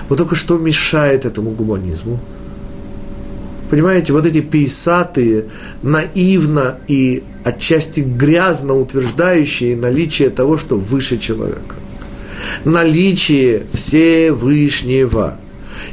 Вот 0.10 0.18
только 0.18 0.36
что 0.36 0.58
мешает 0.58 1.26
этому 1.26 1.52
гуманизму– 1.52 2.20
Понимаете, 3.70 4.14
вот 4.14 4.26
эти 4.26 4.42
пейсатые, 4.42 5.46
наивно 5.82 6.78
и 6.88 7.24
отчасти 7.44 8.02
грязно 8.02 8.76
утверждающие 8.76 9.76
наличие 9.76 10.30
того, 10.30 10.58
что 10.58 10.78
выше 10.78 11.18
человека. 11.18 11.76
Наличие 12.64 13.64
Всевышнего. 13.74 15.40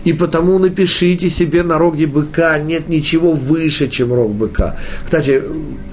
И 0.05 0.13
потому 0.13 0.59
напишите 0.59 1.29
себе 1.29 1.63
на 1.63 1.79
роге 1.79 2.07
быка, 2.07 2.59
нет 2.59 2.89
ничего 2.89 3.33
выше, 3.33 3.89
чем 3.89 4.13
рог 4.13 4.33
быка. 4.33 4.77
Кстати, 5.05 5.43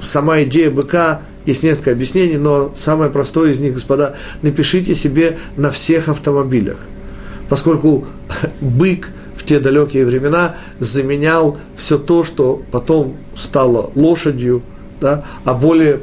сама 0.01 0.43
идея 0.43 0.69
быка, 0.69 1.21
есть 1.45 1.63
несколько 1.63 1.91
объяснений, 1.91 2.37
но 2.37 2.73
самое 2.75 3.09
простое 3.09 3.51
из 3.51 3.59
них, 3.59 3.73
господа, 3.73 4.15
напишите 4.41 4.93
себе 4.93 5.37
на 5.55 5.71
всех 5.71 6.09
автомобилях. 6.09 6.79
Поскольку 7.47 8.05
бык– 8.61 9.09
те 9.49 9.59
далекие 9.59 10.05
времена 10.05 10.57
заменял 10.77 11.57
все 11.75 11.97
то, 11.97 12.23
что 12.23 12.61
потом 12.69 13.17
стало 13.35 13.91
лошадью, 13.95 14.61
да, 15.01 15.25
а 15.43 15.55
более 15.55 16.01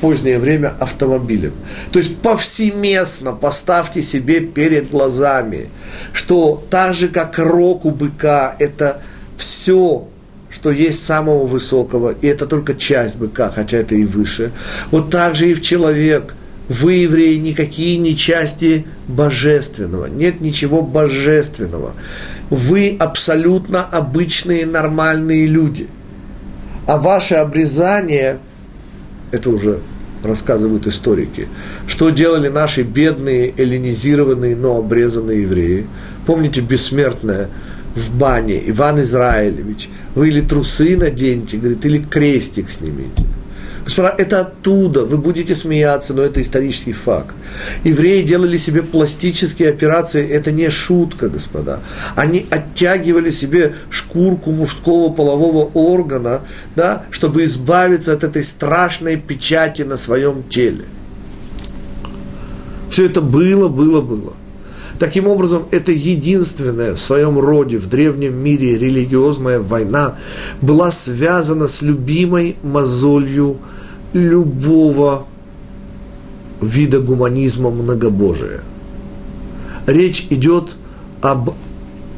позднее 0.00 0.38
время 0.38 0.72
автомобилем. 0.80 1.52
То 1.92 1.98
есть 1.98 2.16
повсеместно 2.16 3.32
поставьте 3.32 4.00
себе 4.00 4.40
перед 4.40 4.90
глазами, 4.90 5.68
что 6.14 6.64
так 6.70 6.94
же, 6.94 7.08
как 7.08 7.38
рог 7.38 7.84
у 7.84 7.90
быка, 7.90 8.56
это 8.58 9.02
все, 9.36 10.08
что 10.48 10.70
есть 10.70 11.04
самого 11.04 11.44
высокого, 11.44 12.14
и 12.22 12.26
это 12.26 12.46
только 12.46 12.74
часть 12.74 13.16
быка, 13.16 13.52
хотя 13.54 13.76
это 13.76 13.96
и 13.96 14.04
выше. 14.06 14.50
Вот 14.90 15.10
так 15.10 15.34
же 15.34 15.50
и 15.50 15.52
в 15.52 15.60
человек– 15.60 16.34
вы, 16.68 16.94
евреи, 16.94 17.36
никакие 17.36 17.98
не 17.98 18.16
части 18.16 18.86
божественного. 19.06 20.06
Нет 20.06 20.40
ничего 20.40 20.82
божественного. 20.82 21.92
Вы 22.48 22.96
абсолютно 22.98 23.84
обычные, 23.84 24.64
нормальные 24.64 25.46
люди. 25.46 25.88
А 26.86 26.96
ваше 26.96 27.36
обрезание, 27.36 28.38
это 29.30 29.50
уже 29.50 29.80
рассказывают 30.22 30.86
историки, 30.86 31.48
что 31.86 32.10
делали 32.10 32.48
наши 32.48 32.82
бедные, 32.82 33.52
эллинизированные, 33.56 34.56
но 34.56 34.78
обрезанные 34.78 35.42
евреи. 35.42 35.86
Помните 36.26 36.60
бессмертное 36.62 37.50
в 37.94 38.16
бане 38.16 38.62
Иван 38.70 39.02
Израилевич, 39.02 39.90
вы 40.14 40.28
или 40.28 40.40
трусы 40.40 40.96
наденьте, 40.96 41.58
говорит, 41.58 41.84
или 41.84 41.98
крестик 41.98 42.70
снимите. 42.70 43.24
Господа, 43.84 44.14
это 44.16 44.40
оттуда, 44.40 45.04
вы 45.04 45.18
будете 45.18 45.54
смеяться, 45.54 46.14
но 46.14 46.22
это 46.22 46.40
исторический 46.40 46.92
факт. 46.92 47.34
Евреи 47.84 48.22
делали 48.22 48.56
себе 48.56 48.82
пластические 48.82 49.68
операции, 49.68 50.26
это 50.26 50.52
не 50.52 50.70
шутка, 50.70 51.28
господа. 51.28 51.80
Они 52.16 52.46
оттягивали 52.50 53.30
себе 53.30 53.74
шкурку 53.90 54.52
мужского 54.52 55.12
полового 55.12 55.70
органа, 55.74 56.40
да, 56.76 57.04
чтобы 57.10 57.44
избавиться 57.44 58.14
от 58.14 58.24
этой 58.24 58.42
страшной 58.42 59.16
печати 59.16 59.82
на 59.82 59.96
своем 59.96 60.44
теле. 60.48 60.84
Все 62.88 63.06
это 63.06 63.20
было, 63.20 63.68
было, 63.68 64.00
было. 64.00 64.32
Таким 64.98 65.26
образом, 65.26 65.64
это 65.70 65.92
единственная 65.92 66.94
в 66.94 67.00
своем 67.00 67.38
роде 67.38 67.78
в 67.78 67.88
древнем 67.88 68.36
мире 68.36 68.78
религиозная 68.78 69.58
война 69.58 70.16
была 70.60 70.90
связана 70.90 71.66
с 71.66 71.82
любимой 71.82 72.56
мозолью 72.62 73.58
любого 74.12 75.26
вида 76.60 77.00
гуманизма 77.00 77.70
многобожия. 77.70 78.60
Речь 79.86 80.26
идет 80.30 80.76
об 81.20 81.50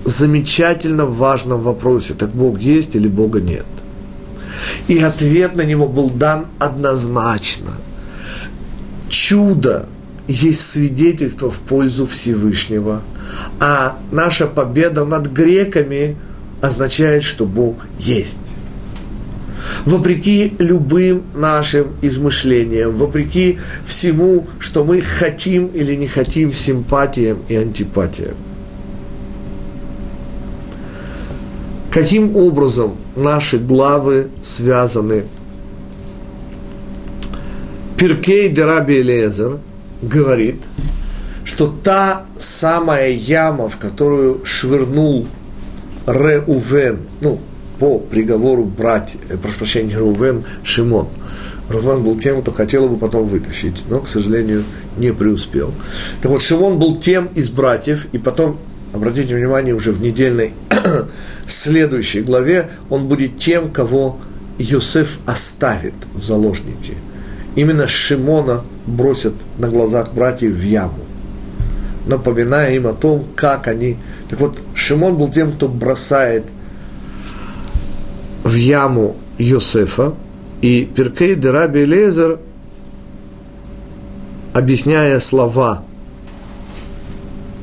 замечательно 0.04 1.06
важном 1.06 1.62
вопросе, 1.62 2.14
так 2.14 2.30
Бог 2.30 2.60
есть 2.60 2.94
или 2.94 3.08
Бога 3.08 3.40
нет. 3.40 3.66
И 4.86 4.98
ответ 4.98 5.56
на 5.56 5.62
него 5.62 5.88
был 5.88 6.10
дан 6.10 6.46
однозначно. 6.58 7.72
Чудо 9.08 9.88
есть 10.28 10.70
свидетельство 10.70 11.50
в 11.50 11.58
пользу 11.60 12.06
Всевышнего, 12.06 13.02
а 13.60 13.98
наша 14.10 14.46
победа 14.46 15.04
над 15.04 15.28
греками 15.28 16.16
означает, 16.60 17.22
что 17.22 17.44
Бог 17.44 17.86
есть 17.98 18.52
вопреки 19.84 20.54
любым 20.58 21.22
нашим 21.34 21.88
измышлениям, 22.02 22.94
вопреки 22.94 23.58
всему, 23.86 24.46
что 24.58 24.84
мы 24.84 25.00
хотим 25.00 25.66
или 25.68 25.94
не 25.94 26.06
хотим, 26.06 26.52
симпатиям 26.52 27.38
и 27.48 27.56
антипатиям. 27.56 28.34
Каким 31.90 32.36
образом 32.36 32.96
наши 33.16 33.58
главы 33.58 34.28
связаны? 34.42 35.24
Пиркей 37.96 38.50
Дераби 38.50 39.00
Элезер 39.00 39.58
говорит, 40.06 40.56
что 41.44 41.66
та 41.66 42.26
самая 42.38 43.10
яма, 43.10 43.68
в 43.68 43.76
которую 43.76 44.44
швырнул 44.44 45.26
Реувен, 46.06 46.98
ну, 47.20 47.40
по 47.78 47.98
приговору 47.98 48.64
брать, 48.64 49.16
э, 49.28 49.36
прошу 49.36 49.58
прощения, 49.58 49.96
Рувен 49.96 50.44
Шимон. 50.62 51.08
Рувен 51.68 52.02
был 52.02 52.18
тем, 52.18 52.42
кто 52.42 52.52
хотел 52.52 52.84
его 52.84 52.96
потом 52.96 53.28
вытащить, 53.28 53.84
но, 53.88 54.00
к 54.00 54.08
сожалению, 54.08 54.64
не 54.96 55.12
преуспел. 55.12 55.72
Так 56.22 56.30
вот, 56.30 56.42
Шимон 56.42 56.78
был 56.78 56.96
тем 56.96 57.28
из 57.34 57.48
братьев, 57.48 58.06
и 58.12 58.18
потом, 58.18 58.56
обратите 58.92 59.34
внимание, 59.34 59.74
уже 59.74 59.92
в 59.92 60.00
недельной 60.00 60.52
следующей 61.46 62.22
главе, 62.22 62.70
он 62.88 63.08
будет 63.08 63.38
тем, 63.38 63.70
кого 63.70 64.18
Йосеф 64.58 65.18
оставит 65.26 65.94
в 66.14 66.24
заложники. 66.24 66.94
Именно 67.56 67.88
Шимона 67.88 68.62
бросят 68.86 69.34
на 69.58 69.68
глазах 69.68 70.12
братьев 70.12 70.52
в 70.52 70.62
яму, 70.62 71.04
напоминая 72.06 72.74
им 72.74 72.86
о 72.86 72.92
том, 72.92 73.24
как 73.34 73.68
они... 73.68 73.96
Так 74.28 74.40
вот, 74.40 74.58
Шимон 74.74 75.16
был 75.16 75.28
тем, 75.28 75.52
кто 75.52 75.68
бросает 75.68 76.44
в 78.44 78.54
яму 78.54 79.16
Йосефа, 79.38 80.14
и 80.62 80.84
Перкей 80.84 81.34
де 81.34 81.50
Раби 81.50 81.84
Лезер, 81.84 82.38
объясняя 84.52 85.18
слова 85.18 85.82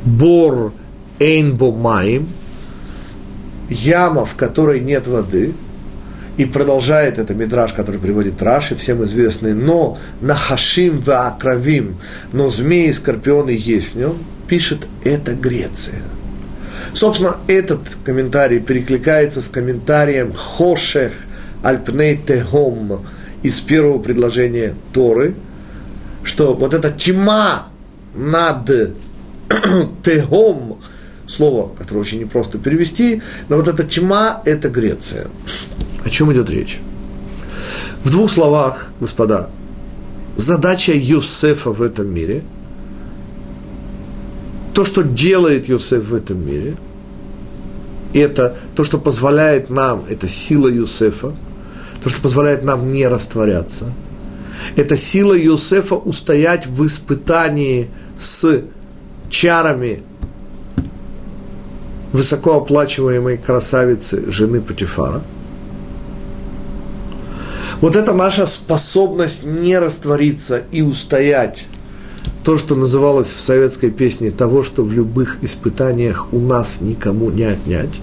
«бор 0.06 0.74
эйнбо 1.20 1.72
маим», 1.72 2.28
яма, 3.70 4.26
в 4.26 4.36
которой 4.36 4.80
нет 4.80 5.08
воды, 5.08 5.54
и 6.38 6.46
продолжает 6.46 7.20
это 7.20 7.34
мидраж, 7.34 7.74
который 7.74 8.00
приводит 8.00 8.42
Раши, 8.42 8.76
всем 8.76 9.04
известный, 9.04 9.54
но 9.54 9.98
нахашим 10.22 11.02
акравим, 11.08 11.98
но 12.32 12.50
змеи 12.50 12.90
и 12.90 12.94
скорпионы 12.94 13.52
есть 13.52 13.94
в 13.94 14.00
нем, 14.00 14.18
пишет 14.48 14.88
это 15.04 15.36
Греция. 15.36 16.02
Собственно, 16.94 17.38
этот 17.48 17.98
комментарий 18.04 18.60
перекликается 18.60 19.42
с 19.42 19.48
комментарием 19.48 20.34
Хошех 20.34 21.14
Альпней 21.64 22.18
Техом 22.18 23.06
из 23.42 23.60
первого 23.62 24.00
предложения 24.00 24.76
Торы, 24.92 25.36
что 26.24 26.54
вот 26.56 26.74
эта 26.74 26.92
тьма 26.92 27.68
над 28.14 28.70
Техом, 30.04 30.80
слово, 31.28 31.74
которое 31.76 32.02
очень 32.02 32.20
непросто 32.20 32.58
перевести, 32.58 33.22
но 33.50 33.58
вот 33.58 33.68
эта 33.68 33.84
тьма– 33.84 34.42
это 34.46 34.70
Греция. 34.70 35.28
О 36.06 36.10
чем 36.10 36.32
идет 36.34 36.50
речь? 36.50 36.80
В 38.04 38.12
двух 38.12 38.30
словах, 38.30 38.92
господа, 39.00 39.50
задача 40.36 40.94
Юсефа 40.94 41.72
в 41.72 41.82
этом 41.82 42.14
мире, 42.14 42.44
то, 44.74 44.84
что 44.84 45.04
делает 45.04 45.70
Юсеф 45.70 46.06
в 46.06 46.16
этом 46.16 46.46
мире, 46.46 46.76
это 48.14 48.56
то, 48.76 48.84
что 48.84 48.98
позволяет 48.98 49.70
нам, 49.70 50.04
это 50.10 50.28
сила 50.28 50.68
Юсефа, 50.68 51.34
то, 52.04 52.10
что 52.10 52.22
позволяет 52.22 52.64
нам 52.64 52.90
не 52.90 53.08
растворяться, 53.08 53.94
это 54.76 54.96
сила 54.98 55.34
Юсефа 55.34 55.96
устоять 55.96 56.68
в 56.68 56.86
испытании 56.86 57.90
с 58.20 58.62
чарами 59.30 60.04
высокооплачиваемой 62.12 63.38
красавицы 63.38 64.30
жены 64.30 64.60
Патифара– 64.60 65.22
вот 67.82 67.96
это 67.96 68.14
наша 68.14 68.46
способность 68.46 69.44
не 69.46 69.78
раствориться 69.78 70.64
и 70.72 70.82
устоять. 70.82 71.66
То, 72.44 72.58
что 72.58 72.76
называлось 72.76 73.28
в 73.28 73.40
советской 73.40 73.90
песне 73.90 74.32
того, 74.32 74.64
что 74.64 74.84
в 74.84 74.92
любых 74.94 75.38
испытаниях 75.42 76.34
у 76.34 76.40
нас 76.40 76.82
никому 76.82 77.30
не 77.32 77.44
отнять. 77.44 78.02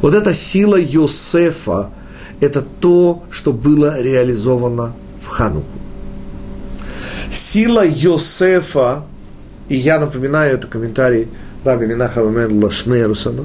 Вот 0.00 0.14
эта 0.14 0.32
сила 0.32 0.76
Йосефа– 0.76 1.90
это 2.40 2.64
то, 2.80 3.24
что 3.30 3.52
было 3.52 4.00
реализовано 4.00 4.94
в 5.20 5.28
Хануку. 5.28 5.78
Сила 7.30 7.84
Йосефа, 7.84 9.04
и 9.68 9.76
я 9.76 9.98
напоминаю, 9.98 10.54
это 10.54 10.66
комментарий 10.66 11.28
Раби 11.64 11.86
Минахава 11.86 12.30
Мендла 12.30 12.70
Шнерусона, 12.70 13.44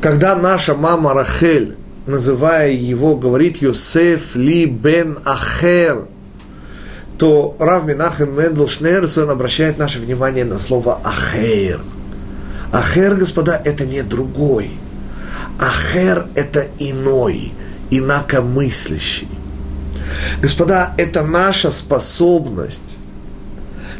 когда 0.00 0.34
наша 0.36 0.74
мама 0.74 1.12
Рахель 1.12 1.76
называя 2.06 2.70
его, 2.70 3.16
говорит 3.16 3.58
Йосеф 3.58 4.34
ли 4.34 4.66
бен 4.66 5.18
Ахер, 5.24 6.06
то 7.18 7.56
Рав 7.58 7.86
Минахем 7.86 8.36
Мендел 8.36 8.68
Шнерсон 8.68 9.30
обращает 9.30 9.78
наше 9.78 10.00
внимание 10.00 10.44
на 10.44 10.58
слово 10.58 11.00
Ахер. 11.04 11.80
Ахер, 12.72 13.14
господа, 13.14 13.60
это 13.64 13.86
не 13.86 14.02
другой. 14.02 14.70
Ахер– 15.60 16.26
это 16.34 16.66
иной, 16.78 17.52
инакомыслящий. 17.90 19.28
Господа, 20.42 20.92
это 20.98 21.22
наша 21.22 21.70
способность 21.70 22.82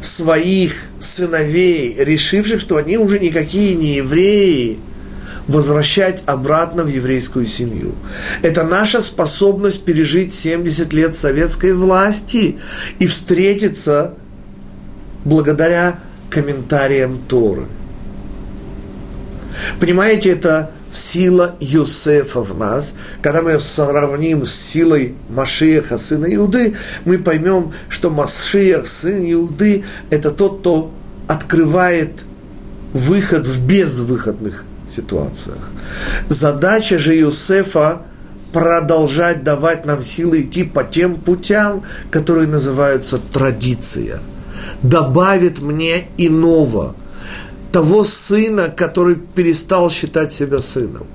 своих 0.00 0.74
сыновей, 1.00 1.94
решивших, 1.98 2.60
что 2.60 2.76
они 2.76 2.98
уже 2.98 3.18
никакие 3.18 3.74
не 3.74 3.96
евреи– 3.96 4.78
возвращать 5.46 6.22
обратно 6.26 6.84
в 6.84 6.88
еврейскую 6.88 7.46
семью. 7.46 7.94
Это 8.42 8.62
наша 8.64 9.00
способность 9.00 9.84
пережить 9.84 10.34
70 10.34 10.92
лет 10.92 11.14
советской 11.14 11.74
власти 11.74 12.58
и 12.98 13.06
встретиться 13.06 14.14
благодаря 15.24 15.98
комментариям 16.30 17.18
Торы. 17.28 17.66
Понимаете, 19.78 20.32
это 20.32 20.70
сила 20.90 21.56
Юсефа 21.60 22.40
в 22.40 22.56
нас. 22.58 22.94
Когда 23.20 23.42
мы 23.42 23.52
ее 23.52 23.60
сравним 23.60 24.46
с 24.46 24.54
силой 24.54 25.14
Машиеха, 25.28 25.98
сына 25.98 26.32
Иуды, 26.34 26.74
мы 27.04 27.18
поймем, 27.18 27.72
что 27.88 28.10
Машиях, 28.10 28.86
сын 28.86 29.30
Иуды, 29.32 29.84
это 30.10 30.30
тот, 30.30 30.60
кто 30.60 30.92
открывает 31.26 32.22
выход 32.92 33.46
в 33.46 33.66
безвыходных 33.66 34.64
ситуациях. 34.94 35.70
Задача 36.28 36.98
же 36.98 37.14
Юсефа 37.14 38.02
продолжать 38.52 39.42
давать 39.42 39.84
нам 39.84 40.02
силы 40.02 40.42
идти 40.42 40.64
по 40.64 40.84
тем 40.84 41.16
путям, 41.16 41.82
которые 42.10 42.46
называются 42.46 43.18
традиция. 43.18 44.20
Добавит 44.82 45.60
мне 45.60 46.04
иного, 46.16 46.94
того 47.72 48.04
сына, 48.04 48.68
который 48.68 49.16
перестал 49.16 49.90
считать 49.90 50.32
себя 50.32 50.58
сыном. 50.58 51.06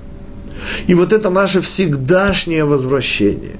И 0.86 0.94
вот 0.94 1.12
это 1.14 1.30
наше 1.30 1.62
всегдашнее 1.62 2.64
возвращение. 2.64 3.56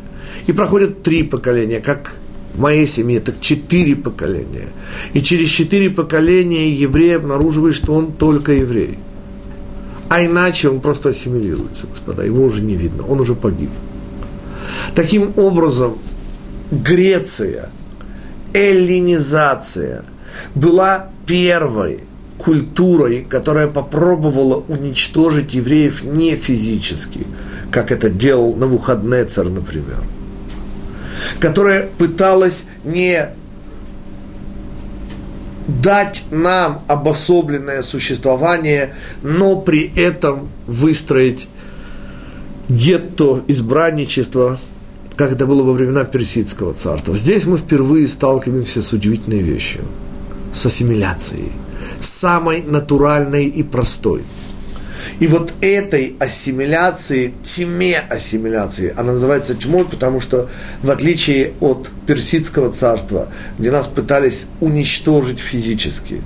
И 0.46 0.52
проходят 0.52 1.02
три 1.02 1.22
поколения, 1.22 1.80
как 1.80 2.14
в 2.54 2.60
моей 2.60 2.86
семье, 2.86 3.20
так 3.20 3.40
четыре 3.40 3.96
поколения. 3.96 4.68
И 5.14 5.22
через 5.22 5.48
четыре 5.48 5.88
поколения 5.88 6.70
еврей 6.70 7.16
обнаруживает, 7.16 7.74
что 7.74 7.94
он 7.94 8.12
только 8.12 8.52
еврей– 8.52 8.98
а 10.10 10.24
иначе 10.24 10.68
он 10.68 10.80
просто 10.80 11.10
ассимилируется, 11.10 11.86
господа, 11.86 12.24
его 12.24 12.42
уже 12.44 12.62
не 12.62 12.74
видно, 12.74 13.06
он 13.06 13.20
уже 13.20 13.36
погиб. 13.36 13.70
Таким 14.96 15.32
образом, 15.36 15.98
Греция, 16.72 17.70
эллинизация 18.52 20.04
была 20.56 21.10
первой 21.26 22.00
культурой, 22.38 23.24
которая 23.28 23.68
попробовала 23.68 24.56
уничтожить 24.66 25.54
евреев 25.54 26.02
не 26.02 26.34
физически, 26.34 27.24
как 27.70 27.92
это 27.92 28.10
делал 28.10 28.56
Навуходнецер, 28.56 29.48
например, 29.48 30.02
которая 31.38 31.88
пыталась 31.98 32.66
не 32.82 33.28
дать 35.66 36.24
нам 36.30 36.82
обособленное 36.88 37.82
существование, 37.82 38.94
но 39.22 39.56
при 39.56 39.92
этом 39.96 40.48
выстроить 40.66 41.48
гетто 42.68 43.42
избранничество, 43.48 44.58
как 45.16 45.32
это 45.32 45.46
было 45.46 45.62
во 45.62 45.72
времена 45.72 46.04
Персидского 46.04 46.72
царства. 46.72 47.16
Здесь 47.16 47.46
мы 47.46 47.58
впервые 47.58 48.08
сталкиваемся 48.08 48.82
с 48.82 48.92
удивительной 48.92 49.40
вещью, 49.40 49.82
с 50.52 50.66
ассимиляцией, 50.66 51.52
самой 52.00 52.62
натуральной 52.62 53.46
и 53.46 53.62
простой– 53.62 54.22
и 55.20 55.26
вот 55.26 55.52
этой 55.60 56.16
ассимиляции, 56.18 57.34
тьме 57.42 57.98
ассимиляции, 57.98 58.94
она 58.96 59.12
называется 59.12 59.54
тьмой, 59.54 59.84
потому 59.84 60.18
что 60.18 60.48
в 60.82 60.90
отличие 60.90 61.52
от 61.60 61.90
персидского 62.06 62.72
царства, 62.72 63.28
где 63.58 63.70
нас 63.70 63.86
пытались 63.86 64.46
уничтожить 64.60 65.38
физически, 65.38 66.22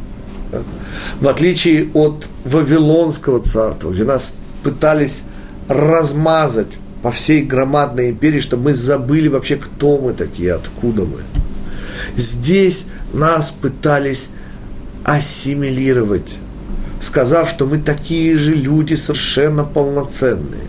в 1.20 1.26
отличие 1.26 1.90
от 1.92 2.28
Вавилонского 2.45 3.40
царства, 3.40 3.90
где 3.90 4.05
нас 4.05 4.36
пытались 4.62 5.24
размазать 5.66 6.70
по 7.03 7.11
всей 7.11 7.42
громадной 7.42 8.11
империи, 8.11 8.38
что 8.38 8.57
мы 8.57 8.74
забыли 8.74 9.26
вообще, 9.26 9.57
кто 9.57 9.99
мы 9.99 10.14
такие, 10.14 10.55
откуда 10.55 11.03
мы. 11.03 11.20
Здесь 12.16 12.86
нас 13.12 13.51
пытались 13.51 14.30
ассимилировать 15.03 16.36
сказав, 17.05 17.50
что 17.50 17.66
мы 17.66 17.78
такие 17.78 18.36
же 18.36 18.55
люди, 18.55 18.94
совершенно 18.94 19.64
полноценные. 19.64 20.62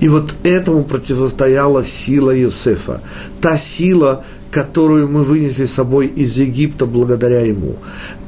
И 0.00 0.08
вот 0.08 0.34
этому 0.44 0.82
противостояла 0.84 1.84
сила 1.84 2.36
Иосифа. 2.36 3.02
Та 3.40 3.56
сила, 3.56 4.24
которую 4.50 5.08
мы 5.08 5.22
вынесли 5.24 5.66
с 5.66 5.74
собой 5.74 6.06
из 6.06 6.38
Египта 6.38 6.86
благодаря 6.86 7.40
ему. 7.40 7.76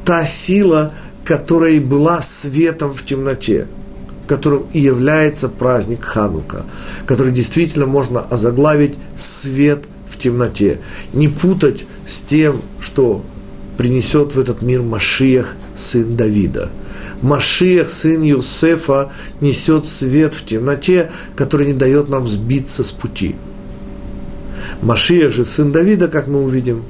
Та 0.04 0.24
сила, 0.24 0.92
которая 1.24 1.80
была 1.80 2.20
светом 2.20 2.92
в 2.92 3.04
темноте, 3.04 3.66
которым 4.26 4.66
и 4.72 4.80
является 4.80 5.48
праздник 5.48 6.04
Ханука, 6.04 6.64
который 7.06 7.32
действительно 7.32 7.86
можно 7.86 8.20
озаглавить 8.20 8.96
«свет 9.16 9.84
в 10.10 10.18
темноте». 10.18 10.80
Не 11.12 11.28
путать 11.28 11.86
с 12.06 12.20
тем, 12.20 12.60
что 12.80 13.24
принесет 13.78 14.34
в 14.34 14.40
этот 14.40 14.62
мир 14.62 14.82
Машиях, 14.82 15.54
сын 15.74 16.16
Давида– 16.16 16.68
Машиях, 17.20 17.90
сын 17.90 18.22
Юсефа, 18.22 19.10
несет 19.40 19.86
свет 19.86 20.34
в 20.34 20.44
темноте, 20.44 21.10
который 21.36 21.66
не 21.66 21.74
дает 21.74 22.08
нам 22.08 22.26
сбиться 22.26 22.84
с 22.84 22.92
пути. 22.92 23.36
Машиях 24.80 25.32
же, 25.32 25.44
сын 25.44 25.72
Давида, 25.72 26.08
как 26.08 26.26
мы 26.26 26.42
увидим, 26.42 26.84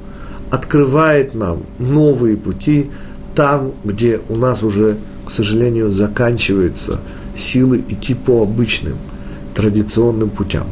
открывает 0.50 1.34
нам 1.34 1.62
новые 1.78 2.36
пути 2.36 2.90
там, 3.34 3.72
где 3.84 4.20
у 4.28 4.36
нас 4.36 4.62
уже, 4.62 4.96
к 5.26 5.30
сожалению, 5.30 5.90
заканчиваются 5.90 7.00
силы 7.34 7.82
идти 7.88 8.14
по 8.14 8.42
обычным, 8.42 8.96
традиционным 9.54 10.30
путям. 10.30 10.66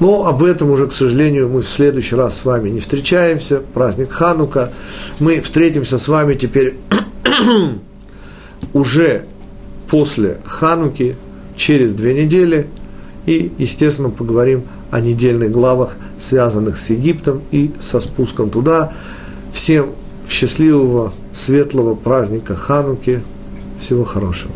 Но 0.00 0.26
об 0.26 0.42
этом 0.42 0.70
уже, 0.70 0.86
к 0.86 0.92
сожалению, 0.92 1.48
мы 1.48 1.62
в 1.62 1.68
следующий 1.68 2.16
раз 2.16 2.38
с 2.38 2.44
вами 2.44 2.70
не 2.70 2.80
встречаемся. 2.80 3.62
Праздник 3.72 4.10
Ханука. 4.10 4.72
Мы 5.20 5.40
встретимся 5.40 5.98
с 5.98 6.08
вами 6.08 6.34
теперь 6.34 6.76
уже 8.72 9.24
после 9.88 10.38
Хануки, 10.44 11.16
через 11.56 11.92
две 11.92 12.14
недели. 12.14 12.66
И, 13.26 13.52
естественно, 13.58 14.08
поговорим 14.08 14.62
о 14.90 15.00
недельных 15.00 15.52
главах, 15.52 15.96
связанных 16.18 16.78
с 16.78 16.90
Египтом 16.90 17.42
и 17.50 17.70
со 17.78 18.00
спуском 18.00 18.50
туда. 18.50 18.92
Всем 19.52 19.90
счастливого, 20.28 21.12
светлого 21.32 21.94
праздника 21.94 22.54
Хануки. 22.54 23.22
Всего 23.78 24.04
хорошего. 24.04 24.52